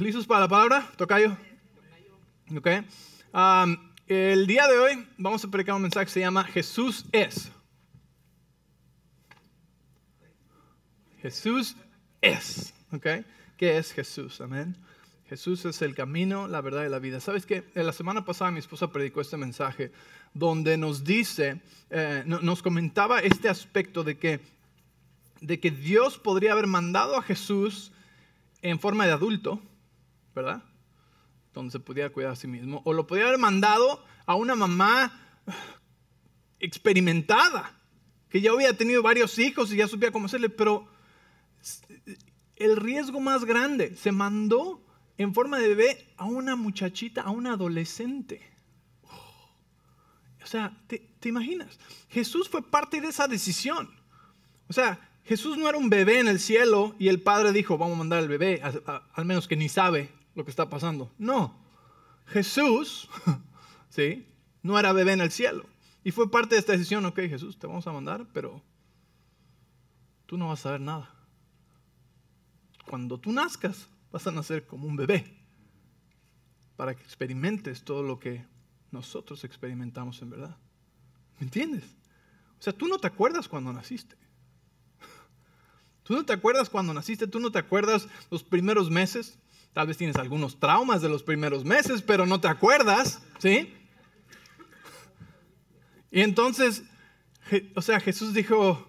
¿Listos 0.00 0.26
para 0.26 0.40
la 0.40 0.48
palabra? 0.48 0.90
Tocayo. 0.96 1.36
Ok. 2.56 2.68
Um, 3.34 3.76
el 4.06 4.46
día 4.46 4.66
de 4.66 4.78
hoy 4.78 5.06
vamos 5.18 5.44
a 5.44 5.50
predicar 5.50 5.74
un 5.74 5.82
mensaje 5.82 6.06
que 6.06 6.12
se 6.12 6.20
llama 6.20 6.42
Jesús 6.44 7.04
es. 7.12 7.52
Jesús 11.20 11.76
es. 12.22 12.72
¿Ok? 12.92 13.06
¿Qué 13.58 13.76
es 13.76 13.92
Jesús? 13.92 14.40
Amén. 14.40 14.74
Jesús 15.28 15.66
es 15.66 15.82
el 15.82 15.94
camino, 15.94 16.48
la 16.48 16.62
verdad 16.62 16.86
y 16.86 16.88
la 16.88 16.98
vida. 16.98 17.20
¿Sabes 17.20 17.44
qué? 17.44 17.64
La 17.74 17.92
semana 17.92 18.24
pasada 18.24 18.50
mi 18.50 18.58
esposa 18.58 18.90
predicó 18.90 19.20
este 19.20 19.36
mensaje 19.36 19.92
donde 20.32 20.78
nos 20.78 21.04
dice, 21.04 21.60
eh, 21.90 22.24
nos 22.24 22.62
comentaba 22.62 23.20
este 23.20 23.50
aspecto 23.50 24.02
de 24.02 24.16
que, 24.16 24.40
de 25.42 25.60
que 25.60 25.70
Dios 25.70 26.16
podría 26.16 26.52
haber 26.52 26.68
mandado 26.68 27.18
a 27.18 27.22
Jesús 27.22 27.92
en 28.62 28.80
forma 28.80 29.04
de 29.04 29.12
adulto, 29.12 29.60
¿verdad? 30.34 30.62
Donde 31.52 31.72
se 31.72 31.80
podía 31.80 32.12
cuidar 32.12 32.32
a 32.32 32.36
sí 32.36 32.46
mismo. 32.46 32.82
O 32.84 32.92
lo 32.92 33.06
podría 33.06 33.26
haber 33.26 33.38
mandado 33.38 34.04
a 34.26 34.34
una 34.34 34.54
mamá 34.54 35.12
experimentada, 36.60 37.74
que 38.28 38.40
ya 38.40 38.52
había 38.52 38.76
tenido 38.76 39.02
varios 39.02 39.38
hijos 39.38 39.72
y 39.72 39.76
ya 39.76 39.88
sabía 39.88 40.12
cómo 40.12 40.26
hacerle, 40.26 40.50
pero 40.50 40.86
el 42.56 42.76
riesgo 42.76 43.20
más 43.20 43.44
grande 43.44 43.96
se 43.96 44.12
mandó 44.12 44.86
en 45.18 45.34
forma 45.34 45.58
de 45.58 45.68
bebé 45.68 46.12
a 46.16 46.26
una 46.26 46.56
muchachita, 46.56 47.22
a 47.22 47.30
una 47.30 47.54
adolescente. 47.54 48.42
O 50.42 50.46
sea, 50.46 50.76
¿te, 50.86 51.28
imaginas? 51.28 51.78
Jesús 52.08 52.48
fue 52.48 52.62
parte 52.62 53.00
de 53.00 53.08
esa 53.08 53.28
decisión. 53.28 53.90
O 54.68 54.72
sea, 54.72 55.10
Jesús 55.24 55.58
no 55.58 55.68
era 55.68 55.78
un 55.78 55.90
bebé 55.90 56.20
en 56.20 56.28
el 56.28 56.40
cielo 56.40 56.94
y 56.98 57.08
el 57.08 57.20
padre 57.20 57.52
dijo, 57.52 57.78
vamos 57.78 57.96
a 57.96 57.98
mandar 57.98 58.20
al 58.20 58.28
bebé, 58.28 58.62
al 58.62 59.24
menos 59.24 59.48
que 59.48 59.56
ni 59.56 59.68
sabe 59.68 60.10
lo 60.40 60.44
que 60.44 60.50
está 60.50 60.70
pasando. 60.70 61.12
No, 61.18 61.54
Jesús, 62.26 63.08
¿sí? 63.90 64.26
No 64.62 64.78
era 64.78 64.92
bebé 64.92 65.12
en 65.12 65.20
el 65.20 65.30
cielo. 65.30 65.66
Y 66.02 66.12
fue 66.12 66.30
parte 66.30 66.54
de 66.54 66.60
esta 66.60 66.72
decisión, 66.72 67.04
ok 67.04 67.18
Jesús, 67.20 67.58
te 67.58 67.66
vamos 67.66 67.86
a 67.86 67.92
mandar, 67.92 68.26
pero 68.32 68.62
tú 70.24 70.38
no 70.38 70.48
vas 70.48 70.64
a 70.64 70.72
ver 70.72 70.80
nada. 70.80 71.14
Cuando 72.86 73.18
tú 73.18 73.32
nazcas, 73.32 73.86
vas 74.10 74.26
a 74.26 74.30
nacer 74.30 74.66
como 74.66 74.86
un 74.86 74.96
bebé 74.96 75.36
para 76.76 76.96
que 76.96 77.02
experimentes 77.02 77.84
todo 77.84 78.02
lo 78.02 78.18
que 78.18 78.46
nosotros 78.90 79.44
experimentamos 79.44 80.22
en 80.22 80.30
verdad. 80.30 80.56
¿Me 81.38 81.44
entiendes? 81.44 81.84
O 82.58 82.62
sea, 82.62 82.72
tú 82.72 82.88
no 82.88 82.98
te 82.98 83.06
acuerdas 83.06 83.46
cuando 83.46 83.72
naciste. 83.72 84.16
Tú 86.02 86.14
no 86.14 86.24
te 86.24 86.32
acuerdas 86.32 86.70
cuando 86.70 86.94
naciste, 86.94 87.28
tú 87.28 87.38
no 87.38 87.52
te 87.52 87.58
acuerdas 87.58 88.08
los 88.30 88.42
primeros 88.42 88.90
meses. 88.90 89.38
Tal 89.72 89.86
vez 89.86 89.96
tienes 89.96 90.16
algunos 90.16 90.58
traumas 90.58 91.00
de 91.00 91.08
los 91.08 91.22
primeros 91.22 91.64
meses, 91.64 92.02
pero 92.02 92.26
no 92.26 92.40
te 92.40 92.48
acuerdas, 92.48 93.22
¿sí? 93.38 93.72
Y 96.10 96.22
entonces, 96.22 96.82
o 97.76 97.82
sea, 97.82 98.00
Jesús 98.00 98.34
dijo, 98.34 98.88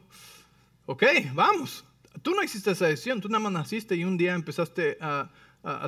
ok, 0.87 1.03
vamos, 1.33 1.85
tú 2.23 2.31
no 2.31 2.43
hiciste 2.43 2.71
esa 2.71 2.87
decisión, 2.87 3.21
tú 3.21 3.29
nada 3.29 3.39
más 3.39 3.53
naciste 3.53 3.95
y 3.95 4.03
un 4.03 4.17
día 4.17 4.33
empezaste 4.33 4.97
a, 4.99 5.29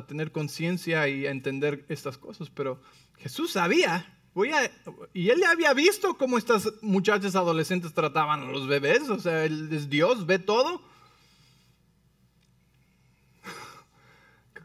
tener 0.06 0.30
conciencia 0.30 1.08
y 1.08 1.26
a 1.26 1.32
entender 1.32 1.84
estas 1.88 2.16
cosas, 2.16 2.48
pero 2.48 2.80
Jesús 3.18 3.50
sabía, 3.50 4.16
voy 4.32 4.50
a, 4.50 4.70
y 5.12 5.30
él 5.30 5.40
ya 5.40 5.50
había 5.50 5.74
visto 5.74 6.16
cómo 6.16 6.38
estas 6.38 6.72
muchachas 6.80 7.34
adolescentes 7.34 7.92
trataban 7.92 8.42
a 8.42 8.52
los 8.52 8.68
bebés, 8.68 9.08
o 9.10 9.18
sea, 9.18 9.44
él 9.44 9.68
es 9.72 9.90
Dios, 9.90 10.26
ve 10.26 10.38
todo. 10.38 10.80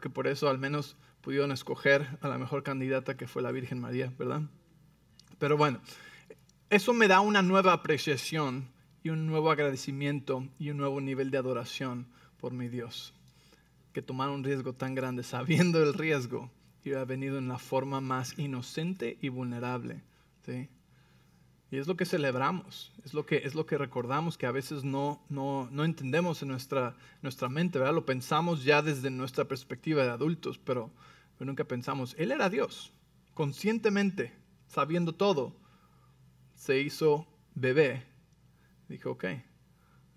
Que 0.00 0.10
por 0.10 0.26
eso 0.26 0.48
al 0.48 0.58
menos 0.58 0.96
pudieron 1.20 1.52
escoger 1.52 2.18
a 2.20 2.28
la 2.28 2.38
mejor 2.38 2.62
candidata 2.62 3.16
que 3.16 3.26
fue 3.26 3.42
la 3.42 3.52
Virgen 3.52 3.80
María, 3.80 4.12
¿verdad? 4.18 4.42
Pero 5.38 5.56
bueno, 5.56 5.80
eso 6.70 6.92
me 6.92 7.08
da 7.08 7.20
una 7.20 7.42
nueva 7.42 7.72
apreciación 7.72 8.68
y 9.02 9.10
un 9.10 9.26
nuevo 9.26 9.50
agradecimiento 9.50 10.46
y 10.58 10.70
un 10.70 10.76
nuevo 10.76 11.00
nivel 11.00 11.30
de 11.30 11.38
adoración 11.38 12.06
por 12.38 12.52
mi 12.52 12.68
Dios. 12.68 13.14
Que 13.92 14.02
tomar 14.02 14.30
un 14.30 14.44
riesgo 14.44 14.72
tan 14.72 14.94
grande 14.94 15.22
sabiendo 15.22 15.82
el 15.82 15.94
riesgo 15.94 16.50
y 16.84 16.92
ha 16.92 17.04
venido 17.04 17.38
en 17.38 17.48
la 17.48 17.58
forma 17.58 18.00
más 18.00 18.38
inocente 18.38 19.18
y 19.20 19.28
vulnerable. 19.28 20.02
¿sí? 20.46 20.68
Y 21.70 21.78
es 21.78 21.86
lo 21.86 21.96
que 21.96 22.04
celebramos, 22.04 22.92
es 23.04 23.14
lo 23.14 23.24
que, 23.24 23.36
es 23.44 23.54
lo 23.54 23.64
que 23.64 23.78
recordamos 23.78 24.36
que 24.36 24.46
a 24.46 24.50
veces 24.50 24.82
no, 24.82 25.22
no, 25.28 25.68
no 25.70 25.84
entendemos 25.84 26.42
en 26.42 26.48
nuestra, 26.48 26.96
nuestra 27.22 27.48
mente, 27.48 27.78
¿verdad? 27.78 27.94
Lo 27.94 28.04
pensamos 28.04 28.64
ya 28.64 28.82
desde 28.82 29.10
nuestra 29.10 29.44
perspectiva 29.44 30.02
de 30.02 30.10
adultos, 30.10 30.58
pero, 30.58 30.90
pero 31.38 31.46
nunca 31.46 31.64
pensamos, 31.64 32.16
Él 32.18 32.32
era 32.32 32.50
Dios, 32.50 32.92
conscientemente, 33.34 34.32
sabiendo 34.66 35.14
todo, 35.14 35.54
se 36.56 36.80
hizo 36.80 37.26
bebé 37.54 38.10
Dijo, 38.90 39.12
ok, 39.12 39.24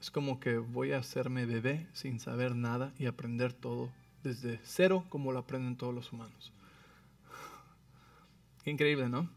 es 0.01 0.09
como 0.09 0.39
que 0.39 0.57
voy 0.57 0.93
a 0.93 0.97
hacerme 0.97 1.45
bebé 1.45 1.85
sin 1.93 2.19
saber 2.19 2.55
nada 2.55 2.91
y 2.97 3.05
aprender 3.05 3.53
todo 3.53 3.91
desde 4.23 4.59
cero 4.63 5.05
como 5.09 5.31
lo 5.31 5.37
aprenden 5.37 5.77
todos 5.77 5.93
los 5.93 6.11
humanos. 6.11 6.51
Qué 8.63 8.71
increíble, 8.71 9.09
¿no? 9.09 9.29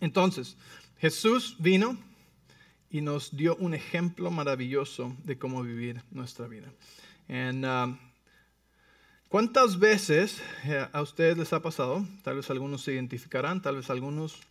Entonces, 0.00 0.58
Jesús 1.02 1.56
vino 1.58 1.98
y 2.88 3.00
nos 3.00 3.36
dio 3.36 3.56
un 3.56 3.74
ejemplo 3.74 4.30
maravilloso 4.30 5.16
de 5.24 5.36
cómo 5.36 5.60
vivir 5.64 6.00
nuestra 6.12 6.46
vida. 6.46 6.68
Um, 7.28 7.98
¿Cuántas 9.28 9.80
veces 9.80 10.40
eh, 10.62 10.86
a 10.92 11.02
ustedes 11.02 11.36
les 11.36 11.52
ha 11.52 11.60
pasado? 11.60 12.06
Tal 12.22 12.36
vez 12.36 12.48
algunos 12.50 12.82
se 12.82 12.92
identificarán, 12.92 13.60
tal 13.60 13.78
vez 13.78 13.90
algunos 13.90 14.42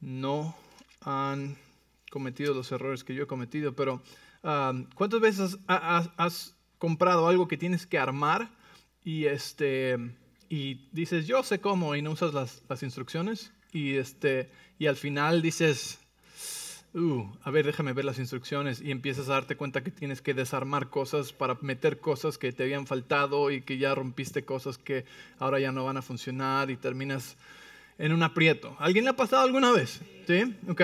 no 0.00 0.56
han 1.02 1.56
cometido 2.10 2.52
los 2.52 2.72
errores 2.72 3.04
que 3.04 3.14
yo 3.14 3.22
he 3.22 3.28
cometido, 3.28 3.76
pero 3.76 4.02
ah, 4.42 4.72
¿cuántas 4.96 5.20
veces 5.20 5.56
has, 5.68 6.56
comprado 6.78 7.28
algo 7.28 7.46
que 7.46 7.56
tienes 7.56 7.86
que 7.86 8.00
armar 8.00 8.50
y, 9.04 9.26
este, 9.26 9.98
y 10.48 10.88
dices, 10.90 11.28
yo 11.28 11.44
sé 11.44 11.60
cómo 11.60 11.94
y 11.94 12.02
no 12.02 12.10
usas 12.10 12.34
las, 12.34 12.64
las 12.68 12.82
instrucciones? 12.82 13.52
Y, 13.76 13.98
este, 13.98 14.48
y 14.78 14.86
al 14.86 14.96
final 14.96 15.42
dices, 15.42 15.98
uh, 16.94 17.26
a 17.42 17.50
ver, 17.50 17.66
déjame 17.66 17.92
ver 17.92 18.06
las 18.06 18.18
instrucciones 18.18 18.80
y 18.80 18.90
empiezas 18.90 19.28
a 19.28 19.32
darte 19.32 19.54
cuenta 19.56 19.84
que 19.84 19.90
tienes 19.90 20.22
que 20.22 20.32
desarmar 20.32 20.88
cosas 20.88 21.34
para 21.34 21.58
meter 21.60 22.00
cosas 22.00 22.38
que 22.38 22.52
te 22.52 22.62
habían 22.62 22.86
faltado 22.86 23.50
y 23.50 23.60
que 23.60 23.76
ya 23.76 23.94
rompiste 23.94 24.46
cosas 24.46 24.78
que 24.78 25.04
ahora 25.38 25.60
ya 25.60 25.72
no 25.72 25.84
van 25.84 25.98
a 25.98 26.02
funcionar 26.02 26.70
y 26.70 26.78
terminas 26.78 27.36
en 27.98 28.14
un 28.14 28.22
aprieto. 28.22 28.74
¿Alguien 28.78 29.04
le 29.04 29.10
ha 29.10 29.16
pasado 29.16 29.42
alguna 29.42 29.72
vez? 29.72 30.00
¿Sí? 30.26 30.56
¿Ok? 30.68 30.82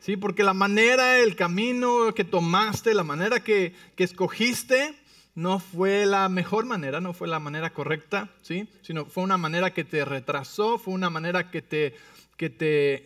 Sí, 0.00 0.18
porque 0.18 0.44
la 0.44 0.52
manera, 0.52 1.20
el 1.20 1.36
camino 1.36 2.12
que 2.14 2.24
tomaste, 2.24 2.92
la 2.92 3.04
manera 3.04 3.40
que, 3.40 3.72
que 3.96 4.04
escogiste, 4.04 4.94
no 5.34 5.58
fue 5.58 6.04
la 6.06 6.28
mejor 6.28 6.64
manera, 6.64 7.00
no 7.00 7.12
fue 7.12 7.26
la 7.26 7.40
manera 7.40 7.70
correcta, 7.70 8.28
¿sí? 8.42 8.68
Sino 8.82 9.04
fue 9.06 9.24
una 9.24 9.36
manera 9.36 9.72
que 9.72 9.82
te 9.82 10.04
retrasó, 10.04 10.78
fue 10.78 10.94
una 10.94 11.10
manera 11.10 11.50
que 11.50 11.60
te, 11.60 11.94
que 12.36 12.50
te, 12.50 13.04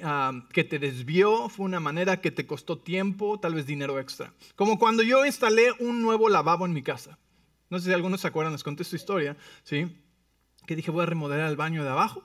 que 0.52 0.64
te 0.64 0.78
desvió, 0.78 1.48
fue 1.48 1.66
una 1.66 1.80
manera 1.80 2.20
que 2.20 2.30
te 2.30 2.46
costó 2.46 2.78
tiempo, 2.78 3.38
tal 3.40 3.54
vez 3.54 3.66
dinero 3.66 3.98
extra. 3.98 4.32
Como 4.56 4.78
cuando 4.78 5.02
yo 5.02 5.24
instalé 5.26 5.72
un 5.80 6.02
nuevo 6.02 6.28
lavabo 6.28 6.66
en 6.66 6.72
mi 6.72 6.82
casa. 6.82 7.18
No 7.70 7.78
sé 7.78 7.86
si 7.86 7.92
algunos 7.92 8.22
se 8.22 8.28
acuerdan, 8.28 8.52
les 8.52 8.64
conté 8.64 8.82
esta 8.82 8.96
historia, 8.96 9.36
¿sí? 9.62 9.86
Que 10.66 10.76
dije, 10.76 10.90
voy 10.90 11.02
a 11.02 11.06
remodelar 11.06 11.48
el 11.50 11.56
baño 11.56 11.84
de 11.84 11.90
abajo 11.90 12.24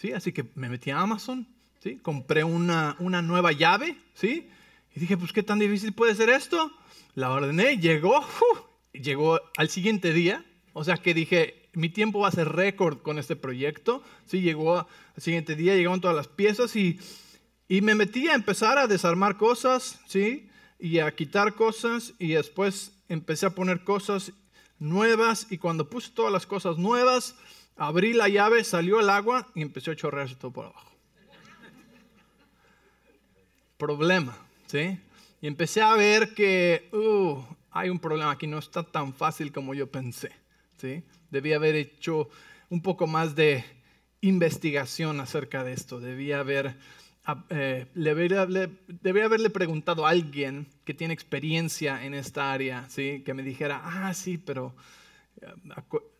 ¿sí? 0.00 0.12
Así 0.12 0.32
que 0.32 0.46
me 0.54 0.68
metí 0.68 0.90
a 0.90 1.00
Amazon, 1.00 1.46
¿sí? 1.80 1.98
Compré 1.98 2.42
una, 2.42 2.96
una 2.98 3.20
nueva 3.20 3.52
llave, 3.52 3.96
¿sí? 4.14 4.48
Y 4.94 5.00
dije, 5.00 5.16
pues, 5.16 5.32
¿qué 5.32 5.42
tan 5.42 5.58
difícil 5.58 5.92
puede 5.92 6.14
ser 6.14 6.30
esto? 6.30 6.72
La 7.14 7.30
ordené, 7.30 7.76
llegó, 7.76 8.24
llegó 8.92 9.40
al 9.56 9.68
siguiente 9.68 10.12
día, 10.12 10.44
o 10.72 10.84
sea 10.84 10.96
que 10.96 11.12
dije, 11.12 11.59
mi 11.72 11.88
tiempo 11.88 12.20
va 12.20 12.28
a 12.28 12.32
ser 12.32 12.48
récord 12.48 12.98
con 12.98 13.18
este 13.18 13.36
proyecto, 13.36 14.02
¿sí? 14.26 14.40
Llegó 14.40 14.78
al 14.78 14.86
siguiente 15.16 15.56
día, 15.56 15.74
llegaron 15.74 16.00
todas 16.00 16.16
las 16.16 16.28
piezas 16.28 16.74
y, 16.76 16.98
y 17.68 17.80
me 17.80 17.94
metí 17.94 18.28
a 18.28 18.34
empezar 18.34 18.78
a 18.78 18.86
desarmar 18.86 19.36
cosas, 19.36 20.00
¿sí? 20.06 20.48
Y 20.78 20.98
a 20.98 21.14
quitar 21.14 21.54
cosas 21.54 22.14
y 22.18 22.32
después 22.32 22.92
empecé 23.08 23.46
a 23.46 23.54
poner 23.54 23.84
cosas 23.84 24.32
nuevas 24.78 25.46
y 25.50 25.58
cuando 25.58 25.90
puse 25.90 26.10
todas 26.10 26.32
las 26.32 26.46
cosas 26.46 26.78
nuevas, 26.78 27.36
Abrí 27.80 28.12
la 28.12 28.28
llave, 28.28 28.62
salió 28.62 29.00
el 29.00 29.08
agua 29.08 29.48
y 29.54 29.62
empezó 29.62 29.90
a 29.90 29.96
chorrearse 29.96 30.34
todo 30.34 30.50
por 30.50 30.66
abajo. 30.66 30.92
Problema, 33.78 34.36
¿sí? 34.66 35.00
Y 35.40 35.46
empecé 35.46 35.80
a 35.80 35.94
ver 35.94 36.34
que 36.34 36.90
uh, 36.92 37.42
hay 37.70 37.88
un 37.88 37.98
problema 37.98 38.32
aquí, 38.32 38.46
no 38.46 38.58
está 38.58 38.82
tan 38.82 39.14
fácil 39.14 39.50
como 39.50 39.72
yo 39.72 39.90
pensé, 39.90 40.30
¿sí? 40.80 41.02
Debía 41.30 41.56
haber 41.56 41.76
hecho 41.76 42.28
un 42.68 42.82
poco 42.82 43.06
más 43.06 43.34
de 43.34 43.64
investigación 44.20 45.20
acerca 45.20 45.64
de 45.64 45.72
esto, 45.72 46.00
debía 46.00 46.40
haber... 46.40 46.76
Eh, 47.50 47.86
debería, 47.94 48.42
haberle 48.42 49.50
preguntado 49.50 50.04
a 50.04 50.10
alguien 50.10 50.66
que 50.84 50.94
tiene 50.94 51.14
experiencia 51.14 52.04
en 52.04 52.14
esta 52.14 52.52
área, 52.52 52.88
¿sí? 52.88 53.22
que 53.24 53.34
me 53.34 53.44
dijera, 53.44 53.80
ah, 53.84 54.12
sí, 54.14 54.36
pero 54.36 54.74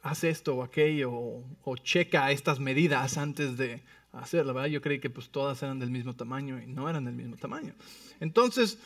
haz 0.02 0.24
esto 0.24 0.56
o 0.56 0.62
aquello 0.62 1.10
o, 1.12 1.76
checa 1.76 2.30
estas 2.30 2.60
medidas 2.60 3.18
antes 3.18 3.56
de 3.56 3.82
hacerlo, 4.12 4.54
¿verdad? 4.54 4.68
Yo 4.68 4.80
creí 4.80 4.98
que 4.98 5.10
pues 5.10 5.30
todas 5.30 5.62
eran 5.62 5.78
del 5.78 5.90
mismo 5.90 6.14
tamaño 6.14 6.60
y 6.60 6.66
no 6.66 6.88
eran 6.88 7.04
del 7.04 7.14
mismo 7.14 7.36
tamaño. 7.36 7.74
Entonces 8.20 8.78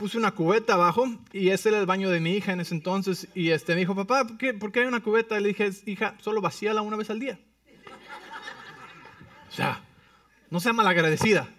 puse 0.00 0.16
una 0.16 0.30
cubeta 0.30 0.72
abajo 0.72 1.06
y 1.30 1.50
ese 1.50 1.68
era 1.68 1.78
el 1.78 1.84
baño 1.84 2.08
de 2.08 2.20
mi 2.20 2.32
hija 2.32 2.54
en 2.54 2.60
ese 2.60 2.74
entonces 2.74 3.28
y 3.34 3.50
este 3.50 3.74
me 3.74 3.80
dijo, 3.80 3.94
papá, 3.94 4.24
¿por 4.26 4.38
qué, 4.38 4.54
¿por 4.54 4.72
qué 4.72 4.80
hay 4.80 4.86
una 4.86 5.02
cubeta? 5.02 5.38
Le 5.38 5.48
dije, 5.48 5.70
hija, 5.84 6.16
solo 6.22 6.40
vacíala 6.40 6.80
una 6.80 6.96
vez 6.96 7.10
al 7.10 7.20
día. 7.20 7.38
O 9.50 9.52
sea, 9.52 9.82
no 10.48 10.58
sea 10.58 10.72
malagradecida. 10.72 11.50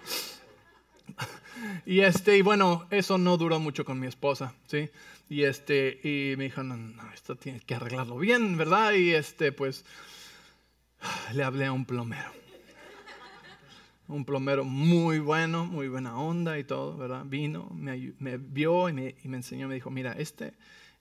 y 1.86 2.00
este, 2.00 2.36
y 2.36 2.42
bueno, 2.42 2.86
eso 2.90 3.16
no 3.16 3.38
duró 3.38 3.58
mucho 3.58 3.86
con 3.86 3.98
mi 3.98 4.06
esposa, 4.06 4.52
¿sí? 4.66 4.90
Y 5.30 5.44
este, 5.44 5.98
y 6.04 6.36
me 6.36 6.44
dijo, 6.44 6.62
no, 6.62 6.76
no, 6.76 7.10
esto 7.14 7.36
tienes 7.36 7.64
que 7.64 7.74
arreglarlo 7.74 8.18
bien, 8.18 8.58
¿verdad? 8.58 8.92
Y 8.92 9.14
este, 9.14 9.50
pues, 9.50 9.86
le 11.32 11.42
hablé 11.42 11.64
a 11.64 11.72
un 11.72 11.86
plomero. 11.86 12.39
Un 14.10 14.24
plomero 14.24 14.64
muy 14.64 15.20
bueno, 15.20 15.66
muy 15.66 15.86
buena 15.86 16.18
onda 16.18 16.58
y 16.58 16.64
todo, 16.64 16.96
¿verdad? 16.96 17.24
Vino, 17.24 17.70
me, 17.70 18.36
vio 18.38 18.88
y 18.88 18.92
me, 18.92 19.14
enseñó, 19.22 19.68
me 19.68 19.76
dijo, 19.76 19.88
mira, 19.88 20.12
este, 20.12 20.54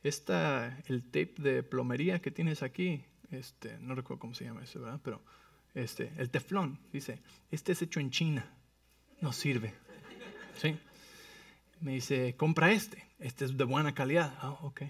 esta, 0.03 0.77
el 0.87 1.03
tape 1.03 1.33
de 1.39 1.63
plomería 1.63 2.21
que 2.21 2.29
tienes 2.29 2.61
aquí, 2.61 3.03
este, 3.31 3.79
no 3.79 3.95
recuerdo 3.95 4.19
cómo 4.19 4.35
se 4.35 4.45
llama 4.45 4.63
eso, 4.63 4.79
¿verdad? 4.79 4.99
Pero 5.03 5.23
este, 5.73 6.11
el 6.17 6.29
teflón, 6.29 6.77
dice, 6.93 7.19
este 7.49 7.71
es 7.71 7.81
hecho 7.81 7.99
en 7.99 8.11
China, 8.11 8.45
no 9.21 9.33
sirve. 9.33 9.73
¿Sí? 10.61 10.77
Me 11.81 11.93
dice, 11.93 12.35
compra 12.37 12.71
este, 12.71 13.03
este 13.17 13.45
es 13.45 13.57
de 13.57 13.63
buena 13.63 13.95
calidad. 13.95 14.37
Ah, 14.39 14.51
ok. 14.61 14.83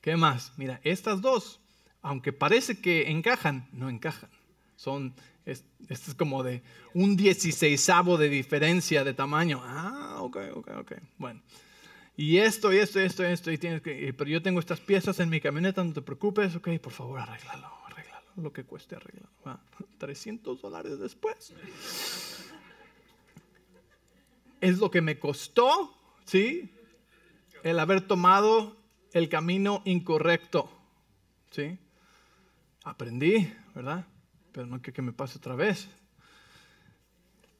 ¿Qué 0.00 0.16
más? 0.16 0.52
Mira, 0.56 0.80
estas 0.82 1.20
dos, 1.20 1.60
aunque 2.02 2.32
parece 2.32 2.80
que 2.80 3.08
encajan, 3.08 3.68
no 3.72 3.88
encajan. 3.88 4.30
Son, 4.82 5.14
este 5.44 5.64
es 5.88 6.14
como 6.16 6.42
de 6.42 6.60
un 6.92 7.16
dieciséisavo 7.16 8.18
de 8.18 8.28
diferencia 8.28 9.04
de 9.04 9.14
tamaño. 9.14 9.60
Ah, 9.62 10.16
ok, 10.20 10.36
ok, 10.54 10.70
ok. 10.80 10.92
Bueno. 11.18 11.40
Y 12.16 12.38
esto, 12.38 12.72
y 12.72 12.78
esto, 12.78 13.00
y 13.00 13.04
esto, 13.04 13.22
y 13.22 13.26
esto, 13.26 13.52
y 13.52 13.58
tienes 13.58 13.80
que, 13.80 14.12
pero 14.12 14.28
yo 14.28 14.42
tengo 14.42 14.58
estas 14.58 14.80
piezas 14.80 15.20
en 15.20 15.30
mi 15.30 15.40
camioneta, 15.40 15.84
no 15.84 15.92
te 15.92 16.02
preocupes, 16.02 16.56
ok, 16.56 16.68
por 16.80 16.92
favor, 16.92 17.20
arréglalo 17.20 17.82
lo 18.36 18.52
que 18.52 18.64
cueste 18.64 18.96
arreglar. 18.96 19.28
300 19.98 20.60
dólares 20.60 20.98
después. 20.98 21.54
Es 24.60 24.78
lo 24.78 24.90
que 24.90 25.00
me 25.00 25.18
costó, 25.18 25.94
¿sí? 26.24 26.70
El 27.62 27.78
haber 27.78 28.00
tomado 28.00 28.76
el 29.12 29.28
camino 29.28 29.82
incorrecto, 29.84 30.68
¿sí? 31.50 31.78
Aprendí, 32.84 33.52
¿verdad? 33.74 34.06
Pero 34.52 34.66
no 34.66 34.80
quiero 34.80 34.94
que 34.94 35.02
me 35.02 35.12
pase 35.12 35.38
otra 35.38 35.54
vez. 35.54 35.88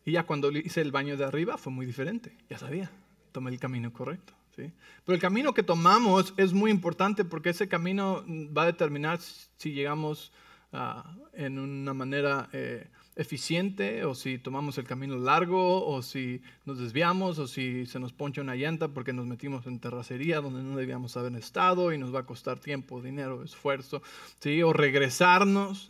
Y 0.04 0.12
ya 0.12 0.24
cuando 0.24 0.50
hice 0.50 0.80
el 0.80 0.92
baño 0.92 1.16
de 1.16 1.24
arriba 1.24 1.56
fue 1.56 1.72
muy 1.72 1.86
diferente, 1.86 2.36
ya 2.50 2.58
sabía, 2.58 2.90
tomé 3.30 3.50
el 3.50 3.60
camino 3.60 3.92
correcto. 3.92 4.32
¿sí? 4.56 4.72
Pero 5.04 5.14
el 5.14 5.20
camino 5.20 5.54
que 5.54 5.62
tomamos 5.62 6.34
es 6.36 6.52
muy 6.52 6.70
importante 6.70 7.24
porque 7.24 7.50
ese 7.50 7.68
camino 7.68 8.24
va 8.26 8.62
a 8.62 8.66
determinar 8.66 9.20
si 9.20 9.72
llegamos 9.72 10.32
Ah, 10.74 11.04
en 11.34 11.58
una 11.58 11.92
manera 11.92 12.48
eh, 12.54 12.88
eficiente 13.14 14.04
o 14.04 14.14
si 14.14 14.38
tomamos 14.38 14.78
el 14.78 14.84
camino 14.84 15.16
largo 15.16 15.86
o 15.86 16.02
si 16.02 16.40
nos 16.64 16.78
desviamos 16.78 17.38
o 17.38 17.46
si 17.46 17.84
se 17.86 17.98
nos 17.98 18.12
poncha 18.12 18.40
una 18.40 18.54
llanta 18.54 18.88
porque 18.88 19.12
nos 19.12 19.26
metimos 19.26 19.66
en 19.66 19.80
terracería 19.80 20.40
donde 20.40 20.62
no 20.62 20.76
debíamos 20.76 21.16
haber 21.16 21.34
estado 21.36 21.92
y 21.92 21.98
nos 21.98 22.14
va 22.14 22.20
a 22.20 22.26
costar 22.26 22.58
tiempo, 22.58 23.02
dinero, 23.02 23.42
esfuerzo, 23.42 24.02
¿sí? 24.40 24.62
o 24.62 24.72
regresarnos. 24.72 25.88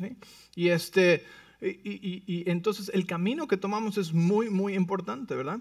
Y, 0.56 0.68
este, 0.68 1.24
y, 1.60 2.22
y 2.26 2.50
entonces 2.50 2.90
el 2.92 3.06
camino 3.06 3.46
que 3.46 3.56
tomamos 3.56 3.98
es 3.98 4.12
muy, 4.12 4.50
muy 4.50 4.74
importante, 4.74 5.36
¿verdad? 5.36 5.60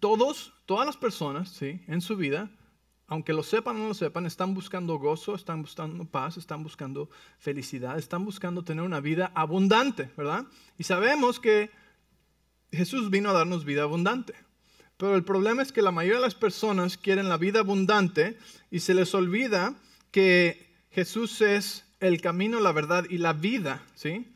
Todos, 0.00 0.54
todas 0.66 0.86
las 0.86 0.96
personas 0.96 1.50
¿sí? 1.50 1.82
en 1.86 2.00
su 2.00 2.16
vida 2.16 2.50
aunque 3.14 3.32
lo 3.32 3.44
sepan 3.44 3.76
o 3.76 3.78
no 3.78 3.88
lo 3.88 3.94
sepan, 3.94 4.26
están 4.26 4.54
buscando 4.54 4.98
gozo, 4.98 5.36
están 5.36 5.62
buscando 5.62 6.04
paz, 6.04 6.36
están 6.36 6.64
buscando 6.64 7.08
felicidad, 7.38 7.96
están 7.96 8.24
buscando 8.24 8.64
tener 8.64 8.84
una 8.84 8.98
vida 8.98 9.30
abundante, 9.36 10.10
¿verdad? 10.16 10.46
Y 10.78 10.84
sabemos 10.84 11.38
que 11.38 11.70
Jesús 12.72 13.10
vino 13.10 13.30
a 13.30 13.32
darnos 13.32 13.64
vida 13.64 13.84
abundante. 13.84 14.34
Pero 14.96 15.14
el 15.14 15.22
problema 15.22 15.62
es 15.62 15.70
que 15.70 15.80
la 15.80 15.92
mayoría 15.92 16.18
de 16.18 16.26
las 16.26 16.34
personas 16.34 16.96
quieren 16.96 17.28
la 17.28 17.36
vida 17.36 17.60
abundante 17.60 18.36
y 18.72 18.80
se 18.80 18.94
les 18.94 19.14
olvida 19.14 19.76
que 20.10 20.74
Jesús 20.90 21.40
es 21.40 21.84
el 22.00 22.20
camino, 22.20 22.58
la 22.58 22.72
verdad 22.72 23.04
y 23.08 23.18
la 23.18 23.32
vida, 23.32 23.80
¿sí? 23.94 24.26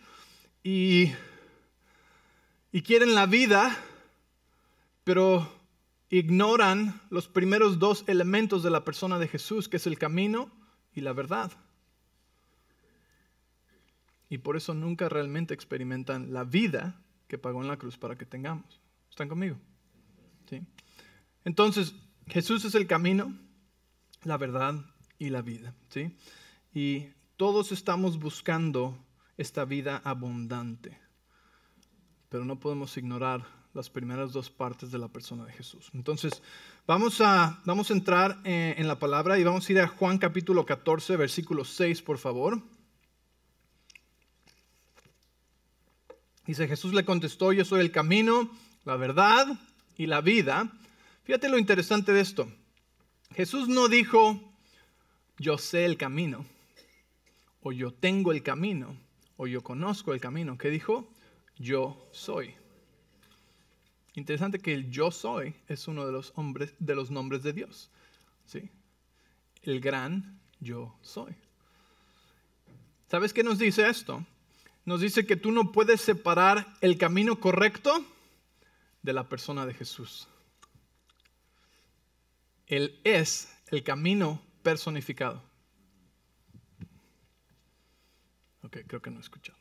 Y, 0.63 1.13
y 2.71 2.83
quieren 2.83 3.17
la 3.17 3.27
vida, 3.27 3.77
pero 5.03 5.58
ignoran 6.11 7.01
los 7.11 7.29
primeros 7.29 7.79
dos 7.79 8.05
elementos 8.07 8.63
de 8.63 8.71
la 8.71 8.85
persona 8.85 9.19
de 9.19 9.29
Jesús, 9.29 9.69
que 9.69 9.77
es 9.77 9.87
el 9.87 9.99
camino 9.99 10.51
y 10.95 11.01
la 11.03 11.13
verdad. 11.13 11.53
Y 14.31 14.39
por 14.39 14.57
eso 14.57 14.75
nunca 14.75 15.09
realmente 15.09 15.55
experimentan 15.55 16.33
la 16.33 16.45
vida 16.45 17.01
que 17.29 17.39
pagó 17.39 17.63
en 17.63 17.69
la 17.69 17.79
cruz 17.79 17.97
para 17.97 18.17
que 18.17 18.27
tengamos. 18.27 18.81
¿Están 19.11 19.29
conmigo? 19.29 19.57
¿Sí? 20.49 20.63
Entonces, 21.45 21.95
Jesús 22.27 22.65
es 22.65 22.75
el 22.75 22.87
camino, 22.87 23.37
la 24.25 24.37
verdad 24.37 24.75
y 25.19 25.31
la 25.31 25.43
vida. 25.43 25.75
¿sí? 25.89 26.17
Y 26.75 27.09
todos 27.37 27.73
estamos 27.73 28.19
buscando 28.19 28.99
esta 29.37 29.65
vida 29.65 30.01
abundante, 30.05 30.99
pero 32.29 32.45
no 32.45 32.59
podemos 32.59 32.97
ignorar 32.97 33.58
las 33.79 33.89
primeras 33.89 34.33
dos 34.33 34.51
partes 34.51 34.91
de 34.91 34.99
la 34.99 35.07
persona 35.07 35.45
de 35.45 35.53
Jesús. 35.53 35.89
Entonces, 35.95 36.43
vamos 36.85 37.21
a, 37.21 37.61
vamos 37.65 37.91
a 37.91 37.95
entrar 37.95 38.41
eh, 38.43 38.75
en, 38.77 38.89
la 38.89 38.99
palabra 38.99 39.39
y 39.39 39.45
vamos 39.45 39.69
a 39.69 39.73
ir 39.73 39.79
a 39.79 39.87
Juan 39.87 40.19
capítulo 40.19 40.67
14, 40.67 41.17
versículo 41.17 41.65
6, 41.65 42.03
por 42.03 42.19
favor. 42.19 42.61
Dice, 46.45 46.67
Jesús 46.67 46.93
le 46.93 47.05
contestó, 47.05 47.53
yo 47.53 47.65
soy 47.65 47.81
el 47.81 47.93
camino, 47.93 48.51
la 48.85 48.97
verdad 48.97 49.47
y 49.97 50.07
la 50.07 50.23
vida. 50.23 50.73
Fíjate 51.23 51.49
lo 51.49 51.57
interesante 51.57 52.13
de 52.13 52.21
esto. 52.21 52.51
Jesús 53.37 53.69
no 53.69 53.87
dijo, 53.87 54.41
yo 55.39 55.57
sé 55.57 55.85
el 55.85 55.97
camino, 55.97 56.45
o 57.63 57.71
yo 57.71 57.93
tengo 57.93 58.33
el 58.33 58.43
camino, 58.43 58.97
o 59.37 59.47
yo 59.47 59.63
conozco 59.63 60.13
el 60.13 60.21
camino. 60.21 60.59
¿Qué 60.59 60.69
dijo? 60.69 61.09
Yo 61.59 62.09
soy. 62.11 62.57
Interesante 64.19 64.59
que 64.59 64.75
el 64.75 64.91
yo 64.91 65.13
soy 65.13 65.55
es 65.69 65.87
uno 65.87 66.05
de 66.05 66.11
los, 66.11 66.33
hombres, 66.35 66.75
de 66.81 66.97
los 66.97 67.09
nombres 67.09 67.45
de 67.45 67.53
Dios. 67.53 67.89
¿sí? 68.47 68.69
El 69.63 69.81
gran 69.81 70.41
yo 70.59 70.99
soy. 71.03 71.33
¿Sabes 73.09 73.33
qué 73.33 73.45
nos 73.45 73.61
dice 73.61 73.89
esto? 73.89 74.27
Nos 74.85 75.03
dice 75.03 75.25
que 75.25 75.37
tú 75.37 75.53
no 75.53 75.71
puedes 75.71 76.01
separar 76.01 76.67
el 76.81 76.99
camino 76.99 77.39
correcto 77.39 78.05
de 79.03 79.13
la 79.13 79.29
persona 79.29 79.65
de 79.67 79.75
Jesús. 79.75 80.27
Él 82.67 82.99
es 83.05 83.57
el 83.69 83.85
camino 83.85 84.43
personificado. 84.65 85.41
Ok, 88.65 88.79
creo 88.89 89.01
que 89.01 89.11
no 89.11 89.19
he 89.19 89.23
escuchado. 89.23 89.59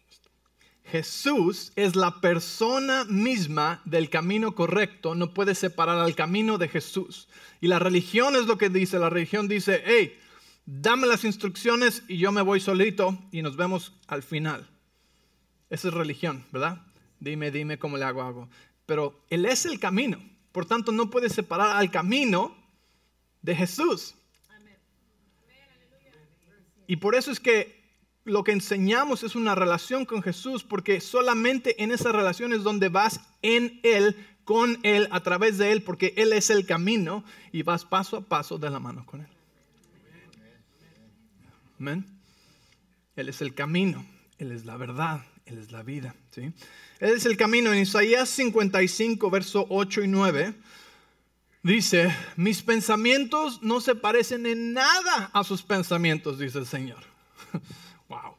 Jesús 0.92 1.74
es 1.76 1.96
la 1.96 2.22
persona 2.22 3.04
misma 3.06 3.82
del 3.86 4.10
camino 4.10 4.56
correcto, 4.56 5.16
no 5.16 5.34
puede 5.34 5.54
separar 5.54 6.00
al 6.00 6.16
camino 6.16 6.58
de 6.58 6.70
Jesús. 6.70 7.28
Y 7.60 7.68
la 7.68 7.80
religión 7.80 8.36
es 8.36 8.46
lo 8.46 8.58
que 8.58 8.70
dice, 8.70 8.98
la 8.98 9.10
religión 9.10 9.48
dice, 9.48 9.84
hey, 9.86 10.18
dame 10.66 11.08
las 11.08 11.26
instrucciones 11.26 12.04
y 12.08 12.18
yo 12.18 12.32
me 12.32 12.42
voy 12.42 12.60
solito 12.60 13.18
y 13.32 13.42
nos 13.42 13.58
vemos 13.58 13.94
al 14.08 14.24
final. 14.24 14.68
Esa 15.70 15.90
es 15.90 15.94
religión, 15.94 16.46
¿verdad? 16.52 16.82
Dime, 17.20 17.52
dime 17.52 17.78
cómo 17.78 17.98
le 17.98 18.06
hago 18.06 18.24
algo. 18.24 18.50
Pero 18.86 19.20
Él 19.30 19.46
es 19.46 19.66
el 19.66 19.80
camino, 19.80 20.18
por 20.54 20.66
tanto 20.66 20.94
no 20.94 21.10
puede 21.10 21.30
separar 21.30 21.76
al 21.76 21.92
camino 21.92 22.56
de 23.42 23.56
Jesús. 23.56 24.16
Y 26.88 26.96
por 26.96 27.16
eso 27.16 27.32
es 27.32 27.42
que 27.42 27.77
lo 28.28 28.44
que 28.44 28.52
enseñamos 28.52 29.24
es 29.24 29.36
una 29.36 29.56
relación 29.56 30.06
con 30.06 30.22
Jesús, 30.22 30.64
porque 30.64 31.02
solamente 31.02 31.82
en 31.84 31.92
esa 31.92 32.12
relación 32.12 32.54
es 32.54 32.64
donde 32.64 32.90
vas 32.90 33.22
en 33.42 33.80
Él, 33.84 34.16
con 34.44 34.80
Él, 34.84 35.08
a 35.12 35.22
través 35.22 35.58
de 35.58 35.72
Él, 35.72 35.82
porque 35.82 36.14
Él 36.18 36.34
es 36.34 36.50
el 36.50 36.66
camino 36.66 37.24
y 37.52 37.64
vas 37.64 37.86
paso 37.86 38.18
a 38.18 38.22
paso 38.22 38.58
de 38.58 38.70
la 38.70 38.80
mano 38.80 39.06
con 39.06 39.22
Él. 39.22 39.28
Amén. 41.80 42.06
Él 43.16 43.30
es 43.30 43.42
el 43.42 43.54
camino, 43.54 44.06
Él 44.38 44.52
es 44.52 44.66
la 44.66 44.78
verdad, 44.78 45.22
Él 45.46 45.58
es 45.58 45.72
la 45.72 45.84
vida. 45.84 46.16
¿sí? 46.32 46.54
Él 47.00 47.14
es 47.16 47.26
el 47.26 47.38
camino. 47.38 47.74
En 47.74 47.80
Isaías 47.80 48.30
55, 48.30 49.30
verso 49.30 49.66
8 49.70 50.04
y 50.04 50.08
9, 50.08 50.56
Dice, 51.68 52.16
mis 52.38 52.62
pensamientos 52.62 53.62
no 53.62 53.82
se 53.82 53.94
parecen 53.94 54.46
en 54.46 54.72
nada 54.72 55.30
a 55.34 55.44
sus 55.44 55.64
pensamientos, 55.64 56.40
dice 56.40 56.60
el 56.60 56.66
Señor. 56.66 57.04
wow. 58.10 58.36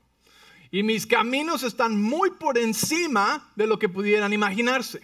Y 0.71 0.83
mis 0.83 1.07
caminos 1.07 1.63
están 1.63 2.01
muy 2.01 2.31
por 2.33 2.59
encima 2.59 3.51
de 3.57 3.67
lo 3.67 3.79
que 3.79 3.89
pudieran 3.89 4.33
imaginarse. 4.33 5.01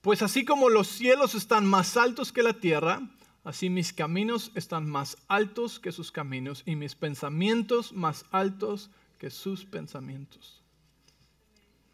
Pues 0.00 0.22
así 0.22 0.44
como 0.44 0.70
los 0.70 0.88
cielos 0.88 1.34
están 1.34 1.66
más 1.66 1.96
altos 1.96 2.32
que 2.32 2.42
la 2.42 2.54
tierra, 2.54 3.02
así 3.44 3.68
mis 3.68 3.92
caminos 3.92 4.52
están 4.54 4.88
más 4.88 5.16
altos 5.28 5.78
que 5.80 5.92
sus 5.92 6.12
caminos 6.12 6.62
y 6.64 6.76
mis 6.76 6.94
pensamientos 6.94 7.92
más 7.92 8.24
altos 8.30 8.90
que 9.18 9.30
sus 9.30 9.64
pensamientos. 9.64 10.62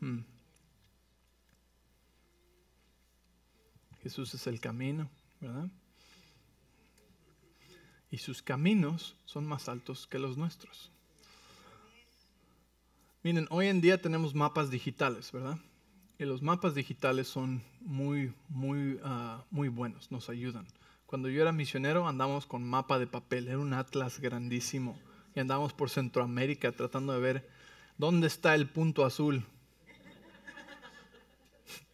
Hmm. 0.01 0.21
Jesús 4.03 4.35
es 4.35 4.47
el 4.47 4.61
camino, 4.61 5.09
¿verdad? 5.41 5.71
Y 8.11 8.19
sus 8.19 8.43
caminos 8.43 9.17
son 9.25 9.47
más 9.47 9.69
altos 9.69 10.07
que 10.07 10.19
los 10.19 10.37
nuestros. 10.37 10.94
Miren, 13.25 13.47
hoy 13.49 13.69
en 13.69 13.81
día 13.81 14.03
tenemos 14.03 14.35
mapas 14.35 14.71
digitales, 14.71 15.33
¿verdad? 15.33 15.57
Y 16.19 16.27
los 16.27 16.43
mapas 16.43 16.75
digitales 16.75 17.27
son 17.27 17.63
muy, 17.81 18.35
muy, 18.51 19.01
ah, 19.03 19.43
muy 19.51 19.69
buenos, 19.69 20.13
nos 20.13 20.29
ayudan. 20.29 20.67
Cuando 21.07 21.31
yo 21.31 21.41
era 21.41 21.51
misionero 21.51 22.07
andábamos 22.07 22.45
con 22.45 22.63
mapa 22.63 22.99
de 22.99 23.07
papel, 23.07 23.49
era 23.49 23.59
un 23.59 23.73
atlas 23.73 24.21
grandísimo. 24.21 25.01
Y 25.35 25.41
andábamos 25.41 25.73
por 25.73 25.89
Centroamérica 25.89 26.71
tratando 26.73 27.15
de 27.15 27.21
ver 27.21 27.49
dónde 27.97 28.27
está 28.27 28.55
el 28.55 28.69
punto 28.69 29.07
azul. 29.07 29.43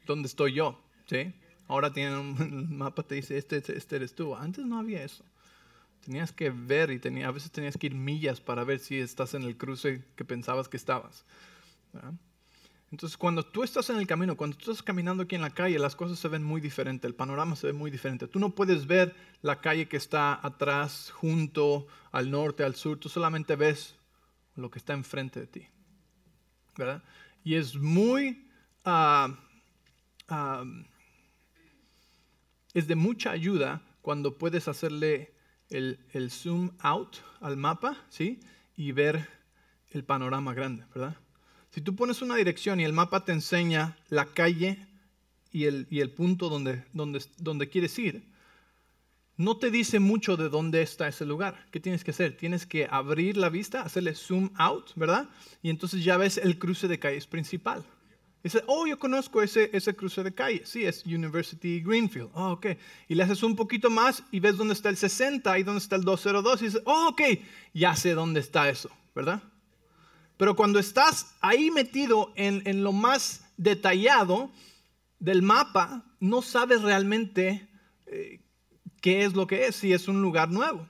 ¿Dónde 0.07 0.27
estoy 0.27 0.55
yo? 0.55 0.83
¿Sí? 1.07 1.33
Ahora 1.69 1.93
tienen 1.93 2.15
un 2.19 2.77
mapa, 2.77 3.05
te 3.05 3.15
dice, 3.15 3.39
este, 3.39 3.59
este 3.59 3.97
eres 3.97 4.17
tú. 4.17 4.35
Antes 4.35 4.67
no 4.67 4.81
había 4.81 5.05
eso. 5.05 5.25
Tenías 6.05 6.33
que 6.33 6.51
ver 6.51 6.91
y 6.91 6.99
tenía, 6.99 7.29
a 7.29 7.31
veces 7.31 7.51
tenías 7.51 7.77
que 7.77 7.89
ir 7.89 7.95
millas 7.95 8.41
para 8.41 8.65
ver 8.65 8.79
si 8.79 8.99
estás 8.99 9.35
en 9.35 9.43
el 9.43 9.57
cruce 9.57 10.05
que 10.17 10.25
pensabas 10.25 10.69
que 10.69 10.77
estabas. 10.77 11.25
Entonces, 12.91 13.17
cuando 13.17 13.45
tú 13.45 13.63
estás 13.63 13.91
en 13.91 13.97
el 13.97 14.07
camino, 14.07 14.37
cuando 14.37 14.57
tú 14.57 14.71
estás 14.71 14.83
caminando 14.83 15.23
aquí 15.25 15.37
en 15.37 15.43
la 15.43 15.51
calle, 15.51 15.79
las 15.79 15.95
cosas 15.95 16.19
se 16.19 16.29
ven 16.29 16.43
muy 16.43 16.61
diferentes, 16.61 17.09
el 17.09 17.15
panorama 17.15 17.55
se 17.55 17.69
ve 17.69 17.73
muy 17.73 17.91
diferente. 17.91 18.27
Tú 18.29 18.39
no 18.39 18.55
puedes 18.55 18.87
ver 18.87 19.15
la 19.43 19.61
calle 19.61 19.87
que 19.87 19.97
está 19.97 20.41
atrás, 20.45 21.11
junto, 21.11 21.87
al 22.13 22.31
norte, 22.31 22.65
al 22.65 22.75
sur, 22.75 22.99
tú 22.99 23.09
solamente 23.09 23.55
ves 23.57 23.97
lo 24.57 24.71
que 24.71 24.79
está 24.79 24.95
enfrente 24.95 25.41
de 25.41 25.47
ti. 25.47 25.69
¿verdad? 26.77 27.03
Y 27.45 27.55
es 27.55 27.77
muy... 27.77 28.47
Uh, 28.85 29.35
es 32.73 32.87
de 32.87 32.95
mucha 32.95 33.33
ayuda 33.33 33.83
cuando 34.01 34.39
puedes 34.39 34.69
hacerle 34.69 35.35
el, 35.71 36.31
zoom 36.31 36.71
out 36.81 37.17
al 37.41 37.57
mapa, 37.57 37.97
¿sí? 38.09 38.41
Y 38.77 38.93
ver 38.93 39.29
el 39.91 40.05
panorama 40.05 40.55
grande, 40.55 40.85
¿verdad? 40.95 41.17
Si 41.71 41.81
tú 41.81 41.95
pones 41.95 42.23
una 42.23 42.37
dirección 42.37 42.81
y 42.81 42.85
el 42.85 42.93
mapa 42.93 43.25
te 43.25 43.33
enseña 43.33 43.97
la 44.09 44.27
calle 44.27 44.79
y 45.53 45.65
el, 45.65 45.87
y 45.91 46.01
el 46.01 46.11
punto 46.11 46.49
donde, 46.49 46.85
donde, 46.93 47.25
donde 47.39 47.69
quieres 47.69 47.99
ir, 47.99 48.25
no 49.37 49.57
te 49.57 49.71
dice 49.71 50.01
mucho 50.01 50.37
de 50.37 50.51
dónde 50.51 50.83
está 50.83 51.09
ese 51.09 51.25
lugar. 51.25 51.67
¿Qué 51.71 51.81
tienes 51.81 52.05
que 52.05 52.11
hacer? 52.11 52.37
Tienes 52.37 52.67
que 52.67 52.87
abrir 52.91 53.39
la 53.39 53.49
vista, 53.49 53.83
hacerle 53.83 54.15
zoom 54.15 54.51
out, 54.57 54.91
¿verdad? 54.97 55.31
Y 55.63 55.71
entonces 55.71 56.05
ya 56.05 56.19
ves 56.19 56.37
el 56.37 56.59
cruce 56.59 56.89
de 56.89 56.99
calles 56.99 57.27
principal. 57.27 57.83
Dice, 58.43 58.63
oh, 58.67 58.87
yo 58.87 58.99
conozco 58.99 59.43
ese, 59.43 59.71
ese 59.73 59.95
cruce 59.95 60.23
de 60.23 60.33
calle. 60.33 60.63
Sí, 60.65 60.85
es 60.85 61.05
University 61.05 61.81
Greenfield. 61.81 62.31
Oh, 62.33 62.53
ok. 62.53 62.67
Y 63.09 63.15
le 63.15 63.23
haces 63.23 63.43
un 63.43 63.55
poquito 63.55 63.91
más 63.91 64.23
y 64.31 64.41
ves 64.41 64.57
dónde 64.57 64.73
está 64.73 64.89
el 64.89 64.97
60 64.97 65.59
y 65.59 65.63
dónde 65.63 65.81
está 65.81 65.97
el 65.97 66.05
202. 66.05 66.63
Y 66.63 66.65
dices, 66.65 66.83
oh, 66.87 67.09
ok, 67.09 67.21
ya 67.75 67.95
sé 67.97 68.15
dónde 68.15 68.41
está 68.41 68.71
eso, 68.71 68.91
¿verdad? 69.15 69.43
Pero 70.39 70.57
cuando 70.57 70.79
estás 70.79 71.35
ahí 71.43 71.71
metido 71.71 72.33
en, 72.35 72.63
en 72.65 72.83
lo 72.83 72.93
más 72.93 73.45
detallado 73.59 74.51
del 75.19 75.43
mapa, 75.43 76.03
no 76.19 76.41
sabes 76.41 76.81
realmente 76.81 77.69
eh, 78.07 78.41
qué 79.03 79.25
es 79.25 79.35
lo 79.35 79.47
que 79.47 79.67
es, 79.67 79.77
si 79.77 79.93
es 79.93 80.09
un 80.09 80.23
lugar 80.23 80.51
nuevo. 80.51 80.89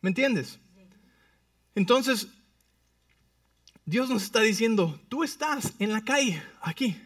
¿Me 0.00 0.10
entiendes? 0.10 0.58
Entonces, 1.76 2.28
Dios 3.88 4.10
nos 4.10 4.22
está 4.22 4.42
diciendo, 4.42 5.00
tú 5.08 5.24
estás 5.24 5.72
en 5.78 5.94
la 5.94 6.04
calle, 6.04 6.42
aquí, 6.60 7.00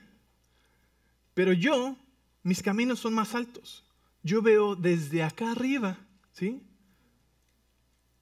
pero 1.33 1.53
yo, 1.53 1.97
mis 2.43 2.61
caminos 2.61 2.99
son 2.99 3.15
más 3.15 3.37
altos. 3.37 3.85
Yo 4.25 4.43
veo 4.43 4.75
desde 4.75 5.23
acá 5.23 5.53
arriba, 5.53 5.97
¿sí? 6.33 6.61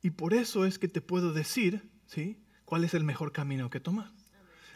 Y 0.03 0.11
por 0.11 0.35
eso 0.35 0.67
es 0.67 0.79
que 0.79 0.89
te 0.89 1.01
puedo 1.01 1.33
decir, 1.33 1.89
¿sí? 2.05 2.37
¿Cuál 2.67 2.85
es 2.85 2.93
el 2.93 3.03
mejor 3.03 3.33
camino 3.33 3.71
que 3.71 3.81
tomar? 3.81 4.13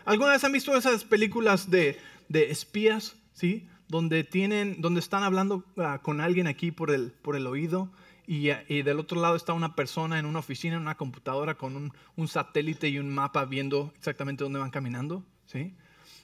¿Alguna 0.06 0.32
vez 0.32 0.42
han 0.44 0.52
visto 0.52 0.74
esas 0.74 1.04
películas 1.04 1.68
de, 1.68 2.00
espías, 2.32 3.16
¿sí? 3.34 3.68
Donde, 3.88 4.24
tienen, 4.24 4.80
donde 4.80 5.00
están 5.00 5.24
hablando 5.24 5.62
ah, 5.76 6.00
con 6.02 6.22
alguien 6.22 6.46
aquí 6.46 6.70
por 6.70 6.90
el, 6.90 7.12
por 7.12 7.36
el 7.36 7.46
oído 7.46 7.92
y, 8.26 8.82
del 8.82 8.98
otro 8.98 9.20
lado 9.20 9.36
está 9.36 9.52
una 9.52 9.74
persona 9.74 10.18
en 10.18 10.26
una 10.26 10.38
oficina, 10.38 10.76
en 10.76 10.82
una 10.82 10.96
computadora 10.96 11.54
con 11.54 11.92
un, 12.16 12.28
satélite 12.28 12.88
y 12.88 12.98
un 12.98 13.14
mapa 13.14 13.44
viendo 13.44 13.92
exactamente 13.96 14.44
dónde 14.44 14.58
van 14.58 14.70
caminando. 14.70 15.22
¿sí? 15.46 15.74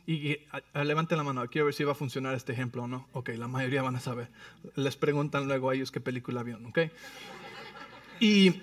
Y, 0.06 0.38
levanten 0.74 1.18
la 1.18 1.24
mano, 1.24 1.46
quiero 1.48 1.66
ver 1.66 1.74
si 1.74 1.84
va 1.84 1.92
a 1.92 1.94
funcionar 1.94 2.34
este 2.34 2.52
ejemplo 2.52 2.84
o 2.84 2.88
no. 2.88 3.06
Ok, 3.12 3.30
la 3.30 3.48
mayoría 3.48 3.82
van 3.82 3.96
a 3.96 4.00
saber. 4.00 4.28
Les 4.76 4.96
preguntan 4.96 5.46
luego 5.46 5.70
a 5.70 5.74
ellos 5.74 5.90
qué 5.90 6.00
película 6.00 6.42
vieron. 6.42 6.66
¿ok? 6.66 6.78
Y 8.18 8.62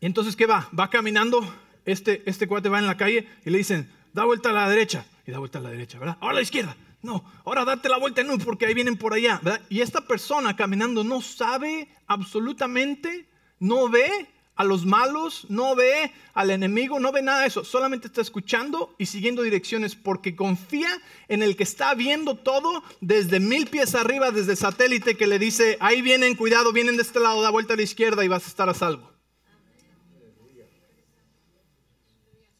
entonces, 0.00 0.36
¿qué 0.36 0.46
va? 0.46 0.68
Va 0.78 0.90
caminando, 0.90 1.40
este, 1.84 2.22
este 2.26 2.46
cuate 2.46 2.68
va 2.68 2.78
en 2.78 2.86
la 2.86 2.96
calle 2.96 3.26
y 3.44 3.50
le 3.50 3.58
dicen, 3.58 3.90
da 4.12 4.24
vuelta 4.24 4.50
a 4.50 4.52
la 4.52 4.68
derecha. 4.68 5.06
Y 5.26 5.30
da 5.30 5.38
vuelta 5.38 5.58
a 5.58 5.62
la 5.62 5.70
derecha, 5.70 5.98
¿verdad? 5.98 6.18
Ahora 6.20 6.32
a 6.32 6.36
la 6.36 6.42
izquierda. 6.42 6.76
No, 7.02 7.24
ahora 7.44 7.64
date 7.64 7.88
la 7.88 7.98
vuelta, 7.98 8.22
no, 8.22 8.38
porque 8.38 8.66
ahí 8.66 8.74
vienen 8.74 8.96
por 8.96 9.12
allá. 9.12 9.40
Y 9.68 9.80
esta 9.80 10.06
persona 10.06 10.54
caminando 10.56 11.02
no 11.02 11.20
sabe 11.20 11.88
absolutamente, 12.06 13.26
no 13.58 13.88
ve 13.88 14.28
a 14.54 14.64
los 14.64 14.84
malos, 14.84 15.46
no 15.48 15.74
ve 15.74 16.12
al 16.34 16.50
enemigo, 16.50 17.00
no 17.00 17.10
ve 17.10 17.22
nada 17.22 17.40
de 17.40 17.48
eso. 17.48 17.64
Solamente 17.64 18.06
está 18.06 18.20
escuchando 18.20 18.94
y 18.98 19.06
siguiendo 19.06 19.42
direcciones 19.42 19.96
porque 19.96 20.36
confía 20.36 20.90
en 21.26 21.42
el 21.42 21.56
que 21.56 21.64
está 21.64 21.94
viendo 21.94 22.36
todo 22.36 22.84
desde 23.00 23.40
mil 23.40 23.66
pies 23.66 23.96
arriba, 23.96 24.30
desde 24.30 24.54
satélite, 24.54 25.16
que 25.16 25.26
le 25.26 25.40
dice, 25.40 25.76
ahí 25.80 26.02
vienen, 26.02 26.36
cuidado, 26.36 26.72
vienen 26.72 26.96
de 26.96 27.02
este 27.02 27.18
lado, 27.18 27.42
da 27.42 27.50
vuelta 27.50 27.74
a 27.74 27.76
la 27.76 27.82
izquierda 27.82 28.24
y 28.24 28.28
vas 28.28 28.44
a 28.44 28.48
estar 28.48 28.68
a 28.68 28.74
salvo. 28.74 29.10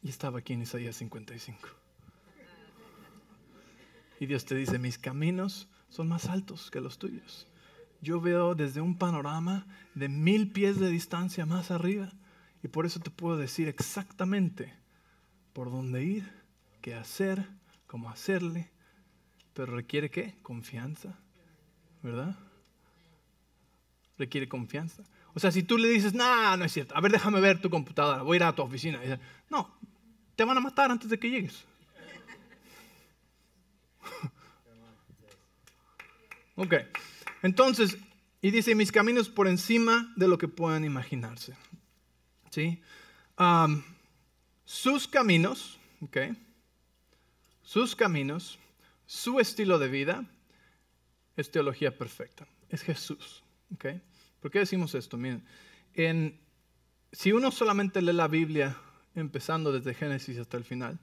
Y 0.01 0.09
estaba 0.09 0.39
aquí 0.39 0.51
en 0.51 0.63
Isaías 0.63 0.97
55. 0.97 1.83
Y 4.23 4.25
Dios 4.25 4.45
te 4.45 4.55
dice, 4.55 4.79
mis 4.79 4.97
caminos 4.97 5.67
son 5.89 6.07
más 6.07 6.27
altos 6.27 6.71
que 6.71 6.79
los 6.79 6.97
tuyos. 6.97 7.45
Yo 8.01 8.21
veo 8.21 8.55
desde 8.55 8.79
un 8.79 8.97
panorama 8.97 9.67
de 9.95 10.07
mil 10.07 10.49
pies 10.49 10.79
de 10.79 10.89
distancia 10.89 11.45
más 11.45 11.71
arriba. 11.71 12.09
Y 12.63 12.69
por 12.69 12.85
eso 12.85 13.01
te 13.01 13.09
puedo 13.09 13.35
decir 13.35 13.67
exactamente 13.67 14.73
por 15.51 15.69
dónde 15.69 16.05
ir, 16.05 16.31
qué 16.79 16.95
hacer, 16.95 17.45
cómo 17.85 18.09
hacerle. 18.09 18.71
Pero 19.53 19.75
requiere 19.75 20.09
qué? 20.09 20.37
Confianza. 20.41 21.19
¿Verdad? 22.01 22.37
Requiere 24.17 24.47
confianza. 24.47 25.03
O 25.33 25.41
sea, 25.41 25.51
si 25.51 25.63
tú 25.63 25.77
le 25.77 25.89
dices, 25.89 26.13
no, 26.13 26.55
no 26.55 26.63
es 26.63 26.71
cierto, 26.71 26.95
a 26.95 27.01
ver, 27.01 27.11
déjame 27.11 27.41
ver 27.41 27.59
tu 27.59 27.69
computadora, 27.69 28.21
voy 28.21 28.35
a 28.35 28.37
ir 28.37 28.43
a 28.43 28.55
tu 28.55 28.61
oficina. 28.61 29.01
no, 29.49 29.69
te 30.37 30.45
van 30.45 30.55
a 30.55 30.61
matar 30.61 30.91
antes 30.91 31.09
de 31.09 31.19
que 31.19 31.29
llegues. 31.29 31.65
ok, 36.55 36.75
entonces, 37.41 37.97
y 38.41 38.51
dice, 38.51 38.75
mis 38.75 38.91
caminos 38.91 39.29
por 39.29 39.47
encima 39.47 40.13
de 40.15 40.27
lo 40.27 40.37
que 40.37 40.47
puedan 40.47 40.85
imaginarse. 40.85 41.55
¿Sí? 42.51 42.81
sus 44.63 45.07
caminos, 45.07 45.79
ok, 46.01 46.17
sus 47.63 47.95
caminos, 47.95 48.59
su 49.07 49.39
estilo 49.39 49.79
de 49.79 49.87
vida 49.87 50.25
es 51.35 51.49
teología 51.49 51.97
perfecta, 51.97 52.47
es 52.69 52.83
Jesús. 52.83 53.43
¿ok? 53.73 53.85
¿Por 54.39 54.51
qué 54.51 54.59
decimos 54.59 54.95
esto? 54.95 55.17
Miren, 55.17 55.43
en, 55.93 56.39
si 57.11 57.31
uno 57.31 57.51
solamente 57.51 58.01
lee 58.01 58.13
la 58.13 58.27
Biblia 58.27 58.77
empezando 59.15 59.71
desde 59.71 59.93
Génesis 59.93 60.37
hasta 60.37 60.57
el 60.57 60.63
final, 60.63 60.99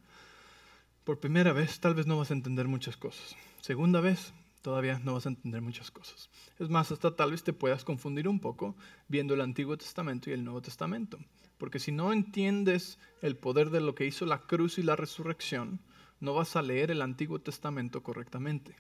por 1.11 1.19
primera 1.19 1.52
vez 1.52 1.81
tal 1.81 1.97
vez 1.97 2.07
no 2.07 2.19
vas 2.19 2.31
a 2.31 2.35
entender 2.35 2.69
muchas 2.69 2.97
cosas. 2.97 3.35
Segunda 3.62 4.00
vez 4.00 4.33
todavía 4.62 5.00
no 5.00 5.14
vas 5.14 5.26
a 5.26 5.31
entender 5.31 5.61
muchas 5.61 5.90
cosas. 5.90 6.31
Es 6.61 6.69
más, 6.69 6.93
hasta 6.93 7.17
tal 7.17 7.33
vez 7.33 7.43
te 7.43 7.52
puedas 7.52 7.85
confundir 7.85 8.29
un 8.29 8.38
poco 8.38 8.76
viendo 9.09 9.35
el 9.35 9.40
Antiguo 9.40 9.76
Testamento 9.76 10.31
y 10.31 10.35
el 10.35 10.45
Nuevo 10.45 10.62
Testamento. 10.62 11.19
Porque 11.59 11.81
si 11.81 11.90
no 11.90 12.12
entiendes 12.12 13.00
el 13.23 13.37
poder 13.37 13.71
de 13.71 13.81
lo 13.81 13.97
que 13.97 14.07
hizo 14.07 14.25
la 14.25 14.38
cruz 14.38 14.79
y 14.79 14.85
la 14.85 14.95
resurrección, 14.95 15.81
no 16.21 16.33
vas 16.33 16.55
a 16.55 16.62
leer 16.62 16.93
el 16.93 17.02
Antiguo 17.02 17.40
Testamento 17.40 18.05
correctamente. 18.05 18.76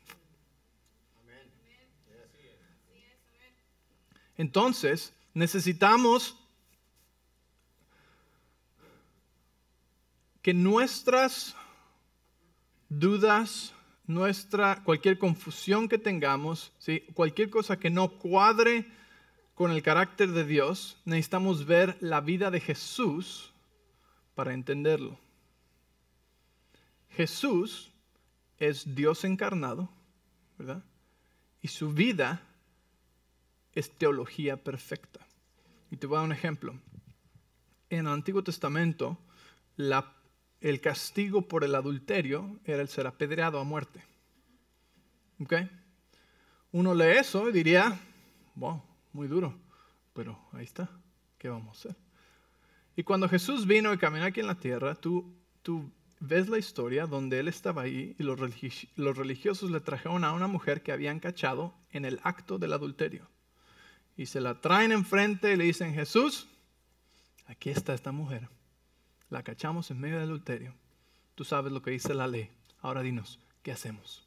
Entonces, 4.36 5.16
necesitamos 5.34 6.36
que 10.42 10.54
nuestras 10.54 11.56
dudas, 12.90 13.72
nuestra 14.06 14.82
cualquier 14.84 15.18
confusión 15.18 15.88
que 15.88 15.96
tengamos, 15.96 16.72
¿sí? 16.78 17.00
cualquier 17.14 17.48
cosa 17.48 17.78
que 17.78 17.88
no 17.88 18.18
cuadre 18.18 18.86
con 19.54 19.70
el 19.70 19.82
carácter 19.82 20.30
de 20.32 20.44
Dios, 20.44 20.98
necesitamos 21.04 21.64
ver 21.64 21.96
la 22.00 22.20
vida 22.20 22.50
de 22.50 22.60
Jesús 22.60 23.52
para 24.34 24.52
entenderlo. 24.52 25.18
Jesús 27.10 27.92
es 28.58 28.94
Dios 28.94 29.24
encarnado, 29.24 29.88
¿verdad? 30.58 30.82
Y 31.62 31.68
su 31.68 31.92
vida 31.92 32.42
es 33.72 33.90
teología 33.96 34.56
perfecta. 34.56 35.20
Y 35.90 35.96
te 35.96 36.06
voy 36.06 36.16
a 36.16 36.20
dar 36.20 36.26
un 36.26 36.32
ejemplo. 36.32 36.74
En 37.90 38.06
el 38.06 38.12
Antiguo 38.12 38.42
Testamento, 38.42 39.18
la 39.76 40.19
el 40.60 40.80
castigo 40.80 41.42
por 41.42 41.64
el 41.64 41.74
adulterio 41.74 42.58
era 42.64 42.82
el 42.82 42.88
ser 42.88 43.06
apedreado 43.06 43.58
a 43.58 43.64
muerte. 43.64 44.04
¿Ok? 45.40 45.54
Uno 46.72 46.94
lee 46.94 47.18
eso 47.18 47.48
y 47.48 47.52
diría, 47.52 47.98
wow, 48.54 48.82
muy 49.12 49.26
duro, 49.26 49.58
pero 50.12 50.38
ahí 50.52 50.64
está, 50.64 50.88
¿qué 51.38 51.48
vamos 51.48 51.68
a 51.68 51.80
hacer? 51.80 51.96
Y 52.94 53.02
cuando 53.02 53.28
Jesús 53.28 53.66
vino 53.66 53.92
y 53.92 53.98
caminó 53.98 54.26
aquí 54.26 54.40
en 54.40 54.46
la 54.46 54.60
tierra, 54.60 54.94
tú, 54.94 55.34
tú 55.62 55.90
ves 56.20 56.48
la 56.48 56.58
historia 56.58 57.06
donde 57.06 57.40
él 57.40 57.48
estaba 57.48 57.82
ahí 57.82 58.14
y 58.18 58.22
los 58.22 59.16
religiosos 59.16 59.70
le 59.70 59.80
trajeron 59.80 60.24
a 60.24 60.32
una 60.32 60.46
mujer 60.46 60.82
que 60.82 60.92
habían 60.92 61.18
cachado 61.18 61.74
en 61.90 62.04
el 62.04 62.20
acto 62.22 62.58
del 62.58 62.74
adulterio. 62.74 63.26
Y 64.16 64.26
se 64.26 64.40
la 64.40 64.60
traen 64.60 64.92
enfrente 64.92 65.52
y 65.52 65.56
le 65.56 65.64
dicen, 65.64 65.94
Jesús, 65.94 66.46
aquí 67.46 67.70
está 67.70 67.94
esta 67.94 68.12
mujer 68.12 68.48
la 69.30 69.42
cachamos 69.42 69.90
en 69.90 70.00
medio 70.00 70.16
del 70.16 70.28
adulterio. 70.28 70.74
Tú 71.34 71.44
sabes 71.44 71.72
lo 71.72 71.80
que 71.80 71.92
dice 71.92 72.12
la 72.12 72.26
ley. 72.26 72.50
Ahora 72.80 73.02
dinos, 73.02 73.40
¿qué 73.62 73.72
hacemos? 73.72 74.26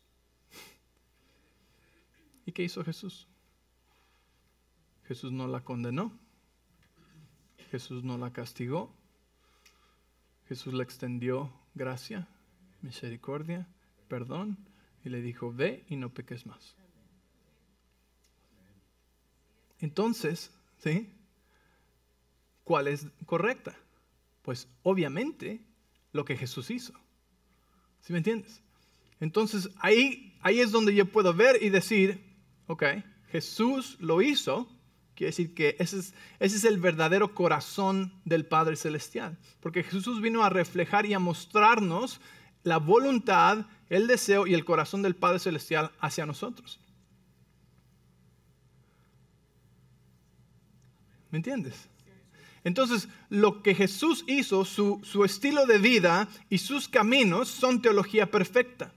¿Y 2.45 2.51
qué 2.51 2.63
hizo 2.63 2.83
Jesús? 2.83 3.27
Jesús 5.07 5.31
no 5.31 5.47
la 5.47 5.61
condenó. 5.61 6.11
Jesús 7.69 8.03
no 8.03 8.17
la 8.17 8.31
castigó. 8.31 8.93
Jesús 10.47 10.73
le 10.73 10.83
extendió 10.83 11.51
gracia, 11.73 12.27
misericordia, 12.81 13.67
perdón 14.07 14.57
y 15.03 15.09
le 15.09 15.21
dijo, 15.21 15.51
ve 15.51 15.83
y 15.89 15.95
no 15.95 16.13
peques 16.13 16.45
más. 16.45 16.75
Entonces, 19.79 20.51
¿sí? 20.77 21.09
¿Cuál 22.63 22.87
es 22.87 23.07
correcta? 23.25 23.75
Pues 24.43 24.67
obviamente 24.83 25.65
lo 26.11 26.23
que 26.25 26.37
Jesús 26.37 26.69
hizo. 26.69 26.93
¿Sí 28.01 28.13
me 28.13 28.19
entiendes? 28.19 28.61
Entonces 29.19 29.69
ahí, 29.79 30.37
ahí 30.41 30.59
es 30.59 30.71
donde 30.71 30.93
yo 30.93 31.05
puedo 31.05 31.33
ver 31.33 31.63
y 31.63 31.69
decir, 31.69 32.21
ok, 32.67 32.83
Jesús 33.29 33.97
lo 33.99 34.21
hizo, 34.21 34.69
quiere 35.15 35.29
decir 35.29 35.55
que 35.55 35.75
ese 35.79 35.99
es, 35.99 36.13
ese 36.39 36.57
es 36.57 36.65
el 36.65 36.79
verdadero 36.79 37.33
corazón 37.33 38.13
del 38.25 38.45
Padre 38.45 38.75
Celestial. 38.75 39.37
Porque 39.61 39.81
Jesús 39.81 40.21
vino 40.21 40.43
a 40.43 40.49
reflejar 40.49 41.05
y 41.05 41.13
a 41.13 41.19
mostrarnos 41.19 42.19
la 42.63 42.77
voluntad, 42.77 43.65
el 43.89 44.07
deseo 44.07 44.45
y 44.45 44.53
el 44.53 44.65
corazón 44.65 45.01
del 45.01 45.15
Padre 45.15 45.39
Celestial 45.39 45.91
hacia 45.99 46.25
nosotros. 46.25 46.79
¿Me 51.31 51.37
entiendes? 51.37 51.89
Entonces, 52.63 53.09
lo 53.29 53.61
que 53.61 53.75
Jesús 53.75 54.23
hizo, 54.27 54.63
su, 54.63 55.01
estilo 55.25 55.65
de 55.65 55.79
vida 55.79 56.29
y 56.49 56.59
sus 56.59 56.87
caminos 56.87 57.49
son 57.49 57.81
teología 57.81 58.31
perfecta. 58.31 58.93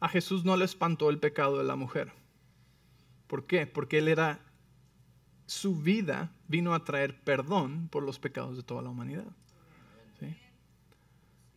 A 0.00 0.08
Jesús 0.08 0.44
no 0.44 0.56
le 0.56 0.64
espantó 0.64 1.10
el 1.10 1.18
pecado 1.18 1.58
de 1.58 1.64
la 1.64 1.74
mujer. 1.74 2.12
¿Por 3.26 3.46
qué? 3.46 3.66
Porque 3.66 3.98
él 3.98 4.08
era, 4.08 4.40
su 5.46 5.76
vida 5.76 6.30
vino 6.46 6.74
a 6.74 6.84
traer 6.84 7.18
perdón 7.22 7.88
por 7.88 8.02
los 8.02 8.18
pecados 8.18 8.56
de 8.56 8.62
toda 8.62 8.82
la 8.82 8.90
humanidad. 8.90 9.26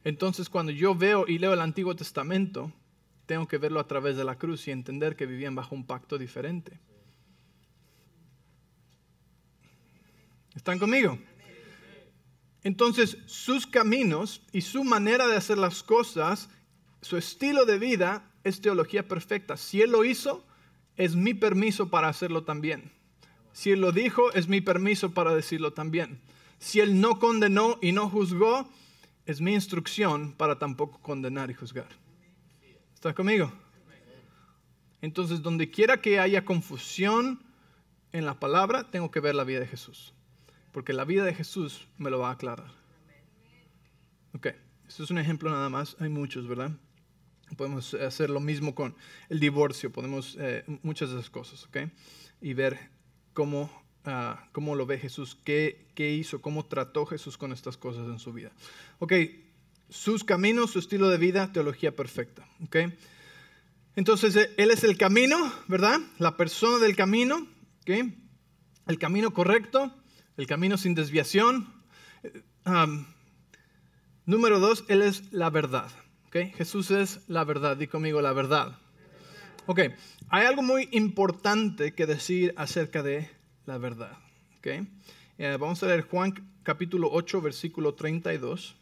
Entonces, 0.03 0.49
cuando 0.49 0.71
yo 0.71 0.95
veo 0.95 1.25
y 1.27 1.37
leo 1.37 1.53
el 1.53 1.61
Antiguo 1.61 1.95
Testamento, 1.95 2.71
tengo 3.27 3.47
que 3.47 3.59
verlo 3.59 3.79
a 3.79 3.87
través 3.87 4.17
de 4.17 4.23
la 4.23 4.35
cruz 4.35 4.67
y 4.67 4.71
entender 4.71 5.15
que 5.15 5.27
vivían 5.27 5.53
bajo 5.53 5.75
un 5.75 5.85
pacto 5.85 6.17
diferente. 6.17 6.79
¿Están 10.55 10.79
conmigo? 10.79 11.17
Entonces, 12.63 13.17
sus 13.25 13.65
caminos 13.65 14.41
y 14.51 14.61
su 14.61 14.83
manera 14.83 15.27
de 15.27 15.35
hacer 15.35 15.57
las 15.57 15.81
cosas, 15.81 16.49
su 17.01 17.17
estilo 17.17 17.65
de 17.65 17.79
vida 17.79 18.29
es 18.43 18.61
teología 18.61 19.07
perfecta. 19.07 19.57
Si 19.57 19.81
Él 19.81 19.91
lo 19.91 20.03
hizo, 20.03 20.45
es 20.95 21.15
mi 21.15 21.33
permiso 21.33 21.89
para 21.89 22.09
hacerlo 22.09 22.43
también. 22.43 22.91
Si 23.53 23.71
Él 23.71 23.81
lo 23.81 23.91
dijo, 23.91 24.31
es 24.33 24.47
mi 24.47 24.61
permiso 24.61 25.11
para 25.11 25.33
decirlo 25.33 25.73
también. 25.73 26.21
Si 26.59 26.79
Él 26.79 27.01
no 27.01 27.17
condenó 27.17 27.79
y 27.81 27.93
no 27.93 28.09
juzgó, 28.09 28.69
es 29.25 29.41
mi 29.41 29.53
instrucción 29.53 30.33
para 30.33 30.59
tampoco 30.59 30.99
condenar 30.99 31.49
y 31.49 31.55
juzgar. 31.55 31.87
¿Estás 32.93 33.15
conmigo? 33.15 33.51
Entonces, 35.01 35.41
donde 35.41 35.71
quiera 35.71 35.99
que 35.99 36.19
haya 36.19 36.45
confusión 36.45 37.41
en 38.11 38.27
la 38.27 38.39
palabra, 38.39 38.91
tengo 38.91 39.09
que 39.09 39.19
ver 39.19 39.33
la 39.33 39.43
vida 39.43 39.61
de 39.61 39.67
Jesús 39.67 40.13
porque 40.71 40.93
la 40.93 41.05
vida 41.05 41.23
de 41.23 41.33
Jesús 41.33 41.87
me 41.97 42.09
lo 42.09 42.19
va 42.19 42.29
a 42.29 42.33
aclarar. 42.33 42.71
Ok, 44.33 44.47
esto 44.87 45.03
es 45.03 45.11
un 45.11 45.17
ejemplo 45.17 45.49
nada 45.49 45.69
más, 45.69 45.97
hay 45.99 46.09
muchos, 46.09 46.47
¿verdad? 46.47 46.71
Podemos 47.57 47.93
hacer 47.95 48.29
lo 48.29 48.39
mismo 48.39 48.73
con 48.75 48.95
el 49.29 49.39
divorcio, 49.39 49.91
podemos 49.91 50.37
eh, 50.39 50.63
muchas 50.83 51.09
de 51.09 51.19
esas 51.19 51.29
cosas, 51.29 51.65
¿ok? 51.65 51.91
Y 52.39 52.53
ver 52.53 52.79
cómo, 53.33 53.69
ah, 54.05 54.47
cómo 54.53 54.75
lo 54.75 54.85
ve 54.85 54.97
Jesús, 54.99 55.37
qué, 55.43 55.87
qué 55.95 56.11
hizo, 56.13 56.41
cómo 56.41 56.65
trató 56.65 57.05
Jesús 57.05 57.37
con 57.37 57.51
estas 57.51 57.75
cosas 57.75 58.07
en 58.07 58.19
su 58.19 58.31
vida. 58.31 58.51
Ok, 58.99 59.13
sus 59.89 60.23
caminos, 60.23 60.71
su 60.71 60.79
estilo 60.79 61.09
de 61.09 61.17
vida, 61.17 61.51
teología 61.51 61.93
perfecta, 61.93 62.47
¿ok? 62.63 62.77
Entonces, 63.97 64.35
eh, 64.37 64.53
Él 64.57 64.71
es 64.71 64.85
el 64.85 64.97
camino, 64.97 65.37
¿verdad? 65.67 65.99
La 66.17 66.37
persona 66.37 66.77
del 66.77 66.95
camino, 66.95 67.47
¿ok? 67.81 68.13
El 68.87 68.97
camino 68.97 69.33
correcto, 69.33 69.93
el 70.41 70.47
camino 70.47 70.75
sin 70.75 70.95
desviación. 70.95 71.71
número 74.25 74.59
dos, 74.59 74.83
Él 74.87 75.03
es 75.03 75.31
la 75.31 75.51
verdad. 75.51 75.91
¿okay? 76.27 76.51
Jesús 76.57 76.89
es 76.89 77.19
la 77.27 77.43
verdad. 77.43 77.77
Di 77.77 77.85
conmigo 77.85 78.21
la 78.21 78.33
verdad. 78.33 78.79
Ok, 79.67 79.81
hay 80.29 80.45
algo 80.45 80.63
muy 80.63 80.89
importante 80.93 81.93
que 81.93 82.07
decir 82.07 82.55
acerca 82.57 83.03
de 83.03 83.29
la 83.67 83.77
verdad. 83.77 84.17
Okay? 84.57 84.87
Eh, 85.37 85.57
vamos 85.59 85.83
a 85.83 85.85
leer 85.85 86.01
Juan 86.01 86.33
capítulo 86.63 87.09
8, 87.11 87.39
versículo 87.39 87.93
32. 87.93 88.75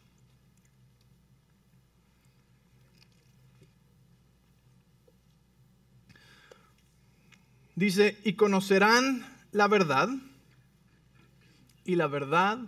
Dice, 7.76 8.18
y 8.24 8.34
conocerán 8.34 9.26
la 9.52 9.68
verdad 9.68 10.10
y 11.90 11.96
la 11.96 12.06
verdad 12.06 12.60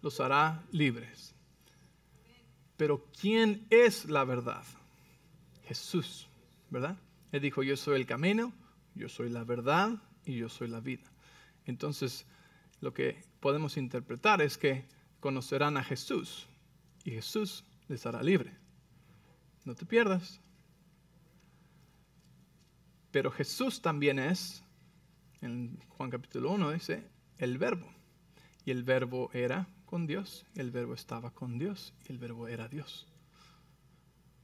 los 0.00 0.20
hará 0.20 0.64
libres. 0.72 1.34
Pero 2.78 3.04
¿quién 3.20 3.66
es 3.68 4.06
la 4.06 4.24
verdad? 4.24 4.64
Jesús, 5.64 6.30
¿verdad? 6.70 6.96
Él 7.30 7.42
dijo, 7.42 7.62
yo 7.62 7.76
soy 7.76 7.96
el 8.00 8.06
camino, 8.06 8.54
yo 8.94 9.10
soy 9.10 9.28
la 9.28 9.44
verdad 9.44 10.02
y 10.24 10.38
yo 10.38 10.48
soy 10.48 10.68
la 10.68 10.80
vida. 10.80 11.04
Entonces, 11.66 12.24
lo 12.80 12.94
que 12.94 13.22
podemos 13.40 13.76
interpretar 13.76 14.40
es 14.40 14.56
que 14.56 14.86
conocerán 15.20 15.76
a 15.76 15.84
Jesús 15.84 16.46
y 17.04 17.10
Jesús 17.10 17.66
les 17.88 18.06
hará 18.06 18.22
libre. 18.22 18.56
No 19.66 19.74
te 19.74 19.84
pierdas. 19.84 20.40
Pero 23.10 23.30
Jesús 23.30 23.82
también 23.82 24.18
es, 24.18 24.64
en 25.42 25.78
Juan 25.90 26.08
capítulo 26.08 26.50
1 26.52 26.70
dice, 26.70 27.06
el 27.36 27.58
verbo. 27.58 27.99
El 28.70 28.84
verbo 28.84 29.30
era 29.32 29.66
con 29.84 30.06
Dios, 30.06 30.46
el 30.54 30.70
verbo 30.70 30.94
estaba 30.94 31.32
con 31.32 31.58
Dios, 31.58 31.92
y 32.08 32.12
el 32.12 32.18
verbo 32.18 32.46
era 32.46 32.68
Dios. 32.68 33.08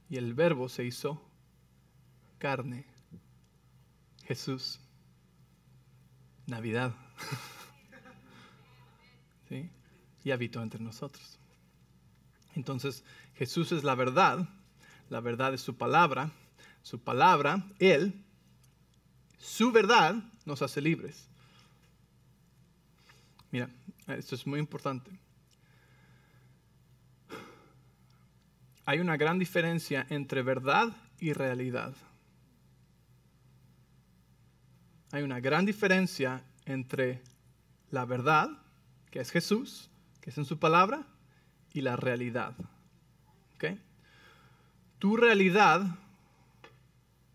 Y 0.09 0.17
el 0.17 0.33
verbo 0.33 0.67
se 0.67 0.83
hizo 0.83 1.21
carne. 2.37 2.85
Jesús. 4.25 4.81
Navidad. 6.45 6.93
¿Sí? 9.49 9.69
Y 10.25 10.31
habitó 10.31 10.61
entre 10.61 10.81
nosotros. 10.81 11.39
Entonces, 12.55 13.05
Jesús 13.35 13.71
es 13.71 13.85
la 13.85 13.95
verdad. 13.95 14.49
La 15.09 15.21
verdad 15.21 15.53
es 15.53 15.61
su 15.61 15.77
palabra. 15.77 16.31
Su 16.83 16.99
palabra, 16.99 17.65
Él, 17.79 18.25
Su 19.39 19.71
verdad 19.71 20.15
nos 20.45 20.61
hace 20.61 20.81
libres. 20.81 21.29
Mira, 23.51 23.69
esto 24.07 24.35
es 24.35 24.47
muy 24.47 24.59
importante. 24.59 25.11
Hay 28.85 28.99
una 28.99 29.17
gran 29.17 29.37
diferencia 29.37 30.05
entre 30.09 30.41
verdad 30.41 30.95
y 31.19 31.33
realidad. 31.33 31.93
Hay 35.11 35.23
una 35.23 35.39
gran 35.39 35.65
diferencia 35.65 36.43
entre 36.65 37.21
la 37.91 38.05
verdad, 38.05 38.49
que 39.11 39.19
es 39.19 39.31
Jesús, 39.31 39.89
que 40.21 40.29
es 40.29 40.37
en 40.37 40.45
su 40.45 40.57
palabra, 40.59 41.05
y 41.73 41.81
la 41.81 41.95
realidad. 41.95 42.55
Tu 44.99 45.15
realidad 45.15 45.85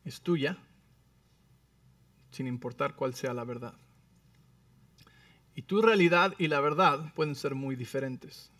es 0.05 0.21
tuya, 0.21 0.59
sin 2.33 2.49
importar 2.49 2.97
cuál 2.97 3.15
sea 3.15 3.33
la 3.33 3.45
verdad. 3.45 3.75
Y 5.55 5.63
tu 5.63 5.83
realidad 5.83 6.35
y 6.39 6.49
la 6.49 6.61
verdad 6.61 7.13
pueden 7.15 7.35
ser 7.35 7.55
muy 7.55 7.77
diferentes. 7.77 8.53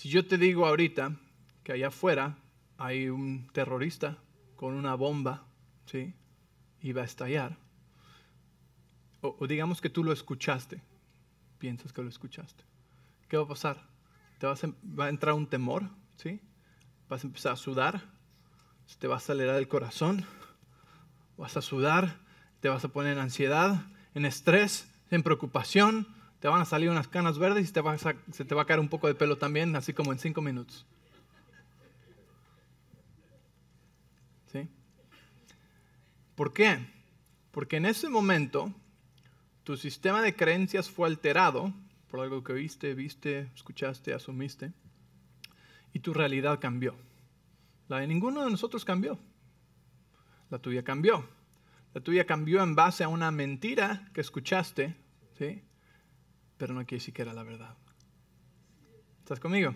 Si 0.00 0.08
yo 0.08 0.26
te 0.26 0.38
digo 0.38 0.66
ahorita 0.66 1.14
que 1.62 1.72
allá 1.72 1.88
afuera 1.88 2.38
hay 2.78 3.10
un 3.10 3.48
terrorista 3.52 4.16
con 4.56 4.72
una 4.72 4.94
bomba, 4.94 5.44
¿sí? 5.84 6.14
Y 6.80 6.92
va 6.92 7.02
a 7.02 7.04
estallar. 7.04 7.58
O, 9.20 9.46
digamos 9.46 9.82
que 9.82 9.90
tú 9.90 10.02
lo 10.02 10.12
escuchaste, 10.12 10.80
piensas 11.58 11.92
que 11.92 12.02
lo 12.02 12.08
escuchaste. 12.08 12.64
¿Qué 13.28 13.36
va 13.36 13.42
a 13.42 13.48
pasar? 13.48 13.86
Te 14.38 14.46
vas 14.46 14.64
va 14.64 15.04
a 15.04 15.10
entrar 15.10 15.34
un 15.34 15.46
temor, 15.46 15.90
¿sí? 16.16 16.40
Vas 17.10 17.22
a 17.22 17.26
empezar 17.26 17.52
a 17.52 17.56
sudar, 17.56 18.02
te 18.98 19.06
va 19.06 19.16
a 19.16 19.18
acelerar 19.18 19.56
el 19.56 19.68
corazón, 19.68 20.24
vas 21.36 21.58
a 21.58 21.60
sudar, 21.60 22.20
te 22.60 22.70
vas 22.70 22.84
a 22.86 22.88
poner 22.88 23.12
en 23.12 23.18
ansiedad, 23.18 23.84
en 24.14 24.24
estrés, 24.24 24.88
en 25.10 25.22
preocupación, 25.22 26.06
te 26.40 26.48
van 26.48 26.60
a 26.60 26.64
salir 26.64 26.90
unas 26.90 27.08
canas 27.08 27.38
verdes 27.38 27.68
y 27.68 27.72
te 27.72 27.82
se 28.32 28.44
te 28.44 28.54
va 28.54 28.62
a 28.62 28.66
caer 28.66 28.80
un 28.80 28.88
poco 28.88 29.06
de 29.06 29.14
pelo 29.14 29.38
también, 29.38 29.76
así 29.76 29.92
como 29.92 30.12
en 30.12 30.18
cinco 30.18 30.40
minutos. 30.40 30.86
¿Sí? 34.50 34.68
¿Por 36.34 36.52
qué? 36.52 36.86
Porque 37.50 37.76
en 37.76 37.86
ese 37.86 38.08
momento 38.08 38.72
tu 39.64 39.76
sistema 39.76 40.22
de 40.22 40.34
creencias 40.34 40.90
fue 40.90 41.08
alterado 41.08 41.72
por 42.10 42.20
algo 42.20 42.42
que 42.42 42.52
oíste, 42.52 42.94
viste, 42.94 43.50
escuchaste, 43.54 44.12
asumiste, 44.12 44.72
y 45.92 46.00
tu 46.00 46.12
realidad 46.12 46.58
cambió. 46.60 46.96
La 47.88 47.98
de 47.98 48.06
ninguno 48.06 48.44
de 48.44 48.50
nosotros 48.50 48.84
cambió. 48.84 49.18
La 50.48 50.58
tuya 50.58 50.82
cambió. 50.82 51.28
La 51.94 52.00
tuya 52.00 52.24
cambió 52.24 52.62
en 52.62 52.74
base 52.74 53.02
a 53.02 53.08
una 53.08 53.30
mentira 53.30 54.08
que 54.14 54.20
escuchaste, 54.20 54.96
¿sí? 55.38 55.62
Pero 56.56 56.74
no 56.74 56.86
quiere 56.86 57.00
decir 57.00 57.14
que 57.14 57.22
era 57.22 57.32
la 57.32 57.42
verdad. 57.42 57.76
¿Estás 59.18 59.40
conmigo? 59.40 59.74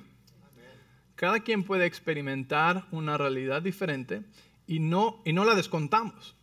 Cada 1.16 1.40
quien 1.40 1.64
puede 1.64 1.86
experimentar 1.86 2.86
una 2.90 3.16
realidad 3.16 3.62
diferente 3.62 4.24
y 4.66 4.80
no, 4.80 5.22
y 5.24 5.32
no 5.32 5.44
la 5.44 5.54
descontamos. 5.54 6.36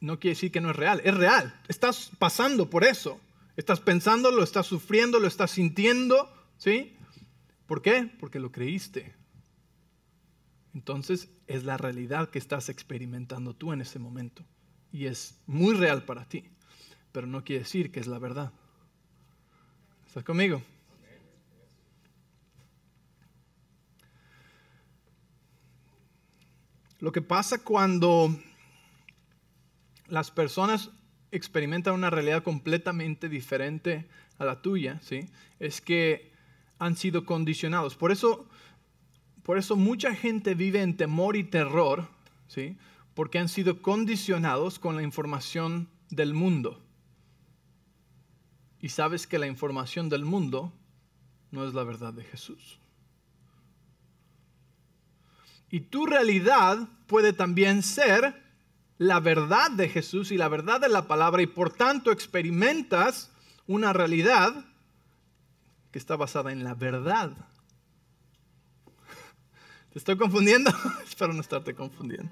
No 0.00 0.18
quiere 0.18 0.34
decir 0.34 0.52
que 0.52 0.60
no 0.60 0.70
es 0.70 0.76
real. 0.76 1.00
Es 1.04 1.14
real. 1.14 1.60
Estás 1.68 2.10
pasando 2.18 2.68
por 2.68 2.84
eso. 2.84 3.20
Estás 3.56 3.80
pensando, 3.80 4.30
lo 4.30 4.42
estás 4.42 4.66
sufriendo, 4.66 5.18
lo 5.20 5.26
estás 5.26 5.52
sintiendo. 5.52 6.32
¿Sí? 6.56 6.96
¿Por 7.66 7.82
qué? 7.82 8.10
Porque 8.20 8.38
lo 8.38 8.52
creíste. 8.52 9.14
Entonces 10.74 11.28
es 11.46 11.64
la 11.64 11.76
realidad 11.76 12.30
que 12.30 12.38
estás 12.38 12.68
experimentando 12.68 13.54
tú 13.54 13.72
en 13.72 13.80
ese 13.80 13.98
momento. 13.98 14.44
Y 14.94 15.06
es 15.06 15.34
muy 15.48 15.74
real 15.74 16.04
para 16.04 16.24
ti. 16.24 16.44
Pero 17.10 17.26
no 17.26 17.42
quiere 17.42 17.64
decir 17.64 17.90
que 17.90 17.98
es 17.98 18.06
la 18.06 18.20
verdad. 18.20 18.52
¿Estás 20.06 20.22
conmigo? 20.22 20.62
Lo 27.00 27.10
que 27.10 27.20
pasa 27.20 27.58
cuando 27.62 28.34
las 30.06 30.30
personas 30.30 30.90
experimentan 31.32 31.94
una 31.94 32.08
realidad 32.08 32.44
completamente 32.44 33.28
diferente 33.28 34.06
a 34.38 34.44
la 34.44 34.62
tuya, 34.62 35.00
¿sí? 35.02 35.28
Es 35.58 35.80
que 35.80 36.30
han 36.78 36.96
sido 36.96 37.26
condicionados. 37.26 37.96
Por 37.96 38.12
eso 38.12 38.48
por 39.44 39.58
eso 39.58 39.76
mucha 39.76 40.14
gente 40.14 40.54
vive 40.54 40.80
en 40.80 40.96
temor 40.96 41.36
y 41.36 41.44
terror, 41.44 42.08
¿sí? 42.48 42.78
Porque 43.14 43.38
han 43.38 43.48
sido 43.48 43.80
condicionados 43.82 44.78
con 44.78 44.96
la 44.96 45.02
información 45.02 45.88
del 46.10 46.34
mundo. 46.34 46.82
Y 48.80 48.90
sabes 48.90 49.26
que 49.26 49.38
la 49.38 49.46
información 49.46 50.08
del 50.08 50.24
mundo 50.24 50.72
no 51.50 51.66
es 51.66 51.74
la 51.74 51.84
verdad 51.84 52.12
de 52.12 52.24
Jesús. 52.24 52.78
Y 55.70 55.80
tu 55.80 56.06
realidad 56.06 56.88
puede 57.06 57.32
también 57.32 57.82
ser 57.82 58.42
la 58.98 59.20
verdad 59.20 59.70
de 59.70 59.88
Jesús 59.88 60.30
y 60.30 60.36
la 60.36 60.48
verdad 60.48 60.80
de 60.80 60.88
la 60.88 61.08
palabra 61.08 61.42
y 61.42 61.46
por 61.46 61.72
tanto 61.72 62.12
experimentas 62.12 63.30
una 63.66 63.92
realidad 63.92 64.64
que 65.90 65.98
está 65.98 66.16
basada 66.16 66.52
en 66.52 66.62
la 66.62 66.74
verdad 66.74 67.32
¿Te 69.94 70.00
estoy 70.00 70.16
confundiendo? 70.16 70.72
Espero 71.08 71.32
no 71.32 71.40
estarte 71.40 71.72
confundiendo. 71.72 72.28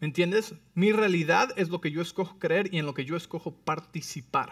¿Me 0.00 0.06
entiendes? 0.06 0.54
Mi 0.74 0.92
realidad 0.92 1.50
es 1.56 1.68
lo 1.68 1.80
que 1.80 1.90
yo 1.90 2.00
escojo 2.00 2.38
creer 2.38 2.72
y 2.72 2.78
en 2.78 2.86
lo 2.86 2.94
que 2.94 3.04
yo 3.04 3.16
escojo 3.16 3.52
participar. 3.52 4.50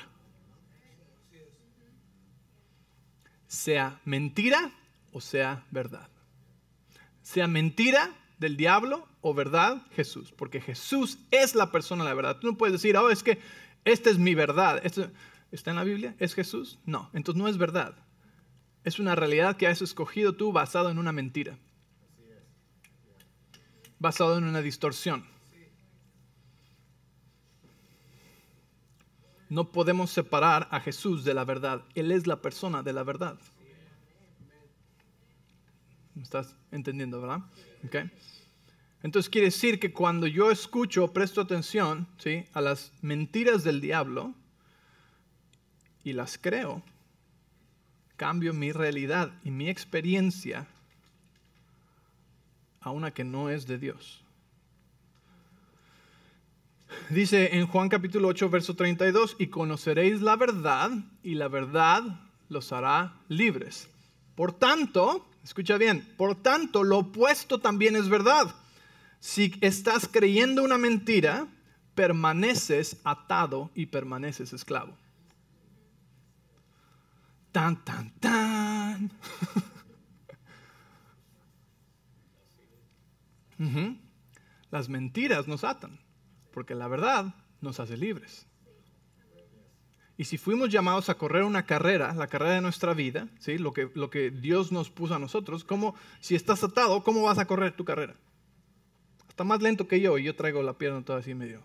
Sea 3.46 4.00
mentira 4.04 4.72
o 5.12 5.20
sea 5.20 5.64
verdad. 5.70 6.08
Sea 7.22 7.46
mentira 7.46 8.14
del 8.38 8.56
diablo 8.56 9.08
o 9.22 9.32
verdad 9.32 9.82
Jesús. 9.92 10.32
Porque 10.32 10.60
Jesús 10.60 11.18
es 11.30 11.54
la 11.54 11.72
persona 11.72 12.04
de 12.04 12.10
la 12.10 12.14
verdad. 12.14 12.38
Tú 12.38 12.48
no 12.48 12.58
puedes 12.58 12.74
decir, 12.74 12.96
oh, 12.96 13.10
es 13.10 13.22
que 13.22 13.38
esta 13.84 14.10
es 14.10 14.18
mi 14.18 14.34
verdad. 14.34 14.80
¿Esto 14.84 15.10
¿Está 15.50 15.70
en 15.70 15.76
la 15.76 15.84
Biblia? 15.84 16.14
¿Es 16.18 16.34
Jesús? 16.34 16.78
No, 16.84 17.08
entonces 17.14 17.42
no 17.42 17.48
es 17.48 17.56
verdad 17.56 17.96
es 18.88 18.98
una 18.98 19.14
realidad 19.14 19.56
que 19.56 19.66
has 19.66 19.82
escogido 19.82 20.34
tú 20.34 20.52
basado 20.52 20.90
en 20.90 20.98
una 20.98 21.12
mentira. 21.12 21.58
Basado 23.98 24.38
en 24.38 24.44
una 24.44 24.62
distorsión. 24.62 25.24
No 29.48 29.72
podemos 29.72 30.10
separar 30.10 30.68
a 30.70 30.80
Jesús 30.80 31.24
de 31.24 31.34
la 31.34 31.44
verdad. 31.44 31.82
Él 31.94 32.12
es 32.12 32.26
la 32.26 32.42
persona 32.42 32.82
de 32.82 32.92
la 32.92 33.02
verdad. 33.02 33.38
¿Me 36.14 36.22
estás 36.22 36.54
entendiendo, 36.70 37.20
verdad? 37.20 37.40
Okay. 37.86 38.10
Entonces 39.02 39.30
quiere 39.30 39.46
decir 39.46 39.78
que 39.78 39.92
cuando 39.92 40.26
yo 40.26 40.50
escucho, 40.50 41.12
presto 41.12 41.40
atención 41.40 42.08
¿sí? 42.18 42.44
a 42.52 42.60
las 42.60 42.92
mentiras 43.00 43.62
del 43.62 43.80
diablo 43.80 44.34
y 46.02 46.12
las 46.12 46.36
creo, 46.36 46.82
cambio 48.16 48.52
mi 48.52 48.72
realidad 48.72 49.32
y 49.44 49.50
mi 49.50 49.68
experiencia 49.68 50.66
a 52.80 52.90
una 52.90 53.12
que 53.12 53.24
no 53.24 53.50
es 53.50 53.66
de 53.66 53.78
Dios. 53.78 54.24
Dice 57.10 57.56
en 57.56 57.66
Juan 57.66 57.88
capítulo 57.88 58.28
8, 58.28 58.50
verso 58.50 58.74
32, 58.74 59.36
y 59.38 59.48
conoceréis 59.48 60.20
la 60.20 60.36
verdad 60.36 60.90
y 61.22 61.34
la 61.34 61.48
verdad 61.48 62.02
los 62.48 62.72
hará 62.72 63.14
libres. 63.28 63.88
Por 64.34 64.52
tanto, 64.52 65.26
escucha 65.42 65.76
bien, 65.78 66.06
por 66.16 66.34
tanto 66.36 66.84
lo 66.84 66.98
opuesto 66.98 67.58
también 67.58 67.96
es 67.96 68.08
verdad. 68.08 68.54
Si 69.20 69.54
estás 69.60 70.08
creyendo 70.10 70.62
una 70.62 70.78
mentira, 70.78 71.48
permaneces 71.94 72.98
atado 73.04 73.70
y 73.74 73.86
permaneces 73.86 74.52
esclavo. 74.52 74.96
Tan, 77.50 77.82
tan, 77.84 78.10
tan. 78.20 79.10
Las 84.70 84.88
mentiras 84.88 85.48
nos 85.48 85.64
atan, 85.64 85.98
porque 86.52 86.74
la 86.74 86.88
verdad 86.88 87.34
nos 87.60 87.80
hace 87.80 87.96
libres. 87.96 88.46
Y 90.16 90.24
si 90.24 90.36
fuimos 90.36 90.70
llamados 90.70 91.08
a 91.08 91.14
correr 91.14 91.44
una 91.44 91.64
carrera, 91.64 92.12
la 92.12 92.26
carrera 92.26 92.54
de 92.54 92.60
nuestra 92.60 92.92
vida, 92.92 93.28
¿sí? 93.38 93.56
lo, 93.56 93.72
que, 93.72 93.88
lo 93.94 94.10
que 94.10 94.32
Dios 94.32 94.72
nos 94.72 94.90
puso 94.90 95.14
a 95.14 95.20
nosotros, 95.20 95.62
¿cómo, 95.62 95.94
si 96.18 96.34
estás 96.34 96.64
atado, 96.64 97.04
¿cómo 97.04 97.22
vas 97.22 97.38
a 97.38 97.46
correr 97.46 97.72
tu 97.76 97.84
carrera? 97.84 98.16
Hasta 99.28 99.44
más 99.44 99.62
lento 99.62 99.86
que 99.86 100.00
yo 100.00 100.18
y 100.18 100.24
yo 100.24 100.34
traigo 100.34 100.60
la 100.62 100.72
pierna 100.72 101.04
toda 101.04 101.20
así 101.20 101.34
medio. 101.34 101.62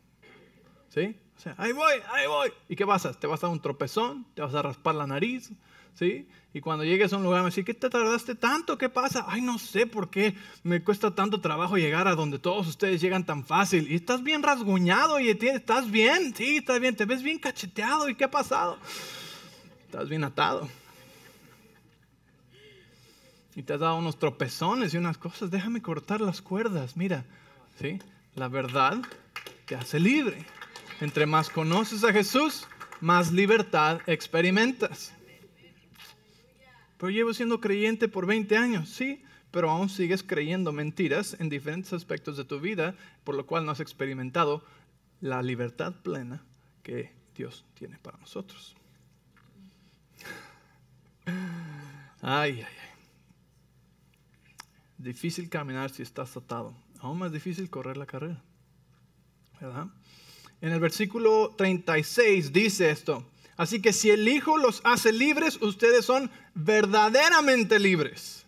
¿Sí? 0.93 1.15
O 1.35 1.41
sea, 1.41 1.55
ahí 1.57 1.71
voy, 1.71 1.93
ahí 2.11 2.27
voy. 2.27 2.53
¿Y 2.69 2.75
qué 2.75 2.85
pasa? 2.85 3.11
Te 3.13 3.25
vas 3.25 3.43
a 3.43 3.47
dar 3.47 3.53
un 3.53 3.61
tropezón, 3.61 4.25
te 4.35 4.43
vas 4.43 4.53
a 4.53 4.61
raspar 4.61 4.93
la 4.93 5.07
nariz, 5.07 5.51
¿sí? 5.95 6.27
Y 6.53 6.61
cuando 6.61 6.83
llegues 6.83 7.11
a 7.11 7.17
un 7.17 7.23
lugar 7.23 7.41
me 7.41 7.47
decir, 7.47 7.65
¿qué 7.65 7.73
te 7.73 7.89
tardaste 7.89 8.35
tanto? 8.35 8.77
¿Qué 8.77 8.89
pasa? 8.89 9.25
Ay, 9.27 9.41
no 9.41 9.57
sé 9.57 9.87
por 9.87 10.11
qué 10.11 10.35
me 10.61 10.83
cuesta 10.83 11.15
tanto 11.15 11.41
trabajo 11.41 11.77
llegar 11.77 12.07
a 12.07 12.13
donde 12.13 12.37
todos 12.37 12.67
ustedes 12.67 13.01
llegan 13.01 13.25
tan 13.25 13.43
fácil. 13.43 13.91
Y 13.91 13.95
estás 13.95 14.21
bien 14.21 14.43
rasguñado 14.43 15.19
y 15.19 15.29
estás 15.29 15.89
bien, 15.89 16.35
sí, 16.35 16.57
estás 16.57 16.79
bien, 16.79 16.95
te 16.95 17.05
ves 17.05 17.23
bien 17.23 17.39
cacheteado. 17.39 18.07
¿Y 18.07 18.13
qué 18.13 18.25
ha 18.25 18.31
pasado? 18.31 18.77
Estás 19.85 20.07
bien 20.07 20.23
atado. 20.23 20.69
Y 23.55 23.63
te 23.63 23.73
has 23.73 23.79
dado 23.79 23.95
unos 23.95 24.19
tropezones 24.19 24.93
y 24.93 24.97
unas 24.97 25.17
cosas. 25.17 25.49
Déjame 25.49 25.81
cortar 25.81 26.21
las 26.21 26.43
cuerdas. 26.43 26.95
Mira, 26.95 27.25
¿sí? 27.79 27.99
La 28.35 28.47
verdad 28.47 28.99
te 29.65 29.75
hace 29.75 29.99
libre. 29.99 30.45
Entre 31.03 31.25
más 31.25 31.49
conoces 31.49 32.05
a 32.05 32.13
Jesús, 32.13 32.65
más 33.01 33.33
libertad 33.33 33.99
experimentas. 34.07 35.13
Pero 36.97 37.09
llevo 37.09 37.33
siendo 37.33 37.59
creyente 37.59 38.07
por 38.07 38.25
20 38.25 38.55
años, 38.55 38.87
sí, 38.87 39.21
pero 39.51 39.69
aún 39.69 39.89
sigues 39.89 40.23
creyendo 40.23 40.71
mentiras 40.71 41.35
en 41.41 41.49
diferentes 41.49 41.91
aspectos 41.91 42.37
de 42.37 42.45
tu 42.45 42.61
vida, 42.61 42.95
por 43.25 43.35
lo 43.35 43.45
cual 43.45 43.65
no 43.65 43.73
has 43.73 43.81
experimentado 43.81 44.63
la 45.19 45.41
libertad 45.41 45.93
plena 46.03 46.41
que 46.83 47.11
Dios 47.35 47.65
tiene 47.73 47.97
para 47.97 48.17
nosotros. 48.19 48.73
Ay, 51.25 52.61
ay, 52.61 52.61
ay. 52.61 52.89
Difícil 54.97 55.49
caminar 55.49 55.89
si 55.89 56.01
estás 56.01 56.37
atado. 56.37 56.73
Aún 56.99 57.19
más 57.19 57.33
difícil 57.33 57.69
correr 57.69 57.97
la 57.97 58.05
carrera. 58.05 58.41
¿Verdad? 59.59 59.87
En 60.63 60.71
el 60.71 60.79
versículo 60.79 61.53
36 61.57 62.53
dice 62.53 62.89
esto. 62.89 63.25
Así 63.57 63.81
que 63.81 63.91
si 63.91 64.11
el 64.11 64.25
Hijo 64.29 64.57
los 64.57 64.79
hace 64.85 65.11
libres, 65.11 65.61
ustedes 65.61 66.05
son 66.05 66.31
verdaderamente 66.55 67.79
libres. 67.79 68.45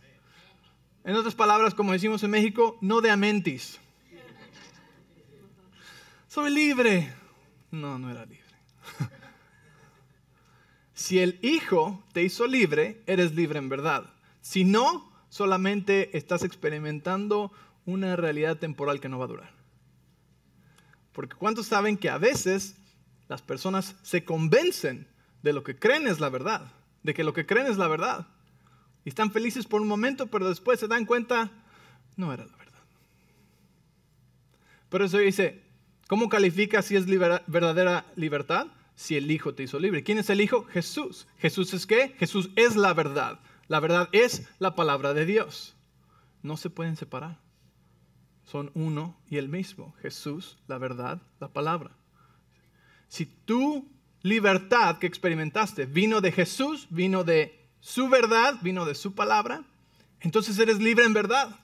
En 1.04 1.18
otras 1.18 1.36
palabras, 1.36 1.76
como 1.76 1.92
decimos 1.92 2.24
en 2.24 2.32
México, 2.32 2.78
no 2.80 3.02
de 3.02 3.12
amentis. 3.12 3.82
Soy 6.30 6.52
libre. 6.52 7.14
No, 7.70 8.00
no 8.00 8.10
era 8.10 8.26
libre. 8.26 8.46
si 10.94 11.20
el 11.20 11.38
Hijo 11.42 12.02
te 12.14 12.24
hizo 12.24 12.48
libre, 12.48 13.04
eres 13.08 13.36
libre 13.36 13.60
en 13.60 13.68
verdad. 13.68 14.14
Si 14.40 14.64
no, 14.64 15.12
solamente 15.28 16.18
estás 16.18 16.46
experimentando 16.46 17.52
una 17.86 18.16
realidad 18.16 18.56
temporal 18.56 19.02
que 19.02 19.10
no 19.10 19.20
va 19.20 19.26
a 19.26 19.28
durar. 19.28 19.55
Porque 21.16 21.36
¿cuántos 21.36 21.68
saben 21.68 21.98
que 21.98 22.10
a 22.10 22.18
veces 22.18 22.76
las 23.28 23.42
personas 23.42 23.96
se 24.04 24.24
convencen 24.24 25.08
de 25.42 25.54
lo 25.54 25.64
que 25.64 25.78
creen 25.78 26.08
es 26.08 26.20
la 26.20 26.30
verdad, 26.30 26.72
de 27.04 27.14
que 27.14 27.24
lo 27.24 27.34
que 27.34 27.46
creen 27.46 27.68
es 27.68 27.78
la 27.78 27.88
verdad. 27.88 28.28
Y 29.04 29.10
están 29.10 29.32
felices 29.32 29.66
por 29.66 29.82
un 29.82 29.88
momento, 29.88 30.28
pero 30.28 30.50
después 30.50 30.80
se 30.80 30.88
dan 30.88 31.06
cuenta, 31.06 31.52
no 32.18 32.34
era 32.34 32.46
la 32.46 32.58
verdad. 32.58 32.80
Por 34.90 35.02
eso 35.02 35.18
dice, 35.20 35.64
¿cómo 36.08 36.30
califica 36.30 36.82
si 36.82 36.96
es 36.96 37.06
verdadera 37.06 38.06
libertad? 38.16 38.68
Si 38.96 39.16
el 39.16 39.30
Hijo 39.30 39.54
te 39.54 39.64
hizo 39.64 39.80
libre. 39.80 40.04
¿Quién 40.04 40.18
es 40.18 40.30
el 40.30 40.42
Hijo? 40.42 40.66
Jesús. 40.66 41.28
¿Jesús 41.38 41.74
es 41.74 41.86
qué? 41.86 42.16
Jesús 42.18 42.50
es 42.56 42.76
la 42.76 42.94
verdad. 42.94 43.40
La 43.68 43.80
verdad 43.80 44.10
es 44.12 44.48
la 44.60 44.76
palabra 44.76 45.14
de 45.14 45.26
Dios. 45.26 45.76
No 46.42 46.58
se 46.58 46.70
pueden 46.70 46.96
separar. 46.96 47.45
Son 48.46 48.72
uno 48.74 49.18
y 49.30 49.38
el 49.38 49.50
mismo. 49.50 49.94
Jesús, 50.02 50.58
la 50.68 50.78
verdad, 50.78 51.22
la 51.40 51.48
palabra. 51.50 51.92
Si 53.08 53.26
tu 53.26 53.88
libertad 54.22 54.98
que 54.98 55.08
experimentaste 55.08 55.86
vino 55.86 56.22
de 56.22 56.32
Jesús, 56.32 56.88
vino 56.90 57.24
de 57.24 57.60
su 57.80 58.10
verdad, 58.10 58.56
vino 58.62 58.86
de 58.86 58.96
su 58.96 59.14
palabra, 59.14 59.64
entonces 60.22 60.58
eres 60.58 60.80
libre 60.80 61.06
en 61.06 61.14
verdad. 61.14 61.60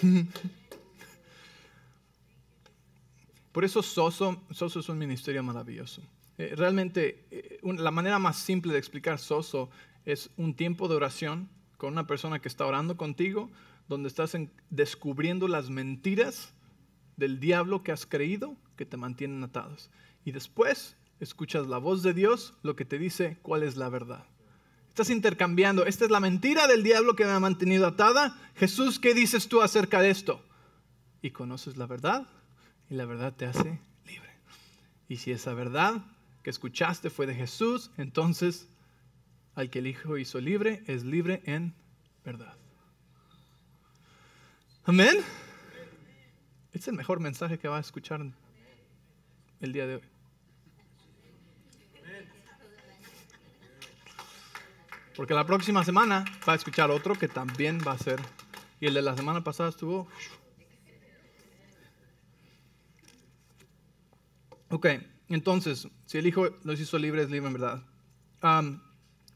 Por 3.52 3.64
eso 3.64 3.82
Soso, 3.82 4.40
Soso 4.52 4.80
es 4.80 4.88
un 4.88 4.98
ministerio 4.98 5.42
maravilloso. 5.42 6.02
Eh, 6.38 6.54
realmente, 6.56 7.26
eh, 7.30 7.58
la 7.62 7.90
manera 7.90 8.18
más 8.18 8.38
simple 8.38 8.72
de 8.72 8.78
explicar 8.78 9.18
Soso 9.18 9.68
es 10.04 10.30
un 10.36 10.54
tiempo 10.54 10.88
de 10.88 10.94
oración 10.94 11.48
con 11.80 11.94
una 11.94 12.06
persona 12.06 12.40
que 12.40 12.48
está 12.48 12.66
orando 12.66 12.98
contigo, 12.98 13.48
donde 13.88 14.08
estás 14.08 14.36
descubriendo 14.68 15.48
las 15.48 15.70
mentiras 15.70 16.52
del 17.16 17.40
diablo 17.40 17.82
que 17.82 17.90
has 17.90 18.04
creído 18.04 18.54
que 18.76 18.84
te 18.84 18.98
mantienen 18.98 19.42
atados. 19.42 19.90
Y 20.26 20.32
después 20.32 20.98
escuchas 21.20 21.68
la 21.68 21.78
voz 21.78 22.02
de 22.02 22.12
Dios, 22.12 22.52
lo 22.62 22.76
que 22.76 22.84
te 22.84 22.98
dice 22.98 23.38
cuál 23.40 23.62
es 23.62 23.76
la 23.76 23.88
verdad. 23.88 24.26
Estás 24.90 25.08
intercambiando, 25.08 25.86
esta 25.86 26.04
es 26.04 26.10
la 26.10 26.20
mentira 26.20 26.66
del 26.66 26.82
diablo 26.82 27.16
que 27.16 27.24
me 27.24 27.30
ha 27.30 27.40
mantenido 27.40 27.86
atada. 27.86 28.36
Jesús, 28.56 28.98
¿qué 28.98 29.14
dices 29.14 29.48
tú 29.48 29.62
acerca 29.62 30.02
de 30.02 30.10
esto? 30.10 30.44
Y 31.22 31.30
conoces 31.30 31.78
la 31.78 31.86
verdad 31.86 32.26
y 32.90 32.94
la 32.94 33.06
verdad 33.06 33.32
te 33.34 33.46
hace 33.46 33.80
libre. 34.06 34.30
Y 35.08 35.16
si 35.16 35.32
esa 35.32 35.54
verdad 35.54 36.04
que 36.42 36.50
escuchaste 36.50 37.08
fue 37.08 37.26
de 37.26 37.34
Jesús, 37.34 37.90
entonces 37.96 38.68
al 39.54 39.70
que 39.70 39.80
el 39.80 39.86
Hijo 39.86 40.18
hizo 40.18 40.40
libre 40.40 40.82
es 40.86 41.04
libre 41.04 41.42
en 41.44 41.74
verdad. 42.24 42.54
Amén. 44.84 45.18
Es 46.72 46.88
el 46.88 46.94
mejor 46.94 47.20
mensaje 47.20 47.58
que 47.58 47.68
va 47.68 47.76
a 47.76 47.80
escuchar 47.80 48.22
el 49.60 49.72
día 49.72 49.86
de 49.86 49.96
hoy. 49.96 50.02
Porque 55.16 55.34
la 55.34 55.44
próxima 55.44 55.84
semana 55.84 56.24
va 56.48 56.54
a 56.54 56.56
escuchar 56.56 56.90
otro 56.90 57.14
que 57.14 57.28
también 57.28 57.80
va 57.86 57.92
a 57.92 57.98
ser. 57.98 58.20
Y 58.80 58.86
el 58.86 58.94
de 58.94 59.02
la 59.02 59.14
semana 59.16 59.44
pasada 59.44 59.68
estuvo. 59.68 60.08
Ok, 64.70 64.86
entonces, 65.28 65.88
si 66.06 66.18
el 66.18 66.26
Hijo 66.26 66.48
los 66.64 66.80
hizo 66.80 66.98
libres, 66.98 67.28
libre 67.28 67.48
en 67.48 67.52
verdad. 67.52 67.82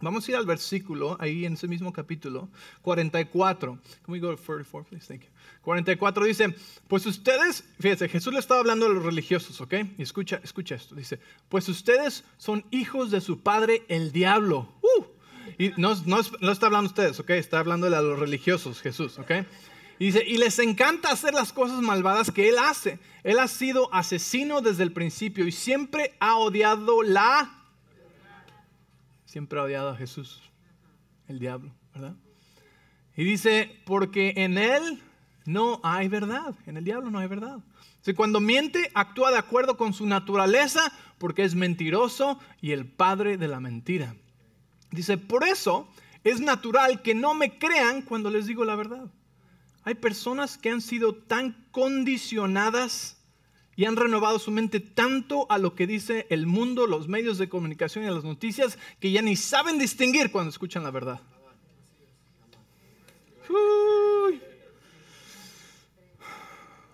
Vamos 0.05 0.29
a 0.29 0.31
ir 0.33 0.37
al 0.37 0.45
versículo, 0.45 1.17
ahí 1.19 1.47
en 1.47 1.55
ese 1.55 1.67
mismo 1.67 1.93
capítulo, 1.93 2.49
44. 2.83 3.79
Can 4.05 4.13
we 4.13 4.19
go 4.19 4.31
to 4.31 4.37
44, 4.37 4.85
please? 4.85 5.07
Thank 5.07 5.23
you. 5.23 5.29
44 5.63 6.27
dice, 6.27 6.55
pues 6.89 7.07
ustedes, 7.07 7.65
fíjense, 7.81 8.09
Jesús 8.09 8.33
le 8.35 8.39
estaba 8.39 8.61
hablando 8.61 8.85
a 8.85 8.91
los 8.91 9.03
religiosos, 9.03 9.61
¿ok? 9.63 9.75
Y 9.97 10.03
escucha, 10.03 10.41
escucha 10.45 10.75
esto, 10.75 10.95
dice, 10.95 11.19
pues 11.49 11.69
ustedes 11.71 12.25
son 12.37 12.67
hijos 12.71 13.11
de 13.11 13.23
su 13.23 13.41
padre 13.41 13.83
el 13.89 14.13
diablo. 14.13 14.69
Uh, 14.83 15.05
y 15.59 15.73
no, 15.79 15.95
no, 16.05 16.21
no 16.41 16.53
está 16.53 16.67
hablando 16.67 16.89
ustedes, 16.89 17.19
¿ok? 17.19 17.31
Está 17.31 17.61
hablando 17.61 17.87
a 17.87 18.03
los 18.03 18.19
religiosos, 18.19 18.83
Jesús, 18.83 19.19
¿ok? 19.19 19.31
Y 19.99 20.07
dice, 20.07 20.23
y 20.27 20.37
les 20.37 20.59
encanta 20.59 21.11
hacer 21.11 21.33
las 21.33 21.53
cosas 21.53 21.81
malvadas 21.81 22.31
que 22.31 22.49
él 22.51 22.57
hace. 22.59 22.99
Él 23.23 23.39
ha 23.39 23.49
sido 23.49 23.93
asesino 23.95 24.61
desde 24.61 24.83
el 24.83 24.93
principio 24.93 25.47
y 25.47 25.53
siempre 25.53 26.15
ha 26.21 26.37
odiado 26.37 27.03
la 27.03 27.64
siempre 29.35 29.59
ha 29.59 29.65
odiado 29.65 29.89
a 29.89 29.97
Jesús, 29.97 30.41
el 31.27 31.41
diablo, 31.41 31.75
¿verdad? 31.93 32.15
Y 33.17 33.25
dice, 33.25 33.81
porque 33.85 34.33
en 34.37 34.59
él 34.59 35.03
no 35.45 35.81
hay 35.83 36.07
verdad, 36.07 36.55
en 36.67 36.77
el 36.77 36.85
diablo 36.85 37.11
no 37.11 37.19
hay 37.19 37.27
verdad. 37.27 37.59
Si 38.03 38.15
cuando 38.15 38.39
miente, 38.39 38.93
actúa 38.95 39.33
de 39.33 39.39
acuerdo 39.39 39.77
con 39.77 39.93
su 39.93 40.07
naturaleza, 40.07 40.93
porque 41.19 41.43
es 41.43 41.57
mentiroso 41.57 42.39
y 42.61 42.71
el 42.71 42.87
padre 42.87 43.37
de 43.37 43.49
la 43.49 43.59
mentira. 43.59 44.15
Dice, 44.93 45.19
por 45.19 45.43
eso 45.43 45.89
es 46.23 46.39
natural 46.39 47.03
que 47.03 47.17
no 47.17 47.35
me 47.35 47.59
crean 47.59 48.03
cuando 48.03 48.31
les 48.31 48.47
digo 48.47 48.65
la 48.65 48.77
verdad. 48.77 49.11
Hay 49.83 49.97
personas 49.97 50.59
que 50.59 50.71
han 50.71 50.81
sido 50.81 51.13
tan 51.13 51.67
condicionadas 51.73 53.21
y 53.77 53.85
han 53.85 53.97
renovado 53.97 54.39
su 54.39 54.51
mente 54.51 54.81
tanto 54.81 55.47
a 55.51 55.59
lo 55.59 55.75
que 55.75 55.87
dice 55.87 56.27
el 56.31 56.47
mundo, 56.47 56.87
los 56.87 57.09
medios 57.09 57.39
de 57.39 57.49
comunicación 57.49 58.05
y 58.05 58.09
las 58.09 58.25
noticias, 58.25 58.79
que 59.01 59.11
ya 59.13 59.23
ni 59.23 59.37
saben 59.37 59.79
distinguir 59.79 60.31
cuando 60.31 60.51
escuchan 60.51 60.83
la 60.83 60.91
verdad. 60.91 61.21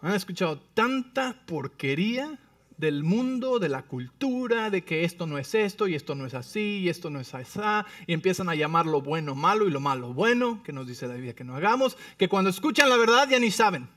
Han 0.03 0.15
escuchado 0.15 0.59
tanta 0.75 1.45
porquería 1.47 2.39
del 2.79 3.05
mundo, 3.05 3.59
de 3.59 3.69
la 3.69 3.83
cultura, 3.83 4.71
de 4.71 4.83
que 4.83 5.05
esto 5.05 5.27
no 5.27 5.37
es 5.37 5.55
esto 5.55 5.87
y 5.87 5.95
esto 5.95 6.15
no 6.15 6.25
es 6.25 6.33
así 6.33 6.79
y 6.79 6.89
esto 6.89 7.11
no 7.11 7.21
es 7.21 7.35
así, 7.35 7.61
y 8.07 8.15
empiezan 8.15 8.49
a 8.49 8.55
llamar 8.55 8.87
lo 8.87 9.03
bueno 9.03 9.35
malo 9.35 9.69
y 9.69 9.71
lo 9.71 9.81
malo 9.81 10.15
bueno, 10.15 10.63
que 10.65 10.73
nos 10.73 10.87
dice 10.87 11.07
la 11.07 11.15
Biblia 11.15 11.35
que 11.35 11.45
no 11.45 11.55
hagamos, 11.55 11.99
que 12.17 12.29
cuando 12.29 12.49
escuchan 12.49 12.89
la 12.89 12.97
verdad 12.97 13.29
ya 13.29 13.39
ni 13.39 13.51
saben. 13.51 13.89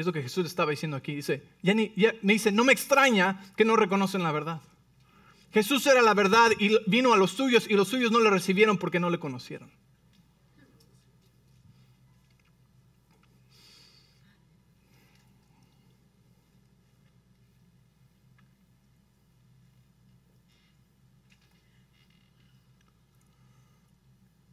Es 0.00 0.06
lo 0.06 0.14
que 0.14 0.22
Jesús 0.22 0.46
estaba 0.46 0.70
diciendo 0.70 0.96
aquí. 0.96 1.14
Dice, 1.14 1.42
ya 1.62 1.74
me 1.74 2.32
dice, 2.32 2.50
no 2.50 2.64
me 2.64 2.72
extraña 2.72 3.52
que 3.54 3.66
no 3.66 3.76
reconocen 3.76 4.22
la 4.22 4.32
verdad. 4.32 4.62
Jesús 5.52 5.86
era 5.86 6.00
la 6.00 6.14
verdad 6.14 6.52
y 6.58 6.78
vino 6.86 7.12
a 7.12 7.18
los 7.18 7.32
suyos 7.32 7.66
y 7.68 7.74
los 7.74 7.88
suyos 7.88 8.10
no 8.10 8.18
le 8.18 8.30
recibieron 8.30 8.78
porque 8.78 8.98
no 8.98 9.10
le 9.10 9.18
conocieron. 9.18 9.70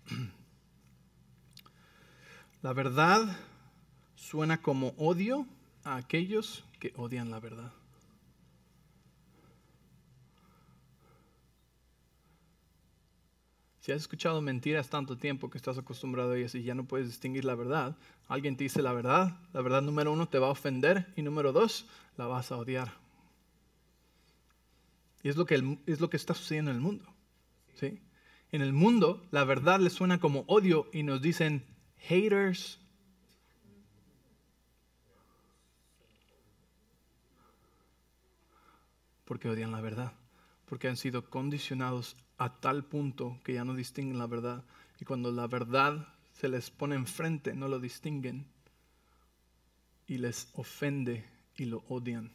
La 2.62 2.74
verdad 2.74 3.38
suena 4.30 4.62
como 4.62 4.90
odio 4.98 5.48
a 5.86 5.96
aquellos 5.96 6.66
que 6.80 6.92
odian 6.98 7.32
la 7.32 7.40
verdad. 7.40 7.72
Si 13.80 13.94
has 13.94 14.02
escuchado 14.02 14.42
mentiras 14.42 14.90
tanto 14.90 15.18
tiempo 15.18 15.50
que 15.50 15.58
estás 15.58 15.78
acostumbrado 15.78 16.32
a 16.32 16.38
ellas 16.38 16.54
y 16.56 16.64
ya 16.64 16.76
no 16.76 16.84
puedes 16.84 17.08
distinguir 17.08 17.46
la 17.46 17.56
verdad, 17.56 17.96
alguien 18.28 18.58
te 18.58 18.66
dice 18.66 18.82
la 18.82 18.92
verdad, 18.92 19.40
la 19.54 19.62
verdad 19.62 19.82
número 19.82 20.12
uno 20.12 20.28
te 20.28 20.40
va 20.40 20.48
a 20.48 20.52
ofender 20.52 21.08
y 21.16 21.22
número 21.22 21.54
dos 21.54 21.86
la 22.18 22.28
vas 22.28 22.52
a 22.52 22.58
odiar. 22.58 22.92
Y 25.24 25.30
es 25.30 25.38
lo 25.38 25.46
que, 25.46 25.78
es 25.86 26.02
lo 26.02 26.10
que 26.10 26.18
está 26.18 26.34
sucediendo 26.34 26.72
en 26.72 26.78
el 26.78 26.84
mundo. 26.84 27.06
¿sí? 27.76 28.02
En 28.52 28.62
el 28.62 28.74
mundo 28.74 29.26
la 29.32 29.46
verdad 29.46 29.80
le 29.80 29.90
suena 29.90 30.20
como 30.20 30.44
odio 30.48 30.90
y 30.92 31.04
nos 31.04 31.22
dicen 31.22 31.64
haters. 32.00 32.82
Porque 39.28 39.50
odian 39.50 39.72
la 39.72 39.82
verdad, 39.82 40.14
porque 40.66 40.88
han 40.88 40.98
sido 40.98 41.30
condicionados 41.30 42.16
a 42.38 42.60
tal 42.60 42.86
punto 42.86 43.40
que 43.44 43.54
ya 43.54 43.66
no 43.66 43.76
distinguen 43.76 44.18
la 44.18 44.28
verdad. 44.28 44.64
Y 45.00 45.06
cuando 45.06 45.32
la 45.32 45.48
verdad 45.48 46.08
se 46.32 46.48
les 46.48 46.72
pone 46.72 46.96
enfrente, 46.96 47.54
no 47.54 47.68
lo 47.68 47.80
distinguen 47.80 48.48
y 50.08 50.18
les 50.18 50.50
ofende 50.54 51.26
y 51.58 51.66
lo 51.66 51.84
odian. 51.90 52.32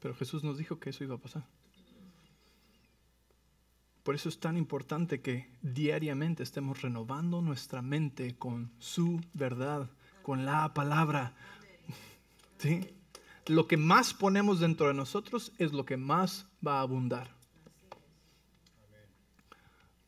Pero 0.00 0.14
Jesús 0.14 0.44
nos 0.44 0.56
dijo 0.56 0.78
que 0.78 0.90
eso 0.90 1.04
iba 1.04 1.16
a 1.16 1.18
pasar. 1.18 1.44
Por 4.04 4.14
eso 4.14 4.28
es 4.28 4.40
tan 4.40 4.56
importante 4.56 5.20
que 5.20 5.50
diariamente 5.60 6.42
estemos 6.42 6.80
renovando 6.80 7.42
nuestra 7.42 7.82
mente 7.82 8.36
con 8.36 8.72
su 8.78 9.20
verdad, 9.34 9.90
con 10.22 10.46
la 10.46 10.72
palabra. 10.72 11.34
¿Sí? 12.58 12.94
Lo 13.50 13.66
que 13.66 13.76
más 13.76 14.14
ponemos 14.14 14.60
dentro 14.60 14.86
de 14.86 14.94
nosotros 14.94 15.52
es 15.58 15.72
lo 15.72 15.84
que 15.84 15.96
más 15.96 16.46
va 16.66 16.78
a 16.78 16.82
abundar. 16.82 17.30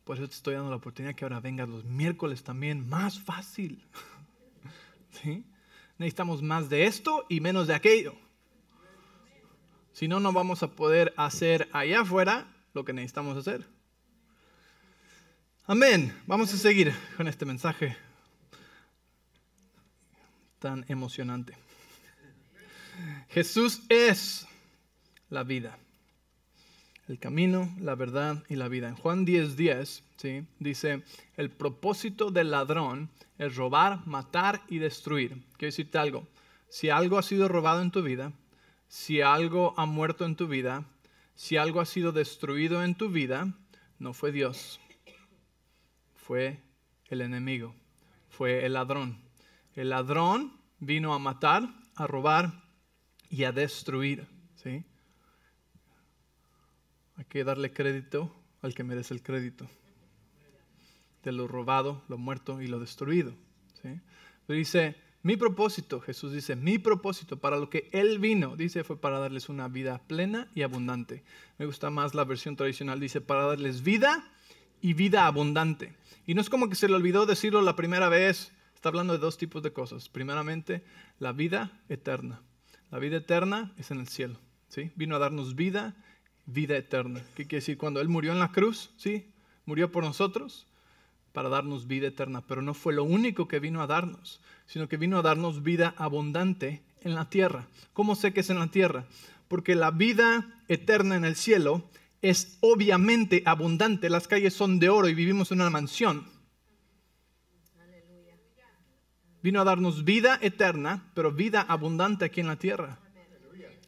Por 0.04 0.16
eso 0.16 0.28
te 0.28 0.34
estoy 0.34 0.54
dando 0.54 0.70
la 0.70 0.76
oportunidad 0.76 1.14
que 1.14 1.24
ahora 1.24 1.40
vengas 1.40 1.68
los 1.68 1.84
miércoles 1.84 2.42
también, 2.42 2.88
más 2.88 3.18
fácil. 3.18 3.84
Necesitamos 5.98 6.42
más 6.42 6.68
de 6.68 6.86
esto 6.86 7.26
y 7.28 7.40
menos 7.40 7.66
de 7.66 7.74
aquello. 7.74 8.14
Si 9.92 10.08
no, 10.08 10.20
no 10.20 10.32
vamos 10.32 10.62
a 10.62 10.72
poder 10.72 11.12
hacer 11.16 11.68
allá 11.72 12.00
afuera 12.00 12.46
lo 12.74 12.84
que 12.84 12.92
necesitamos 12.92 13.36
hacer. 13.36 13.66
Amén. 15.66 16.16
Vamos 16.26 16.52
a 16.54 16.56
seguir 16.56 16.94
con 17.16 17.28
este 17.28 17.44
mensaje 17.44 17.96
tan 20.58 20.84
emocionante. 20.88 21.56
Jesús 23.28 23.82
es 23.88 24.46
la 25.30 25.42
vida, 25.42 25.78
el 27.08 27.18
camino, 27.18 27.74
la 27.80 27.94
verdad 27.94 28.44
y 28.48 28.56
la 28.56 28.68
vida. 28.68 28.88
En 28.88 28.96
Juan 28.96 29.26
10:10 29.26 29.56
10, 29.56 30.04
¿sí? 30.16 30.46
dice, 30.58 31.02
el 31.36 31.50
propósito 31.50 32.30
del 32.30 32.50
ladrón 32.50 33.10
es 33.38 33.56
robar, 33.56 34.06
matar 34.06 34.62
y 34.68 34.78
destruir. 34.78 35.30
Quiero 35.56 35.70
decirte 35.70 35.98
algo, 35.98 36.28
si 36.68 36.90
algo 36.90 37.18
ha 37.18 37.22
sido 37.22 37.48
robado 37.48 37.82
en 37.82 37.90
tu 37.90 38.02
vida, 38.02 38.32
si 38.88 39.20
algo 39.20 39.74
ha 39.76 39.86
muerto 39.86 40.24
en 40.24 40.36
tu 40.36 40.48
vida, 40.48 40.84
si 41.34 41.56
algo 41.56 41.80
ha 41.80 41.86
sido 41.86 42.12
destruido 42.12 42.84
en 42.84 42.94
tu 42.94 43.08
vida, 43.08 43.52
no 43.98 44.12
fue 44.12 44.32
Dios, 44.32 44.80
fue 46.14 46.60
el 47.08 47.20
enemigo, 47.20 47.74
fue 48.28 48.64
el 48.66 48.74
ladrón. 48.74 49.18
El 49.74 49.90
ladrón 49.90 50.52
vino 50.78 51.14
a 51.14 51.18
matar, 51.18 51.68
a 51.94 52.06
robar 52.06 52.62
y 53.32 53.44
a 53.44 53.50
destruir. 53.50 54.26
¿sí? 54.62 54.84
Hay 57.16 57.24
que 57.24 57.42
darle 57.42 57.72
crédito 57.72 58.30
al 58.60 58.74
que 58.74 58.84
merece 58.84 59.14
el 59.14 59.22
crédito. 59.22 59.66
De 61.24 61.32
lo 61.32 61.48
robado, 61.48 62.02
lo 62.08 62.18
muerto 62.18 62.60
y 62.60 62.66
lo 62.66 62.78
destruido. 62.78 63.32
¿sí? 63.80 64.00
Pero 64.46 64.58
dice, 64.58 64.96
mi 65.22 65.38
propósito, 65.38 66.00
Jesús 66.00 66.32
dice, 66.32 66.56
mi 66.56 66.78
propósito 66.78 67.38
para 67.38 67.56
lo 67.56 67.70
que 67.70 67.88
Él 67.92 68.18
vino, 68.18 68.54
dice, 68.54 68.84
fue 68.84 69.00
para 69.00 69.18
darles 69.18 69.48
una 69.48 69.66
vida 69.66 70.02
plena 70.06 70.48
y 70.54 70.60
abundante. 70.60 71.24
Me 71.58 71.64
gusta 71.64 71.88
más 71.88 72.14
la 72.14 72.24
versión 72.24 72.54
tradicional, 72.54 73.00
dice, 73.00 73.22
para 73.22 73.46
darles 73.46 73.82
vida 73.82 74.30
y 74.82 74.92
vida 74.92 75.26
abundante. 75.26 75.94
Y 76.26 76.34
no 76.34 76.42
es 76.42 76.50
como 76.50 76.68
que 76.68 76.74
se 76.74 76.88
le 76.88 76.96
olvidó 76.96 77.24
decirlo 77.24 77.62
la 77.62 77.76
primera 77.76 78.10
vez, 78.10 78.52
está 78.74 78.90
hablando 78.90 79.14
de 79.14 79.20
dos 79.20 79.38
tipos 79.38 79.62
de 79.62 79.72
cosas. 79.72 80.10
Primeramente, 80.10 80.84
la 81.18 81.32
vida 81.32 81.80
eterna. 81.88 82.42
La 82.92 82.98
vida 82.98 83.16
eterna 83.16 83.72
es 83.78 83.90
en 83.90 84.00
el 84.00 84.06
cielo. 84.06 84.38
¿sí? 84.68 84.92
Vino 84.96 85.16
a 85.16 85.18
darnos 85.18 85.56
vida, 85.56 85.96
vida 86.44 86.76
eterna. 86.76 87.22
¿Qué 87.34 87.46
quiere 87.46 87.62
decir? 87.62 87.78
Cuando 87.78 88.02
Él 88.02 88.10
murió 88.10 88.32
en 88.32 88.38
la 88.38 88.52
cruz, 88.52 88.90
¿sí? 88.98 89.32
murió 89.64 89.90
por 89.90 90.04
nosotros 90.04 90.66
para 91.32 91.48
darnos 91.48 91.86
vida 91.86 92.08
eterna. 92.08 92.42
Pero 92.46 92.60
no 92.60 92.74
fue 92.74 92.92
lo 92.92 93.04
único 93.04 93.48
que 93.48 93.60
vino 93.60 93.80
a 93.80 93.86
darnos, 93.86 94.42
sino 94.66 94.90
que 94.90 94.98
vino 94.98 95.18
a 95.18 95.22
darnos 95.22 95.62
vida 95.62 95.94
abundante 95.96 96.82
en 97.00 97.14
la 97.14 97.30
tierra. 97.30 97.66
¿Cómo 97.94 98.14
sé 98.14 98.34
que 98.34 98.40
es 98.40 98.50
en 98.50 98.58
la 98.58 98.66
tierra? 98.66 99.06
Porque 99.48 99.74
la 99.74 99.90
vida 99.90 100.60
eterna 100.68 101.16
en 101.16 101.24
el 101.24 101.34
cielo 101.34 101.88
es 102.20 102.58
obviamente 102.60 103.42
abundante. 103.46 104.10
Las 104.10 104.28
calles 104.28 104.52
son 104.52 104.78
de 104.78 104.90
oro 104.90 105.08
y 105.08 105.14
vivimos 105.14 105.50
en 105.50 105.62
una 105.62 105.70
mansión. 105.70 106.26
Vino 109.42 109.60
a 109.60 109.64
darnos 109.64 110.04
vida 110.04 110.38
eterna, 110.40 111.10
pero 111.14 111.32
vida 111.32 111.62
abundante 111.62 112.24
aquí 112.24 112.40
en 112.40 112.46
la 112.46 112.56
tierra. 112.56 112.98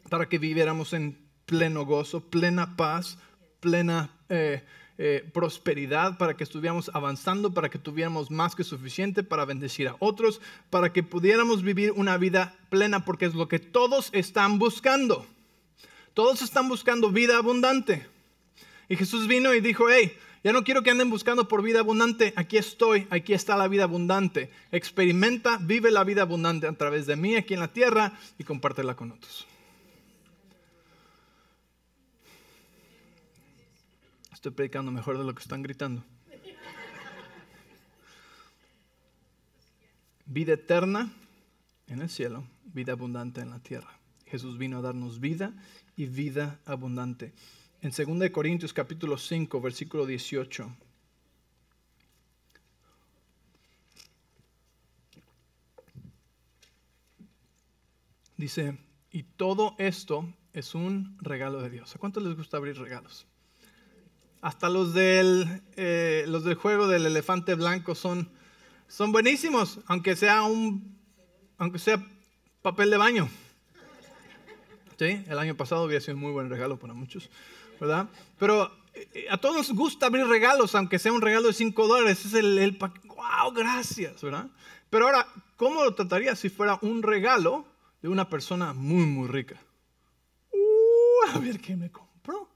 Para 0.09 0.27
que 0.27 0.37
viviéramos 0.37 0.93
en 0.93 1.17
pleno 1.45 1.85
gozo, 1.85 2.29
plena 2.29 2.75
paz, 2.75 3.17
plena 3.59 4.09
eh, 4.29 4.63
eh, 4.97 5.29
prosperidad, 5.33 6.17
para 6.17 6.35
que 6.35 6.43
estuviéramos 6.43 6.89
avanzando, 6.93 7.53
para 7.53 7.69
que 7.69 7.79
tuviéramos 7.79 8.31
más 8.31 8.55
que 8.55 8.63
suficiente 8.63 9.23
para 9.23 9.45
bendecir 9.45 9.87
a 9.87 9.95
otros, 9.99 10.41
para 10.69 10.93
que 10.93 11.03
pudiéramos 11.03 11.63
vivir 11.63 11.91
una 11.91 12.17
vida 12.17 12.55
plena, 12.69 13.05
porque 13.05 13.25
es 13.25 13.33
lo 13.33 13.47
que 13.47 13.59
todos 13.59 14.09
están 14.13 14.59
buscando. 14.59 15.25
Todos 16.13 16.41
están 16.41 16.69
buscando 16.69 17.11
vida 17.11 17.37
abundante. 17.37 18.07
Y 18.87 18.95
Jesús 18.95 19.27
vino 19.27 19.53
y 19.53 19.61
dijo, 19.61 19.89
hey, 19.89 20.17
ya 20.45 20.53
no 20.53 20.63
quiero 20.63 20.83
que 20.83 20.91
anden 20.91 21.09
buscando 21.09 21.47
por 21.47 21.63
vida 21.63 21.79
abundante. 21.79 22.31
Aquí 22.35 22.57
estoy, 22.57 23.07
aquí 23.09 23.33
está 23.33 23.57
la 23.57 23.67
vida 23.67 23.85
abundante. 23.85 24.51
Experimenta, 24.71 25.57
vive 25.57 25.89
la 25.89 26.03
vida 26.03 26.21
abundante 26.21 26.67
a 26.67 26.73
través 26.73 27.07
de 27.07 27.15
mí 27.15 27.35
aquí 27.35 27.55
en 27.55 27.61
la 27.61 27.73
tierra 27.73 28.13
y 28.37 28.43
compártela 28.43 28.95
con 28.95 29.11
otros. 29.11 29.47
Estoy 34.31 34.51
predicando 34.51 34.91
mejor 34.91 35.17
de 35.17 35.23
lo 35.23 35.33
que 35.33 35.41
están 35.41 35.63
gritando. 35.63 36.03
Vida 40.27 40.53
eterna 40.53 41.11
en 41.87 42.03
el 42.03 42.09
cielo, 42.11 42.43
vida 42.65 42.91
abundante 42.91 43.41
en 43.41 43.49
la 43.49 43.57
tierra. 43.57 43.97
Jesús 44.27 44.59
vino 44.59 44.77
a 44.77 44.81
darnos 44.81 45.19
vida 45.19 45.53
y 45.97 46.05
vida 46.05 46.59
abundante 46.67 47.33
en 47.81 47.91
2 47.91 48.29
Corintios 48.31 48.73
capítulo 48.73 49.17
5, 49.17 49.61
versículo 49.61 50.05
18. 50.05 50.75
Dice, 58.37 58.77
y 59.11 59.23
todo 59.23 59.75
esto 59.77 60.27
es 60.53 60.75
un 60.75 61.17
regalo 61.21 61.61
de 61.61 61.69
Dios. 61.69 61.95
¿A 61.95 61.99
cuántos 61.99 62.23
les 62.23 62.35
gusta 62.35 62.57
abrir 62.57 62.77
regalos? 62.77 63.25
Hasta 64.41 64.69
los 64.69 64.93
del, 64.93 65.61
eh, 65.75 66.25
los 66.27 66.43
del 66.43 66.55
juego 66.55 66.87
del 66.87 67.05
elefante 67.05 67.55
blanco 67.55 67.95
son, 67.95 68.29
son 68.87 69.11
buenísimos, 69.11 69.79
aunque 69.87 70.15
sea, 70.15 70.43
un, 70.43 70.97
aunque 71.57 71.79
sea 71.79 72.05
papel 72.61 72.89
de 72.89 72.97
baño. 72.97 73.29
¿Sí? 74.99 75.23
El 75.27 75.39
año 75.39 75.55
pasado 75.55 75.83
había 75.83 75.99
sido 75.99 76.15
un 76.15 76.21
muy 76.21 76.31
buen 76.31 76.49
regalo 76.49 76.77
para 76.77 76.93
muchos. 76.93 77.29
¿Verdad? 77.79 78.07
Pero 78.39 78.71
eh, 78.93 79.27
a 79.29 79.37
todos 79.37 79.55
nos 79.55 79.71
gusta 79.71 80.07
abrir 80.07 80.25
regalos, 80.25 80.75
aunque 80.75 80.99
sea 80.99 81.11
un 81.11 81.21
regalo 81.21 81.47
de 81.47 81.53
5 81.53 81.87
dólares. 81.87 82.25
Es 82.25 82.33
el, 82.33 82.57
el 82.57 82.77
wow, 82.77 83.51
gracias, 83.53 84.21
¿verdad? 84.21 84.47
Pero 84.89 85.05
ahora, 85.05 85.27
¿cómo 85.57 85.83
lo 85.83 85.93
trataría 85.93 86.35
si 86.35 86.49
fuera 86.49 86.79
un 86.81 87.03
regalo 87.03 87.65
de 88.01 88.09
una 88.09 88.29
persona 88.29 88.73
muy, 88.73 89.05
muy 89.05 89.27
rica? 89.27 89.59
Uh, 90.51 91.35
a 91.35 91.39
ver 91.39 91.59
qué 91.59 91.75
me 91.75 91.91
compró, 91.91 92.49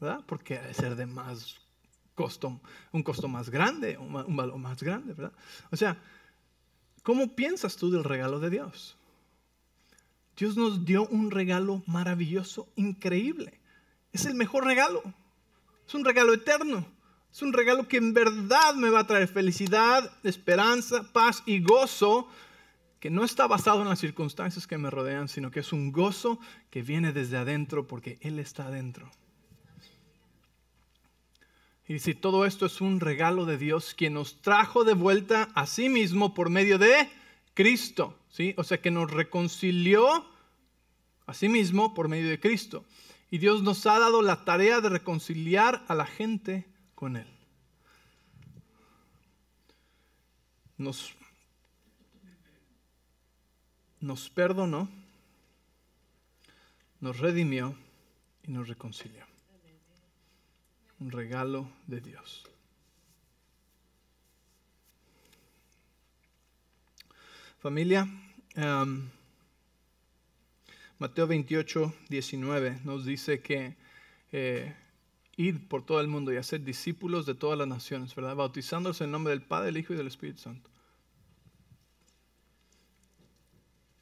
¿verdad? 0.00 0.22
Porque 0.26 0.58
debe 0.58 0.74
ser 0.74 0.96
de 0.96 1.06
más 1.06 1.56
costo, 2.14 2.60
un 2.90 3.02
costo 3.04 3.28
más 3.28 3.48
grande, 3.48 3.96
un, 3.96 4.12
valor 4.36 4.58
más 4.58 4.82
grande, 4.82 5.14
¿verdad? 5.14 5.32
O 5.70 5.76
sea, 5.76 5.96
¿cómo 7.04 7.34
piensas 7.36 7.76
tú 7.76 7.92
del 7.92 8.02
regalo 8.02 8.40
de 8.40 8.50
Dios? 8.50 8.96
Dios 10.36 10.56
nos 10.56 10.84
dio 10.84 11.06
un 11.06 11.30
regalo 11.30 11.82
maravilloso, 11.86 12.68
increíble. 12.74 13.60
Es 14.12 14.24
el 14.24 14.34
mejor 14.34 14.64
regalo. 14.64 15.02
Es 15.86 15.94
un 15.94 16.04
regalo 16.04 16.34
eterno. 16.34 16.86
Es 17.32 17.42
un 17.42 17.52
regalo 17.52 17.88
que 17.88 17.98
en 17.98 18.14
verdad 18.14 18.74
me 18.74 18.90
va 18.90 19.00
a 19.00 19.06
traer 19.06 19.28
felicidad, 19.28 20.10
esperanza, 20.24 21.12
paz 21.12 21.42
y 21.46 21.60
gozo, 21.60 22.28
que 23.00 23.10
no 23.10 23.24
está 23.24 23.46
basado 23.46 23.82
en 23.82 23.88
las 23.88 24.00
circunstancias 24.00 24.66
que 24.66 24.78
me 24.78 24.90
rodean, 24.90 25.28
sino 25.28 25.50
que 25.50 25.60
es 25.60 25.72
un 25.72 25.92
gozo 25.92 26.40
que 26.70 26.82
viene 26.82 27.12
desde 27.12 27.36
adentro 27.36 27.86
porque 27.86 28.18
Él 28.22 28.38
está 28.38 28.66
adentro. 28.66 29.10
Y 31.86 32.00
si 32.00 32.14
todo 32.14 32.44
esto 32.44 32.66
es 32.66 32.80
un 32.82 33.00
regalo 33.00 33.46
de 33.46 33.56
Dios, 33.56 33.94
quien 33.94 34.14
nos 34.14 34.42
trajo 34.42 34.84
de 34.84 34.92
vuelta 34.92 35.48
a 35.54 35.66
sí 35.66 35.88
mismo 35.88 36.34
por 36.34 36.50
medio 36.50 36.78
de 36.78 37.08
Cristo, 37.54 38.18
¿sí? 38.28 38.54
O 38.58 38.64
sea, 38.64 38.80
que 38.80 38.90
nos 38.90 39.10
reconcilió 39.10 40.26
a 41.26 41.34
sí 41.34 41.48
mismo 41.48 41.94
por 41.94 42.08
medio 42.08 42.28
de 42.28 42.40
Cristo. 42.40 42.84
Y 43.30 43.38
Dios 43.38 43.62
nos 43.62 43.84
ha 43.86 43.98
dado 43.98 44.22
la 44.22 44.44
tarea 44.44 44.80
de 44.80 44.88
reconciliar 44.88 45.84
a 45.88 45.94
la 45.94 46.06
gente 46.06 46.66
con 46.94 47.16
Él. 47.16 47.26
Nos, 50.78 51.12
nos 54.00 54.30
perdonó, 54.30 54.88
nos 57.00 57.18
redimió 57.18 57.76
y 58.44 58.52
nos 58.52 58.68
reconcilió. 58.68 59.26
Un 61.00 61.10
regalo 61.10 61.70
de 61.86 62.00
Dios. 62.00 62.48
Familia, 67.60 68.08
um, 68.56 69.08
Mateo 70.98 71.28
28, 71.28 71.94
19 72.08 72.80
nos 72.82 73.04
dice 73.04 73.40
que 73.40 73.76
eh, 74.32 74.74
ir 75.36 75.68
por 75.68 75.86
todo 75.86 76.00
el 76.00 76.08
mundo 76.08 76.32
y 76.32 76.36
hacer 76.36 76.64
discípulos 76.64 77.24
de 77.24 77.36
todas 77.36 77.56
las 77.56 77.68
naciones, 77.68 78.16
¿verdad? 78.16 78.34
Bautizándose 78.34 79.04
en 79.04 79.12
nombre 79.12 79.30
del 79.30 79.42
Padre, 79.42 79.66
del 79.66 79.76
Hijo 79.76 79.92
y 79.92 79.96
del 79.96 80.08
Espíritu 80.08 80.40
Santo. 80.40 80.68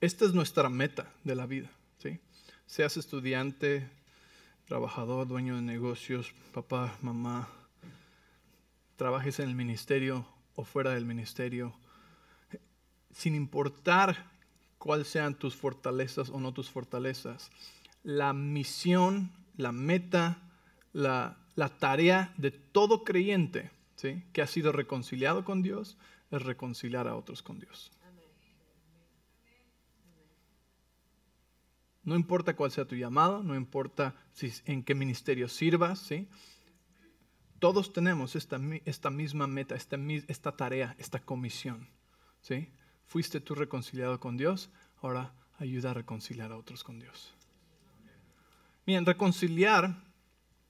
Esta 0.00 0.24
es 0.24 0.32
nuestra 0.32 0.70
meta 0.70 1.12
de 1.22 1.34
la 1.34 1.44
vida, 1.44 1.70
¿sí? 1.98 2.18
Seas 2.64 2.96
estudiante, 2.96 3.90
trabajador, 4.66 5.26
dueño 5.26 5.56
de 5.56 5.62
negocios, 5.62 6.32
papá, 6.54 6.96
mamá, 7.02 7.48
trabajes 8.96 9.38
en 9.38 9.50
el 9.50 9.54
ministerio 9.54 10.26
o 10.54 10.64
fuera 10.64 10.92
del 10.92 11.04
ministerio, 11.04 11.74
sin 13.12 13.34
importar 13.34 14.35
cuáles 14.78 15.08
sean 15.08 15.34
tus 15.34 15.56
fortalezas 15.56 16.30
o 16.30 16.40
no 16.40 16.52
tus 16.52 16.70
fortalezas, 16.70 17.50
la 18.02 18.32
misión, 18.32 19.32
la 19.56 19.72
meta, 19.72 20.42
la, 20.92 21.38
tarea 21.78 22.32
de 22.36 22.50
todo 22.50 23.02
creyente 23.04 23.70
¿sí? 23.96 24.22
que 24.32 24.42
ha 24.42 24.46
sido 24.46 24.72
reconciliado 24.72 25.44
con 25.44 25.62
Dios 25.62 25.96
es 26.30 26.42
reconciliar 26.42 27.08
a 27.08 27.16
otros 27.16 27.42
con 27.42 27.58
Dios. 27.58 27.90
No 32.04 32.14
importa 32.14 32.54
cuál 32.54 32.70
sea 32.70 32.84
tu 32.84 32.94
llamado, 32.94 33.42
no 33.42 33.56
importa 33.56 34.14
si, 34.32 34.52
en 34.66 34.84
qué 34.84 34.94
ministerio 34.94 35.48
sirvas, 35.48 35.98
¿sí? 35.98 36.28
todos 37.58 37.92
tenemos 37.92 38.36
esta, 38.36 38.60
esta 38.84 39.10
misma 39.10 39.48
meta, 39.48 39.74
esta, 39.74 39.96
esta 40.28 40.52
tarea, 40.52 40.94
esta 40.98 41.18
comisión. 41.18 41.88
¿sí? 42.40 42.68
Fuiste 43.06 43.40
tú 43.40 43.54
reconciliado 43.54 44.20
con 44.20 44.36
Dios, 44.36 44.70
ahora 45.00 45.32
ayuda 45.58 45.92
a 45.92 45.94
reconciliar 45.94 46.52
a 46.52 46.56
otros 46.56 46.84
con 46.84 46.98
Dios. 46.98 47.32
Bien, 48.84 49.06
reconciliar 49.06 50.06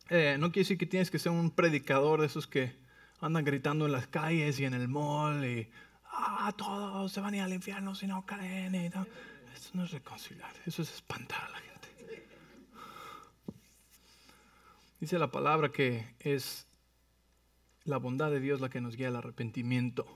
eh, 0.08 0.36
no 0.38 0.52
quiere 0.52 0.64
decir 0.64 0.78
que 0.78 0.86
tienes 0.86 1.10
que 1.10 1.18
ser 1.18 1.32
un 1.32 1.50
predicador 1.50 2.20
de 2.20 2.26
esos 2.26 2.46
que 2.46 2.76
andan 3.20 3.44
gritando 3.44 3.86
en 3.86 3.92
las 3.92 4.06
calles 4.06 4.60
y 4.60 4.64
en 4.64 4.74
el 4.74 4.88
mall 4.88 5.44
y 5.44 5.68
ah, 6.04 6.52
todos 6.56 7.10
se 7.10 7.20
van 7.20 7.34
a 7.34 7.38
ir 7.38 7.42
al 7.42 7.52
infierno 7.52 7.94
si 7.94 8.06
no 8.06 8.24
creen. 8.24 8.74
Y 8.74 8.86
Eso 8.86 9.70
no 9.74 9.84
es 9.84 9.90
reconciliar, 9.90 10.52
eso 10.64 10.82
es 10.82 10.94
espantar 10.94 11.42
a 11.42 11.50
la 11.50 11.58
gente. 11.58 12.26
Dice 15.00 15.18
la 15.18 15.30
palabra 15.30 15.72
que 15.72 16.14
es 16.20 16.66
la 17.84 17.96
bondad 17.98 18.30
de 18.30 18.40
Dios 18.40 18.60
la 18.60 18.68
que 18.68 18.80
nos 18.80 18.96
guía 18.96 19.08
al 19.08 19.16
arrepentimiento 19.16 20.06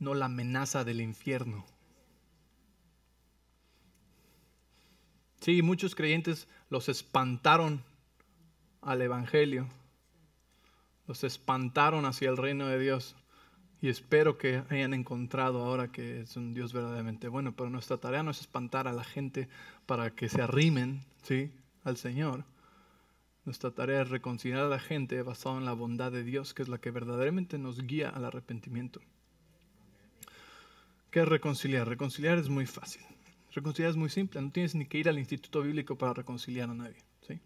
no 0.00 0.14
la 0.14 0.26
amenaza 0.26 0.82
del 0.82 1.00
infierno. 1.00 1.64
Sí, 5.40 5.62
muchos 5.62 5.94
creyentes 5.94 6.48
los 6.68 6.88
espantaron 6.88 7.82
al 8.82 9.00
Evangelio, 9.00 9.68
los 11.06 11.24
espantaron 11.24 12.04
hacia 12.04 12.28
el 12.28 12.36
reino 12.36 12.66
de 12.66 12.78
Dios. 12.78 13.16
Y 13.82 13.88
espero 13.88 14.36
que 14.36 14.62
hayan 14.68 14.92
encontrado 14.92 15.64
ahora 15.64 15.90
que 15.90 16.20
es 16.20 16.36
un 16.36 16.52
Dios 16.52 16.74
verdaderamente 16.74 17.28
bueno, 17.28 17.54
pero 17.56 17.70
nuestra 17.70 17.96
tarea 17.96 18.22
no 18.22 18.30
es 18.30 18.40
espantar 18.40 18.86
a 18.86 18.92
la 18.92 19.04
gente 19.04 19.48
para 19.86 20.10
que 20.10 20.28
se 20.28 20.42
arrimen 20.42 21.02
¿sí? 21.22 21.50
al 21.82 21.96
Señor. 21.96 22.44
Nuestra 23.46 23.70
tarea 23.70 24.02
es 24.02 24.10
reconciliar 24.10 24.60
a 24.60 24.68
la 24.68 24.78
gente 24.78 25.22
basado 25.22 25.56
en 25.56 25.64
la 25.64 25.72
bondad 25.72 26.12
de 26.12 26.24
Dios, 26.24 26.52
que 26.52 26.62
es 26.62 26.68
la 26.68 26.78
que 26.78 26.90
verdaderamente 26.90 27.56
nos 27.58 27.80
guía 27.80 28.10
al 28.10 28.26
arrepentimiento. 28.26 29.00
¿Qué 31.10 31.20
es 31.20 31.28
reconciliar? 31.28 31.88
Reconciliar 31.88 32.38
es 32.38 32.48
muy 32.48 32.66
fácil. 32.66 33.02
Reconciliar 33.52 33.90
es 33.90 33.96
muy 33.96 34.10
simple. 34.10 34.40
No 34.40 34.50
tienes 34.50 34.74
ni 34.74 34.86
que 34.86 34.98
ir 34.98 35.08
al 35.08 35.18
instituto 35.18 35.62
bíblico 35.62 35.96
para 35.96 36.14
reconciliar 36.14 36.70
a 36.70 36.74
nadie. 36.74 37.02
¿sí? 37.26 37.40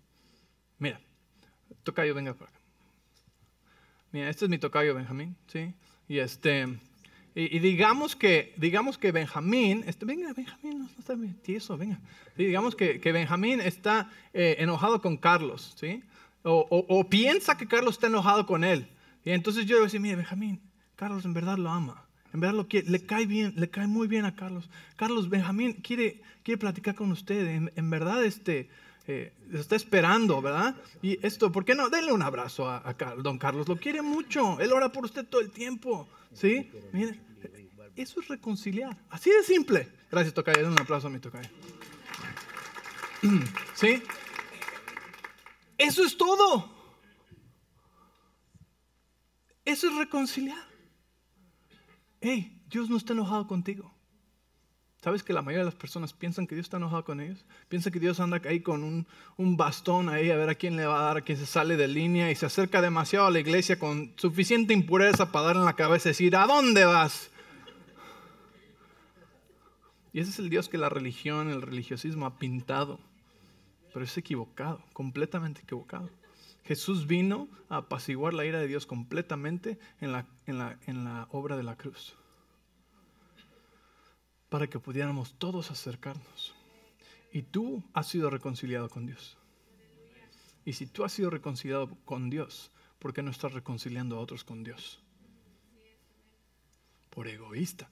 Mira, 0.79 1.01
tocayo, 1.83 2.15
venga 2.15 2.35
para 2.35 2.51
acá. 2.51 2.61
Mira, 4.13 4.29
este 4.29 4.45
es 4.45 4.51
mi 4.51 4.59
tocayo 4.59 4.95
Benjamín. 4.95 5.37
¿sí? 5.47 5.75
Y 6.09 6.19
este... 6.19 6.79
Y, 7.37 7.59
digamos 7.59 8.15
que, 8.15 8.55
digamos 8.59 8.97
que 8.97 9.11
Benjamín, 9.11 9.83
este, 9.89 10.05
venga, 10.05 10.33
Benjamín, 10.33 10.79
no, 10.79 10.89
está 10.97 11.17
tieso, 11.43 11.77
venga. 11.77 11.99
digamos 12.37 12.77
que, 12.77 13.01
que, 13.01 13.11
Benjamín 13.11 13.61
está 13.61 14.09
eh, 14.33 14.55
enojado 14.61 15.03
con 15.03 15.17
Carlos, 15.17 15.75
¿sí? 15.77 16.05
O, 16.45 16.65
o, 16.71 17.11
piensa 17.11 17.57
que 17.57 17.67
Carlos 17.67 17.95
está 17.95 18.07
enojado 18.07 18.47
con 18.47 18.63
él. 18.63 18.87
Y 19.25 19.31
entonces 19.31 19.67
yo 19.67 19.71
le 19.71 19.81
voy 19.81 19.83
a 19.83 19.87
decir, 19.87 20.01
mire, 20.01 20.15
Benjamín, 20.15 20.61
Carlos 20.95 21.25
en 21.25 21.35
verdad 21.35 21.59
lo 21.59 21.71
ama. 21.71 22.07
En 22.35 22.41
verdad 22.41 22.57
lo 22.57 22.67
quiere, 22.67 22.91
le 22.91 23.07
cae 23.07 23.27
bien, 23.27 23.55
le 23.57 23.71
cae 23.71 23.87
muy 23.87 24.09
bien 24.09 24.25
a 24.25 24.35
Carlos. 24.35 24.69
Carlos 24.97 25.31
Benjamín 25.31 25.75
quiere, 25.75 26.21
quiere 26.43 26.59
platicar 26.59 26.97
con 26.97 27.13
usted. 27.13 27.71
En, 27.77 27.91
verdad, 27.91 28.25
este, 28.25 28.69
eh, 29.07 29.33
está 29.53 29.77
esperando, 29.77 30.43
¿verdad? 30.43 30.75
Y 31.01 31.25
esto, 31.25 31.53
¿por 31.53 31.65
qué 31.65 31.77
no? 31.77 31.91
Denle 31.91 32.13
un 32.13 32.23
abrazo 32.23 32.69
a, 32.69 32.97
don 33.19 33.39
Carlos. 33.39 33.69
Lo 33.69 33.77
quiere 33.77 34.03
mucho. 34.03 34.59
Él 34.59 34.73
ora 34.73 34.91
por 34.91 35.05
usted 35.05 35.25
todo 35.25 35.41
el 35.43 35.53
tiempo. 35.53 36.09
¿Sí? 36.33 36.69
Mire, 36.93 37.21
eso 37.95 38.21
es 38.21 38.27
reconciliar. 38.27 38.97
Así 39.11 39.31
de 39.31 39.45
simple. 39.45 39.89
Gracias, 40.11 40.35
Tocayo. 40.35 40.61
Den 40.61 40.73
un 40.73 40.81
aplauso 40.81 41.07
a 41.07 41.11
mi 41.11 41.21
Tocayo. 41.21 41.49
¿Sí? 43.75 44.03
Eso 45.79 46.03
es 46.03 46.17
todo. 46.17 46.69
Eso 49.65 49.89
es 49.89 49.95
reconciliar 49.95 50.74
hey, 52.25 52.59
Dios 52.71 52.89
no 52.89 52.97
está 52.97 53.13
enojado 53.13 53.47
contigo. 53.47 53.93
¿Sabes 55.03 55.23
que 55.23 55.35
la 55.35 55.43
mayoría 55.43 55.59
de 55.59 55.71
las 55.71 55.75
personas 55.75 56.15
piensan 56.15 56.47
que 56.47 56.55
Dios 56.55 56.65
está 56.65 56.79
enojado 56.79 57.05
con 57.05 57.21
ellos? 57.21 57.45
Piensan 57.69 57.93
que 57.93 58.01
Dios 58.01 58.19
anda 58.21 58.41
ahí 58.47 58.61
con 58.61 58.83
un, 58.83 59.07
un, 59.37 59.59
bastón 59.59 60.09
ahí 60.09 60.31
a 60.31 60.37
ver 60.37 60.49
a 60.49 60.55
quién 60.55 60.77
le 60.77 60.87
va 60.87 60.99
a 60.99 61.03
dar, 61.03 61.17
a 61.19 61.21
quién 61.21 61.37
se 61.37 61.45
sale 61.45 61.77
de 61.77 61.87
línea 61.87 62.31
y 62.31 62.35
se 62.35 62.47
acerca 62.47 62.81
demasiado 62.81 63.27
a 63.27 63.31
la 63.31 63.41
iglesia 63.41 63.79
con 63.79 64.15
suficiente 64.17 64.73
impureza 64.73 65.31
para 65.31 65.49
dar 65.49 65.57
en 65.57 65.67
la 65.67 65.77
cabeza 65.77 66.09
y 66.09 66.13
decir, 66.13 66.35
¿a 66.35 66.47
dónde 66.47 66.87
vas? 66.87 67.31
Y 70.15 70.21
ese 70.21 70.31
es 70.31 70.39
el 70.39 70.49
Dios 70.49 70.71
que 70.71 70.79
la 70.79 70.89
religión, 70.89 71.51
el 71.51 71.61
religiosismo 71.61 72.25
ha 72.25 72.39
pintado. 72.39 72.99
Pero 73.93 74.07
es 74.07 74.17
equivocado, 74.17 74.83
completamente 74.95 75.61
equivocado. 75.61 76.09
Jesús 76.65 77.07
vino 77.07 77.49
a 77.69 77.79
apaciguar 77.79 78.33
la 78.33 78.45
ira 78.47 78.59
de 78.59 78.67
Dios 78.67 78.87
completamente 78.87 79.79
en 80.01 80.13
la, 80.13 80.27
en 80.47 80.59
la, 80.59 80.79
en 80.87 81.05
la 81.05 81.29
obra 81.31 81.57
de 81.57 81.63
la 81.63 81.77
cruz. 81.77 82.17
Para 84.49 84.67
que 84.69 84.79
pudiéramos 84.79 85.35
todos 85.35 85.71
acercarnos. 85.71 86.55
Y 87.33 87.43
tú 87.43 87.83
has 87.93 88.09
sido 88.09 88.31
reconciliado 88.31 88.89
con 88.89 89.07
Dios. 89.07 89.37
Y 90.65 90.73
si 90.73 90.87
tú 90.87 91.05
has 91.05 91.13
sido 91.13 91.29
reconciliado 91.29 91.91
con 92.05 92.31
Dios, 92.31 92.71
¿por 92.99 93.13
qué 93.13 93.23
no 93.23 93.31
estás 93.31 93.53
reconciliando 93.53 94.17
a 94.17 94.21
otros 94.21 94.45
con 94.45 94.65
Dios? 94.65 95.03
Por 97.11 97.29
egoísta. 97.29 97.91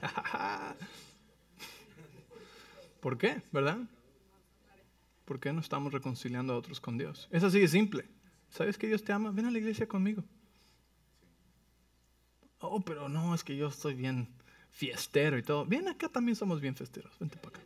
¿Por 3.00 3.18
qué? 3.18 3.42
¿Verdad? 3.52 3.78
¿Por 5.24 5.40
qué 5.40 5.52
no 5.52 5.60
estamos 5.60 5.92
reconciliando 5.92 6.52
a 6.52 6.56
otros 6.56 6.80
con 6.80 6.98
Dios? 6.98 7.28
Es 7.30 7.42
así 7.42 7.60
de 7.60 7.68
simple. 7.68 8.04
¿Sabes 8.50 8.76
que 8.76 8.86
Dios 8.86 9.02
te 9.02 9.12
ama? 9.12 9.30
Ven 9.30 9.46
a 9.46 9.50
la 9.50 9.58
iglesia 9.58 9.88
conmigo. 9.88 10.22
Oh, 12.60 12.80
pero 12.80 13.08
no, 13.08 13.34
es 13.34 13.42
que 13.42 13.56
yo 13.56 13.68
estoy 13.68 13.94
bien 13.94 14.28
fiestero 14.70 15.38
y 15.38 15.42
todo. 15.42 15.64
Bien, 15.64 15.88
acá 15.88 16.08
también 16.08 16.36
somos 16.36 16.60
bien 16.60 16.74
festeros. 16.74 17.18
Vente 17.18 17.36
para 17.36 17.56
acá. 17.56 17.60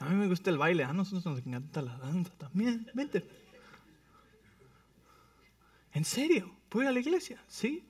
A 0.00 0.08
mí 0.08 0.16
me 0.16 0.28
gusta 0.28 0.50
el 0.50 0.58
baile. 0.58 0.84
A 0.84 0.92
nosotros 0.92 1.24
nos 1.24 1.46
encanta 1.46 1.82
la 1.82 1.96
danza 1.98 2.32
también. 2.36 2.86
Vente. 2.94 3.24
¿En 5.92 6.04
serio? 6.04 6.50
¿Voy 6.70 6.86
a 6.86 6.92
la 6.92 7.00
iglesia? 7.00 7.42
Sí. 7.48 7.86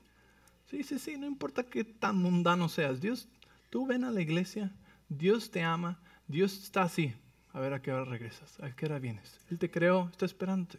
Sí, 0.69 0.83
sí, 0.83 0.99
sí, 0.99 1.17
no 1.17 1.27
importa 1.27 1.63
qué 1.63 1.83
tan 1.83 2.17
mundano 2.17 2.69
seas. 2.69 2.99
Dios, 3.01 3.27
tú 3.69 3.85
ven 3.85 4.03
a 4.03 4.11
la 4.11 4.21
iglesia, 4.21 4.71
Dios 5.09 5.51
te 5.51 5.61
ama, 5.61 5.99
Dios 6.27 6.57
está 6.57 6.83
así. 6.83 7.13
A 7.55 7.59
ver 7.61 7.73
a 7.73 7.81
qué 7.81 7.93
hora 7.93 8.03
regresas, 8.03 8.59
a 8.59 8.69
qué 8.75 8.85
hora 8.85 8.99
vienes. 8.99 9.39
Él 9.49 9.57
te 9.57 9.71
creó, 9.71 10.09
está 10.11 10.25
esperándote. 10.25 10.77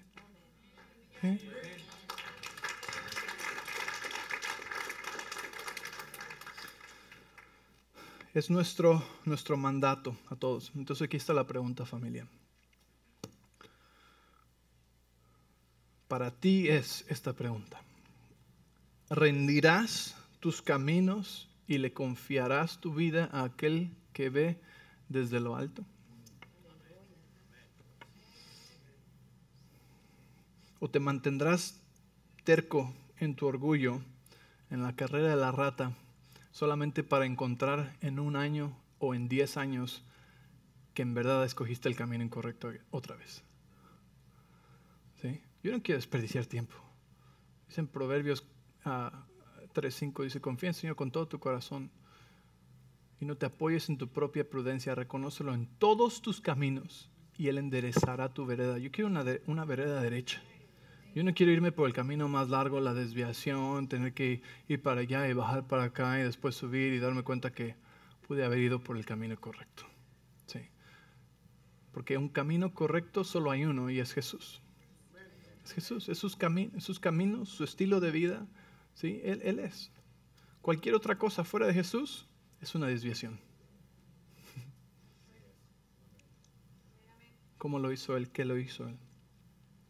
Es 8.35 8.51
nuestro, 8.51 9.03
nuestro 9.25 9.57
mandato 9.57 10.19
a 10.29 10.37
todos. 10.37 10.71
Entonces 10.75 11.07
aquí 11.07 11.17
está 11.17 11.33
la 11.33 11.47
pregunta 11.47 11.87
familia. 11.87 12.29
Para 16.09 16.31
ti 16.31 16.69
es 16.69 17.07
esta 17.09 17.33
pregunta. 17.33 17.81
¿Rendirás 19.09 20.15
tus 20.41 20.61
caminos 20.61 21.49
y 21.67 21.79
le 21.79 21.95
confiarás 21.95 22.83
tu 22.83 22.93
vida 22.93 23.31
a 23.33 23.45
aquel 23.45 23.91
que 24.13 24.29
ve 24.29 24.61
desde 25.09 25.41
lo 25.41 25.57
alto? 25.57 25.87
¿O 30.79 30.91
te 30.91 31.01
mantendrás 31.01 31.81
terco 32.45 32.93
en 33.19 33.35
tu 33.35 33.47
orgullo 33.47 34.01
en 34.71 34.83
la 34.83 34.95
carrera 34.95 35.29
de 35.29 35.37
la 35.37 35.53
rata 35.53 35.93
solamente 36.53 37.03
para 37.03 37.27
encontrar 37.27 37.97
en 38.01 38.19
un 38.19 38.37
año 38.37 38.77
o 38.99 39.15
en 39.15 39.29
diez 39.29 39.57
años 39.57 40.05
que 40.95 41.03
en 41.03 41.15
verdad 41.15 41.45
escogiste 41.45 41.89
el 41.89 41.97
camino 41.97 42.25
incorrecto 42.25 42.71
otra 42.91 43.17
vez? 43.17 43.43
¿Sí? 45.21 45.41
Yo 45.63 45.73
no 45.73 45.83
quiero 45.83 45.99
desperdiciar 45.99 46.47
tiempo. 46.47 46.75
Dicen 47.69 47.87
Proverbios 47.87 48.45
3.5, 48.85 50.25
dice, 50.25 50.41
confía 50.41 50.71
en 50.71 50.75
Señor 50.75 50.97
con 50.97 51.11
todo 51.11 51.27
tu 51.27 51.39
corazón 51.39 51.91
y 53.21 53.25
no 53.25 53.37
te 53.37 53.47
apoyes 53.47 53.89
en 53.89 53.99
tu 53.99 54.09
propia 54.09 54.49
prudencia, 54.49 54.95
reconócelo 54.95 55.55
en 55.55 55.67
todos 55.79 56.23
tus 56.23 56.41
caminos 56.41 57.11
y 57.37 57.49
Él 57.49 57.59
enderezará 57.59 58.33
tu 58.33 58.47
vereda. 58.47 58.79
Yo 58.79 58.91
quiero 58.91 59.09
una, 59.09 59.25
una 59.47 59.65
vereda 59.65 60.01
derecha. 60.01 60.43
Yo 61.17 61.25
no 61.25 61.33
quiero 61.33 61.51
irme 61.51 61.73
por 61.73 61.89
el 61.89 61.95
camino 61.95 62.29
más 62.29 62.51
largo, 62.51 62.79
la 62.79 62.93
desviación, 62.93 63.89
tener 63.89 64.13
que 64.13 64.43
ir 64.69 64.83
para 64.83 65.01
allá 65.01 65.27
y 65.27 65.33
bajar 65.33 65.67
para 65.67 65.85
acá 65.85 66.21
y 66.21 66.23
después 66.23 66.55
subir 66.55 66.93
y 66.93 66.99
darme 66.99 67.23
cuenta 67.23 67.55
que 67.55 67.75
pude 68.29 68.45
haber 68.45 68.59
ido 68.59 68.85
por 68.85 68.99
el 68.99 69.07
camino 69.07 69.35
correcto. 69.41 69.85
Sí. 70.45 70.61
Porque 71.91 72.19
un 72.19 72.29
camino 72.29 72.75
correcto 72.75 73.25
solo 73.25 73.51
hay 73.51 73.65
uno 73.65 73.89
y 73.89 73.99
es 73.99 74.13
Jesús. 74.13 74.61
Es 75.65 75.73
Jesús, 75.73 76.11
es 76.11 76.19
sus, 76.19 76.37
sus 76.81 77.01
caminos, 77.01 77.49
su 77.49 77.65
estilo 77.65 78.01
de 78.01 78.11
vida. 78.11 78.47
¿sí? 78.93 79.23
Él, 79.25 79.41
él 79.43 79.59
es. 79.61 79.91
Cualquier 80.61 80.95
otra 80.95 81.17
cosa 81.17 81.45
fuera 81.45 81.67
de 81.67 81.73
Jesús 81.73 82.27
es 82.61 82.75
una 82.75 82.89
desviación. 82.89 83.41
¿Cómo 87.57 87.79
lo 87.79 87.91
hizo 87.91 88.19
Él? 88.19 88.29
¿Qué 88.29 88.45
lo 88.45 88.59
hizo 88.59 88.87
Él? 88.87 88.99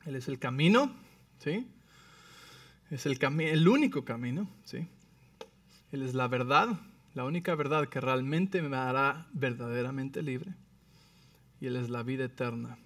Él 0.05 0.15
es 0.15 0.29
el 0.29 0.39
camino, 0.39 0.95
¿sí? 1.39 1.67
Es 2.91 3.07
el, 3.07 3.19
el 3.41 3.69
único 3.69 4.05
camino, 4.05 4.49
¿sí? 4.65 4.87
Él 5.93 6.03
es 6.03 6.15
la 6.15 6.29
verdad, 6.29 6.69
la 7.15 7.25
única 7.25 7.55
verdad 7.55 7.89
que 7.89 8.01
realmente 8.01 8.61
me 8.63 8.77
hará 8.77 9.27
verdaderamente 9.33 10.23
libre. 10.23 10.53
Y 11.61 11.67
Él 11.67 11.77
es 11.77 11.89
la 11.89 12.03
vida 12.03 12.25
eterna 12.25 12.79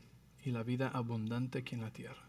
y 0.44 0.50
la 0.50 0.62
vida 0.62 0.88
abundante 0.88 1.58
aquí 1.58 1.74
en 1.74 1.82
la 1.82 1.92
tierra. 1.92 2.22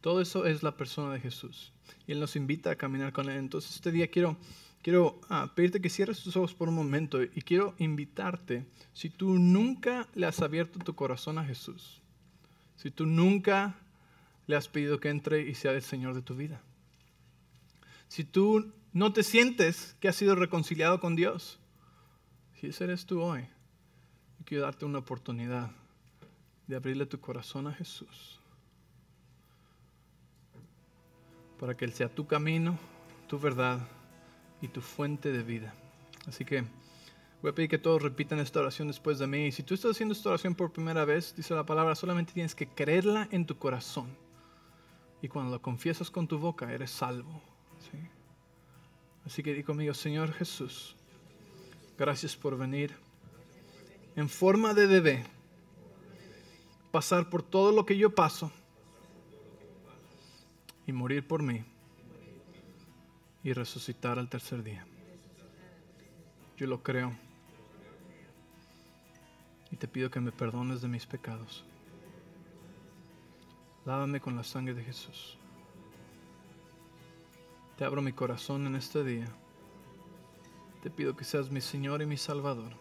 Todo 0.00 0.20
eso 0.20 0.46
es 0.46 0.62
la 0.62 0.76
persona 0.76 1.12
de 1.12 1.20
Jesús. 1.20 1.72
Y 2.06 2.12
Él 2.12 2.20
nos 2.20 2.36
invita 2.36 2.70
a 2.70 2.76
caminar 2.76 3.12
con 3.12 3.28
Él. 3.28 3.38
Entonces 3.38 3.76
este 3.76 3.92
día 3.92 4.08
quiero, 4.08 4.36
quiero 4.82 5.20
ah, 5.28 5.52
pedirte 5.54 5.80
que 5.80 5.90
cierres 5.90 6.22
tus 6.22 6.36
ojos 6.36 6.54
por 6.54 6.68
un 6.68 6.74
momento 6.74 7.22
y 7.22 7.42
quiero 7.42 7.74
invitarte, 7.78 8.66
si 8.92 9.10
tú 9.10 9.38
nunca 9.38 10.08
le 10.14 10.26
has 10.26 10.40
abierto 10.40 10.78
tu 10.78 10.94
corazón 10.94 11.38
a 11.38 11.44
Jesús, 11.44 12.00
si 12.76 12.90
tú 12.90 13.06
nunca 13.06 13.76
le 14.48 14.56
has 14.56 14.66
pedido 14.66 14.98
que 14.98 15.10
entre 15.10 15.42
y 15.42 15.54
sea 15.54 15.70
el 15.70 15.82
Señor 15.82 16.14
de 16.14 16.22
tu 16.22 16.34
vida, 16.34 16.60
si 18.08 18.24
tú 18.24 18.72
no 18.92 19.12
te 19.12 19.22
sientes 19.22 19.94
que 20.00 20.08
has 20.08 20.16
sido 20.16 20.34
reconciliado 20.34 20.98
con 20.98 21.14
Dios, 21.14 21.60
si 22.58 22.66
ese 22.66 22.84
eres 22.84 23.06
tú 23.06 23.22
hoy, 23.22 23.46
quiero 24.44 24.64
darte 24.64 24.86
una 24.86 24.98
oportunidad 24.98 25.70
de 26.66 26.74
abrirle 26.74 27.06
tu 27.06 27.20
corazón 27.20 27.66
a 27.66 27.72
Jesús 27.74 28.40
para 31.60 31.76
que 31.76 31.84
Él 31.84 31.92
sea 31.92 32.08
tu 32.08 32.26
camino, 32.26 32.78
tu 33.26 33.38
verdad 33.38 33.86
y 34.62 34.68
tu 34.68 34.80
fuente 34.80 35.32
de 35.32 35.42
vida. 35.42 35.74
Así 36.26 36.44
que 36.44 36.64
voy 37.42 37.50
a 37.50 37.54
pedir 37.54 37.68
que 37.68 37.78
todos 37.78 38.02
repitan 38.02 38.38
esta 38.38 38.60
oración 38.60 38.88
después 38.88 39.18
de 39.18 39.26
mí. 39.26 39.46
Y 39.46 39.52
si 39.52 39.62
tú 39.62 39.74
estás 39.74 39.90
haciendo 39.90 40.14
esta 40.14 40.30
oración 40.30 40.54
por 40.54 40.72
primera 40.72 41.04
vez, 41.04 41.34
dice 41.36 41.54
la 41.54 41.66
palabra, 41.66 41.94
solamente 41.94 42.32
tienes 42.32 42.54
que 42.54 42.68
creerla 42.68 43.28
en 43.30 43.44
tu 43.44 43.58
corazón. 43.58 44.08
Y 45.20 45.28
cuando 45.28 45.52
lo 45.52 45.60
confiesas 45.60 46.10
con 46.10 46.28
tu 46.28 46.38
boca, 46.38 46.72
eres 46.72 46.90
salvo. 46.90 47.40
Así 49.24 49.42
que 49.42 49.52
di 49.52 49.62
conmigo, 49.62 49.92
Señor 49.92 50.32
Jesús, 50.32 50.96
gracias 51.98 52.34
por 52.34 52.56
venir 52.56 52.96
en 54.16 54.28
forma 54.28 54.72
de 54.72 54.86
bebé, 54.86 55.24
pasar 56.90 57.28
por 57.28 57.42
todo 57.42 57.72
lo 57.72 57.84
que 57.84 57.96
yo 57.96 58.14
paso 58.14 58.50
y 60.86 60.92
morir 60.92 61.26
por 61.26 61.42
mí 61.42 61.62
y 63.44 63.52
resucitar 63.52 64.18
al 64.18 64.28
tercer 64.28 64.62
día. 64.62 64.86
Yo 66.56 66.66
lo 66.66 66.82
creo. 66.82 67.12
Y 69.70 69.76
te 69.76 69.86
pido 69.86 70.10
que 70.10 70.20
me 70.20 70.32
perdones 70.32 70.80
de 70.80 70.88
mis 70.88 71.06
pecados. 71.06 71.64
Lávame 73.84 74.20
con 74.20 74.36
la 74.36 74.44
sangre 74.44 74.74
de 74.74 74.84
Jesús. 74.84 75.38
Te 77.76 77.84
abro 77.84 78.02
mi 78.02 78.12
corazón 78.12 78.66
en 78.66 78.74
este 78.74 79.04
día. 79.04 79.26
Te 80.82 80.90
pido 80.90 81.16
que 81.16 81.24
seas 81.24 81.50
mi 81.50 81.60
Señor 81.60 82.02
y 82.02 82.06
mi 82.06 82.16
Salvador. 82.16 82.72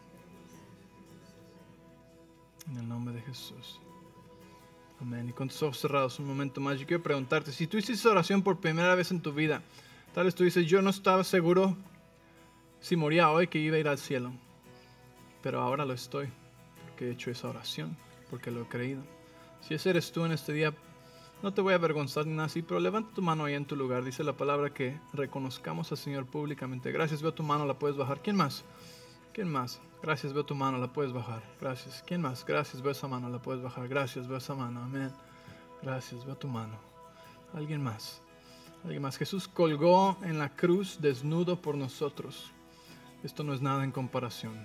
En 2.69 2.77
el 2.77 2.87
nombre 2.87 3.13
de 3.13 3.21
Jesús. 3.21 3.79
Amén. 4.99 5.29
Y 5.29 5.33
con 5.33 5.47
tus 5.47 5.61
ojos 5.61 5.79
cerrados 5.79 6.19
un 6.19 6.25
momento 6.25 6.59
más, 6.59 6.79
yo 6.79 6.87
quiero 6.87 7.03
preguntarte, 7.03 7.51
si 7.51 7.67
tú 7.67 7.77
hiciste 7.77 8.07
oración 8.07 8.41
por 8.41 8.59
primera 8.59 8.95
vez 8.95 9.11
en 9.11 9.21
tu 9.21 9.31
vida, 9.31 9.61
tal 10.13 10.25
vez 10.25 10.33
tú 10.33 10.43
dices, 10.43 10.65
yo 10.65 10.81
no 10.81 10.89
estaba 10.89 11.23
seguro 11.23 11.77
si 12.79 12.95
moría 12.95 13.29
hoy 13.29 13.47
que 13.47 13.59
iba 13.59 13.77
a 13.77 13.79
ir 13.79 13.87
al 13.87 13.99
cielo, 13.99 14.31
pero 15.43 15.61
ahora 15.61 15.85
lo 15.85 15.93
estoy, 15.93 16.29
porque 16.85 17.07
he 17.07 17.11
hecho 17.11 17.29
esa 17.29 17.49
oración, 17.49 17.95
porque 18.29 18.49
lo 18.49 18.63
he 18.63 18.67
creído. 18.67 19.03
Si 19.61 19.75
ese 19.75 19.91
eres 19.91 20.11
tú 20.11 20.25
en 20.25 20.31
este 20.31 20.53
día, 20.53 20.73
no 21.43 21.53
te 21.53 21.61
voy 21.61 21.73
a 21.73 21.75
avergonzar 21.75 22.25
ni 22.25 22.33
nada 22.33 22.47
así, 22.47 22.61
pero 22.61 22.79
levanta 22.79 23.13
tu 23.13 23.21
mano 23.21 23.45
ahí 23.45 23.53
en 23.53 23.65
tu 23.65 23.75
lugar. 23.75 24.03
Dice 24.03 24.23
la 24.23 24.33
palabra 24.33 24.73
que 24.73 24.99
reconozcamos 25.13 25.91
al 25.91 25.97
Señor 25.97 26.25
públicamente. 26.25 26.91
Gracias, 26.91 27.21
veo 27.21 27.33
tu 27.33 27.43
mano, 27.43 27.65
la 27.65 27.77
puedes 27.77 27.95
bajar. 27.95 28.21
¿Quién 28.21 28.35
más? 28.35 28.63
¿Quién 29.33 29.51
más? 29.51 29.79
Gracias, 30.01 30.33
veo 30.33 30.45
tu 30.45 30.55
mano, 30.55 30.77
la 30.79 30.91
puedes 30.91 31.13
bajar. 31.13 31.43
Gracias. 31.61 32.03
¿Quién 32.07 32.21
más? 32.21 32.43
Gracias, 32.45 32.81
veo 32.81 32.91
esa 32.91 33.07
mano, 33.07 33.29
la 33.29 33.39
puedes 33.39 33.61
bajar. 33.61 33.87
Gracias, 33.87 34.27
veo 34.27 34.37
esa 34.37 34.55
mano. 34.55 34.81
Amén. 34.81 35.11
Gracias, 35.83 36.25
veo 36.25 36.35
tu 36.35 36.47
mano. 36.47 36.73
¿Alguien 37.53 37.83
más? 37.83 38.21
¿Alguien 38.83 39.03
más? 39.03 39.17
Jesús 39.17 39.47
colgó 39.47 40.17
en 40.23 40.39
la 40.39 40.49
cruz 40.49 40.97
desnudo 41.01 41.61
por 41.61 41.75
nosotros. 41.75 42.51
Esto 43.23 43.43
no 43.43 43.53
es 43.53 43.61
nada 43.61 43.83
en 43.83 43.91
comparación. 43.91 44.55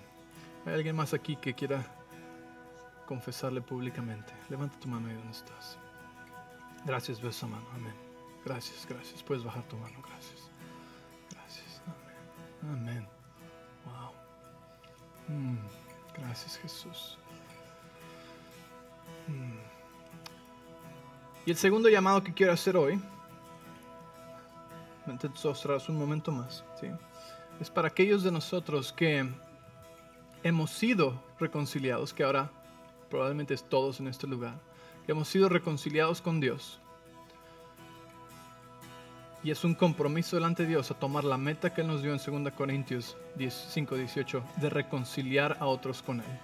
¿Hay 0.64 0.74
alguien 0.74 0.96
más 0.96 1.12
aquí 1.12 1.36
que 1.36 1.54
quiera 1.54 1.84
confesarle 3.06 3.60
públicamente? 3.60 4.32
Levanta 4.48 4.78
tu 4.78 4.88
mano 4.88 5.08
ahí 5.08 5.14
donde 5.14 5.32
estás. 5.32 5.81
Gracias, 6.84 7.20
veo 7.20 7.30
esa 7.30 7.46
mano. 7.46 7.66
Amén. 7.74 7.94
Gracias, 8.44 8.86
gracias. 8.88 9.22
Puedes 9.22 9.44
bajar 9.44 9.62
tu 9.68 9.76
mano. 9.76 9.98
Gracias. 10.08 10.50
Gracias. 11.30 11.82
Amén. 12.62 12.82
Amén. 12.88 13.22
Mm, 15.28 15.56
gracias 16.18 16.58
Jesús. 16.58 17.18
Mm. 19.28 19.58
Y 21.46 21.50
el 21.50 21.56
segundo 21.56 21.88
llamado 21.88 22.22
que 22.22 22.32
quiero 22.32 22.52
hacer 22.52 22.76
hoy, 22.76 23.00
tras 25.62 25.88
un 25.88 25.98
momento 25.98 26.30
más, 26.30 26.64
¿sí? 26.80 26.88
es 27.60 27.70
para 27.70 27.88
aquellos 27.88 28.22
de 28.22 28.30
nosotros 28.30 28.92
que 28.92 29.28
hemos 30.42 30.70
sido 30.70 31.20
reconciliados, 31.38 32.12
que 32.12 32.22
ahora 32.22 32.50
probablemente 33.10 33.54
es 33.54 33.64
todos 33.64 34.00
en 34.00 34.08
este 34.08 34.26
lugar, 34.26 34.54
que 35.04 35.12
hemos 35.12 35.28
sido 35.28 35.48
reconciliados 35.48 36.20
con 36.20 36.40
Dios 36.40 36.82
y 39.44 39.50
es 39.50 39.64
un 39.64 39.74
compromiso 39.74 40.36
delante 40.36 40.62
de 40.62 40.70
Dios 40.70 40.90
a 40.90 40.94
tomar 40.94 41.24
la 41.24 41.36
meta 41.36 41.74
que 41.74 41.80
Él 41.80 41.88
nos 41.88 42.02
dio 42.02 42.12
en 42.12 42.44
2 42.44 42.52
Corintios 42.52 43.16
5, 43.36 43.96
18, 43.96 44.44
de 44.56 44.70
reconciliar 44.70 45.56
a 45.58 45.66
otros 45.66 46.02
con 46.02 46.20
Él. 46.20 46.38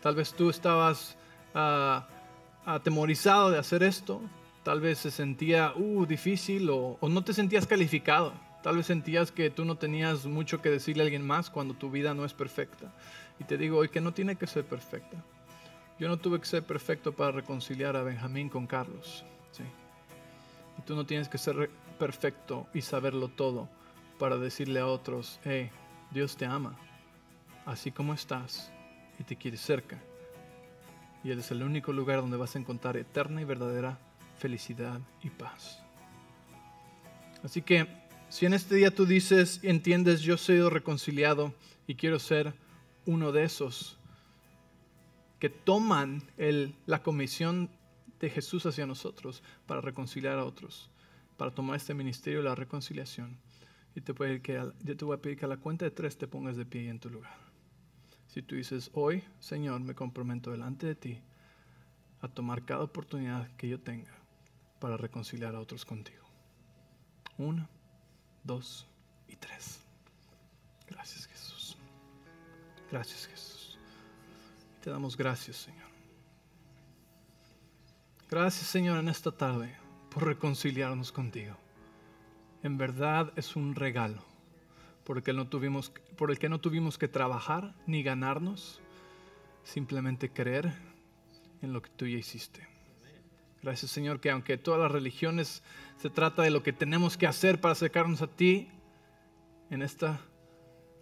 Tal 0.00 0.14
vez 0.14 0.32
tú 0.32 0.48
estabas 0.48 1.16
ah, 1.54 2.06
atemorizado 2.64 3.50
de 3.50 3.58
hacer 3.58 3.82
esto, 3.82 4.20
tal 4.62 4.80
vez 4.80 4.98
se 4.98 5.10
sentía 5.10 5.72
uh, 5.74 6.06
difícil 6.06 6.70
o, 6.70 6.98
o 7.00 7.08
no 7.08 7.24
te 7.24 7.32
sentías 7.32 7.66
calificado. 7.66 8.32
Tal 8.62 8.76
vez 8.76 8.86
sentías 8.86 9.30
que 9.30 9.48
tú 9.48 9.64
no 9.64 9.76
tenías 9.76 10.26
mucho 10.26 10.60
que 10.60 10.70
decirle 10.70 11.02
a 11.02 11.04
alguien 11.04 11.24
más 11.24 11.50
cuando 11.50 11.74
tu 11.74 11.88
vida 11.88 12.14
no 12.14 12.24
es 12.24 12.32
perfecta. 12.32 12.92
Y 13.38 13.44
te 13.44 13.56
digo 13.56 13.78
hoy 13.78 13.88
que 13.88 14.00
no 14.00 14.12
tiene 14.12 14.34
que 14.34 14.48
ser 14.48 14.64
perfecta. 14.64 15.18
Yo 15.98 16.08
no 16.08 16.18
tuve 16.18 16.40
que 16.40 16.46
ser 16.46 16.62
perfecto 16.62 17.12
para 17.12 17.32
reconciliar 17.32 17.96
a 17.96 18.02
Benjamín 18.02 18.48
con 18.48 18.66
Carlos. 18.66 19.24
¿sí? 19.52 19.62
Y 20.78 20.82
tú 20.82 20.94
no 20.94 21.06
tienes 21.06 21.28
que 21.28 21.38
ser 21.38 21.70
perfecto 21.98 22.66
y 22.74 22.82
saberlo 22.82 23.28
todo 23.28 23.68
para 24.18 24.36
decirle 24.36 24.80
a 24.80 24.86
otros, 24.86 25.40
hey, 25.44 25.70
Dios 26.10 26.36
te 26.36 26.44
ama, 26.44 26.76
así 27.64 27.90
como 27.90 28.14
estás, 28.14 28.70
y 29.18 29.24
te 29.24 29.36
quiere 29.36 29.56
cerca. 29.56 29.98
Y 31.24 31.30
Él 31.30 31.38
es 31.38 31.50
el 31.50 31.62
único 31.62 31.92
lugar 31.92 32.20
donde 32.20 32.36
vas 32.36 32.54
a 32.56 32.58
encontrar 32.58 32.96
eterna 32.96 33.40
y 33.40 33.44
verdadera 33.44 33.98
felicidad 34.38 35.00
y 35.22 35.30
paz. 35.30 35.82
Así 37.42 37.62
que 37.62 37.86
si 38.28 38.44
en 38.46 38.54
este 38.54 38.74
día 38.74 38.94
tú 38.94 39.06
dices, 39.06 39.60
entiendes, 39.62 40.20
yo 40.20 40.34
he 40.34 40.38
sido 40.38 40.68
reconciliado 40.68 41.54
y 41.86 41.94
quiero 41.94 42.18
ser 42.18 42.54
uno 43.06 43.32
de 43.32 43.44
esos 43.44 43.98
que 45.38 45.50
toman 45.50 46.22
el, 46.38 46.74
la 46.86 47.02
comisión 47.02 47.70
de 48.20 48.30
Jesús 48.30 48.64
hacia 48.66 48.86
nosotros 48.86 49.42
para 49.66 49.80
reconciliar 49.80 50.38
a 50.38 50.44
otros, 50.44 50.90
para 51.36 51.50
tomar 51.50 51.76
este 51.76 51.94
ministerio 51.94 52.38
de 52.38 52.48
la 52.48 52.54
reconciliación. 52.54 53.36
Y 53.94 54.00
te 54.00 54.12
voy 54.12 54.40
que, 54.40 54.62
yo 54.82 54.96
te 54.96 55.04
voy 55.04 55.16
a 55.16 55.20
pedir 55.20 55.38
que 55.38 55.44
a 55.44 55.48
la 55.48 55.56
cuenta 55.56 55.84
de 55.84 55.90
tres 55.90 56.16
te 56.16 56.26
pongas 56.26 56.56
de 56.56 56.66
pie 56.66 56.88
en 56.88 56.98
tu 56.98 57.10
lugar. 57.10 57.36
Si 58.26 58.42
tú 58.42 58.54
dices, 58.54 58.90
hoy, 58.92 59.22
Señor, 59.40 59.80
me 59.80 59.94
comprometo 59.94 60.50
delante 60.50 60.86
de 60.86 60.94
ti 60.94 61.18
a 62.20 62.28
tomar 62.28 62.64
cada 62.64 62.84
oportunidad 62.84 63.48
que 63.56 63.68
yo 63.68 63.80
tenga 63.80 64.12
para 64.78 64.96
reconciliar 64.96 65.54
a 65.54 65.60
otros 65.60 65.84
contigo. 65.84 66.24
Uno, 67.38 67.68
dos 68.44 68.86
y 69.28 69.36
tres. 69.36 69.80
Gracias 70.88 71.26
Jesús. 71.26 71.76
Gracias 72.90 73.26
Jesús. 73.26 73.55
Te 74.86 74.92
damos 74.92 75.16
gracias 75.16 75.56
Señor. 75.56 75.88
Gracias 78.30 78.68
Señor 78.68 79.00
en 79.00 79.08
esta 79.08 79.32
tarde 79.32 79.74
por 80.10 80.24
reconciliarnos 80.24 81.10
contigo. 81.10 81.56
En 82.62 82.78
verdad 82.78 83.32
es 83.34 83.56
un 83.56 83.74
regalo 83.74 84.22
porque 85.02 85.32
no 85.32 85.48
tuvimos, 85.48 85.90
por 86.16 86.30
el 86.30 86.38
que 86.38 86.48
no 86.48 86.60
tuvimos 86.60 86.98
que 86.98 87.08
trabajar 87.08 87.74
ni 87.88 88.04
ganarnos, 88.04 88.80
simplemente 89.64 90.30
creer 90.30 90.72
en 91.62 91.72
lo 91.72 91.82
que 91.82 91.90
tú 91.90 92.06
ya 92.06 92.18
hiciste. 92.18 92.68
Gracias 93.64 93.90
Señor 93.90 94.20
que 94.20 94.30
aunque 94.30 94.56
todas 94.56 94.80
las 94.80 94.92
religiones 94.92 95.64
se 95.96 96.10
trata 96.10 96.42
de 96.42 96.52
lo 96.52 96.62
que 96.62 96.72
tenemos 96.72 97.16
que 97.16 97.26
hacer 97.26 97.60
para 97.60 97.72
acercarnos 97.72 98.22
a 98.22 98.28
ti, 98.28 98.68
en 99.68 99.82
esta 99.82 100.20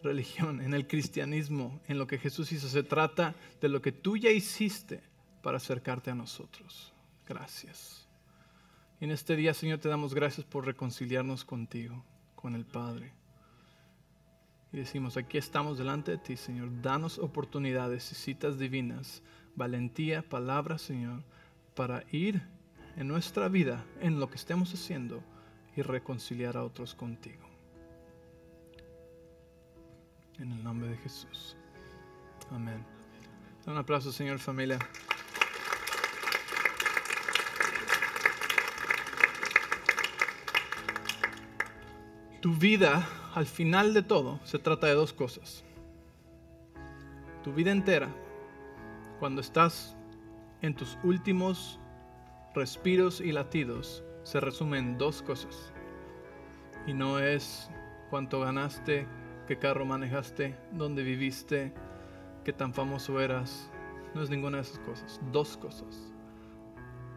religión, 0.05 0.61
en 0.61 0.75
el 0.75 0.87
cristianismo, 0.87 1.81
en 1.89 1.99
lo 1.99 2.07
que 2.07 2.19
Jesús 2.19 2.53
hizo, 2.53 2.69
se 2.69 2.85
trata 2.85 3.35
de 3.61 3.69
lo 3.69 3.83
que 3.83 3.91
tú 3.91 4.17
ya 4.17 4.31
hiciste 4.31 5.01
para 5.43 5.57
acercarte 5.57 6.11
a 6.11 6.15
nosotros. 6.15 6.93
Gracias. 7.27 8.07
Y 9.01 9.07
en 9.07 9.11
este 9.11 9.35
día, 9.35 9.53
Señor, 9.55 9.81
te 9.81 9.89
damos 9.89 10.15
gracias 10.15 10.47
por 10.47 10.67
reconciliarnos 10.67 11.45
contigo, 11.45 12.05
con 12.37 12.55
el 12.55 12.65
Padre. 12.65 13.13
Y 14.73 14.77
decimos, 14.77 15.17
aquí 15.17 15.39
estamos 15.39 15.79
delante 15.79 16.13
de 16.13 16.19
ti, 16.19 16.37
Señor. 16.37 16.71
Danos 16.83 17.19
oportunidades 17.19 18.11
y 18.13 18.15
citas 18.15 18.59
divinas, 18.59 19.23
valentía, 19.57 20.23
palabra, 20.23 20.79
Señor, 20.79 21.23
para 21.75 22.05
ir 22.11 22.43
en 22.97 23.09
nuestra 23.09 23.49
vida, 23.49 23.85
en 24.01 24.21
lo 24.21 24.29
que 24.29 24.37
estemos 24.37 24.73
haciendo, 24.73 25.23
y 25.77 25.83
reconciliar 25.83 26.57
a 26.57 26.65
otros 26.65 26.95
contigo. 26.95 27.54
En 30.39 30.51
el 30.51 30.65
nombre 30.65 30.89
de 30.89 30.97
Jesús. 30.99 31.57
Amén. 32.51 32.85
Un 33.67 33.77
aplauso, 33.77 34.13
Señor, 34.13 34.39
familia. 34.39 34.79
Tu 42.41 42.53
vida, 42.55 43.09
al 43.35 43.47
final 43.47 43.95
de 43.95 44.03
todo, 44.03 44.41
se 44.45 44.59
trata 44.59 44.87
de 44.87 44.95
dos 44.95 45.13
cosas. 45.13 45.65
Tu 47.43 47.55
vida 47.55 47.71
entera, 47.71 48.09
cuando 49.21 49.41
estás 49.41 49.97
en 50.61 50.75
tus 50.75 50.99
últimos 51.05 51.79
respiros 52.55 53.21
y 53.21 53.33
latidos, 53.33 54.03
se 54.25 54.41
resume 54.41 54.79
en 54.79 54.99
dos 54.99 55.23
cosas. 55.23 55.73
Y 56.87 56.93
no 56.93 57.19
es 57.19 57.71
cuánto 58.11 58.41
ganaste, 58.41 59.07
qué 59.47 59.59
carro 59.59 59.85
manejaste, 59.85 60.57
dónde 60.73 61.03
viviste, 61.03 61.73
qué 62.45 62.53
tan 62.53 62.73
famoso 62.73 63.21
eras. 63.21 63.71
No 64.15 64.23
es 64.23 64.31
ninguna 64.31 64.59
de 64.59 64.63
esas 64.63 64.79
cosas. 64.81 65.21
Dos 65.33 65.57
cosas. 65.57 66.13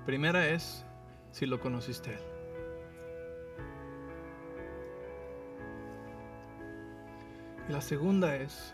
Primera 0.06 0.48
es 0.48 0.86
si 1.32 1.46
lo 1.46 1.60
conociste 1.60 2.10
a 2.10 2.14
Él. 2.14 2.24
Y 7.70 7.72
la 7.74 7.82
segunda 7.82 8.36
es 8.36 8.74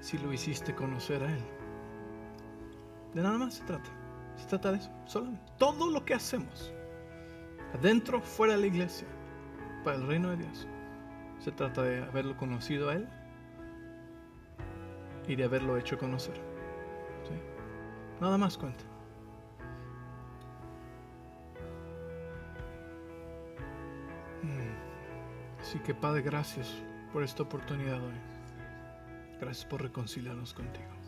si 0.00 0.18
lo 0.18 0.32
hiciste 0.32 0.74
conocer 0.74 1.22
a 1.22 1.30
Él. 1.30 1.44
De 3.14 3.22
nada 3.22 3.38
más 3.38 3.54
se 3.54 3.64
trata. 3.64 3.90
Se 4.36 4.46
trata 4.46 4.72
de 4.72 4.78
eso. 4.78 4.90
Solamente. 5.06 5.52
Todo 5.58 5.90
lo 5.90 6.04
que 6.04 6.14
hacemos, 6.14 6.72
adentro, 7.74 8.20
fuera 8.20 8.54
de 8.54 8.60
la 8.60 8.66
iglesia, 8.66 9.06
para 9.84 9.96
el 9.96 10.06
reino 10.06 10.30
de 10.30 10.38
Dios, 10.38 10.66
se 11.38 11.52
trata 11.52 11.82
de 11.82 12.02
haberlo 12.02 12.36
conocido 12.36 12.90
a 12.90 12.94
Él 12.94 13.08
y 15.26 15.36
de 15.36 15.44
haberlo 15.44 15.76
hecho 15.76 15.98
conocer. 15.98 16.34
Nada 18.20 18.36
más 18.36 18.58
cuenta. 18.58 18.82
Mm. 24.42 25.60
Así 25.60 25.78
que 25.78 25.94
Padre, 25.94 26.22
gracias 26.22 26.82
por 27.12 27.22
esta 27.22 27.44
oportunidad 27.44 28.02
hoy. 28.02 28.14
Gracias 29.40 29.64
por 29.66 29.82
reconciliarnos 29.82 30.52
contigo. 30.52 30.98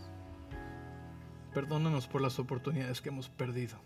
Perdónanos 1.53 2.07
por 2.07 2.21
las 2.21 2.39
oportunidades 2.39 3.01
que 3.01 3.09
hemos 3.09 3.29
perdido 3.29 3.77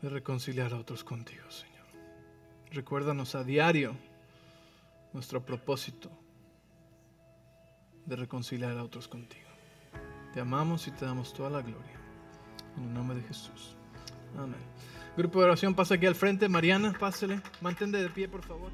de 0.00 0.08
reconciliar 0.08 0.72
a 0.72 0.78
otros 0.78 1.02
contigo, 1.02 1.50
Señor. 1.50 1.73
Recuérdanos 2.74 3.36
a 3.36 3.44
diario 3.44 3.96
nuestro 5.12 5.44
propósito 5.44 6.10
de 8.04 8.16
reconciliar 8.16 8.76
a 8.76 8.82
otros 8.82 9.06
contigo. 9.06 9.48
Te 10.32 10.40
amamos 10.40 10.88
y 10.88 10.90
te 10.90 11.04
damos 11.04 11.32
toda 11.32 11.50
la 11.50 11.62
gloria. 11.62 12.00
En 12.76 12.82
el 12.82 12.94
nombre 12.94 13.18
de 13.18 13.22
Jesús. 13.22 13.76
Amén. 14.36 14.58
Grupo 15.16 15.38
de 15.38 15.44
oración 15.44 15.74
pasa 15.74 15.94
aquí 15.94 16.06
al 16.06 16.16
frente. 16.16 16.48
Mariana, 16.48 16.92
pásele. 16.98 17.40
Mantente 17.60 17.98
de 17.98 18.10
pie, 18.10 18.28
por 18.28 18.42
favor. 18.42 18.72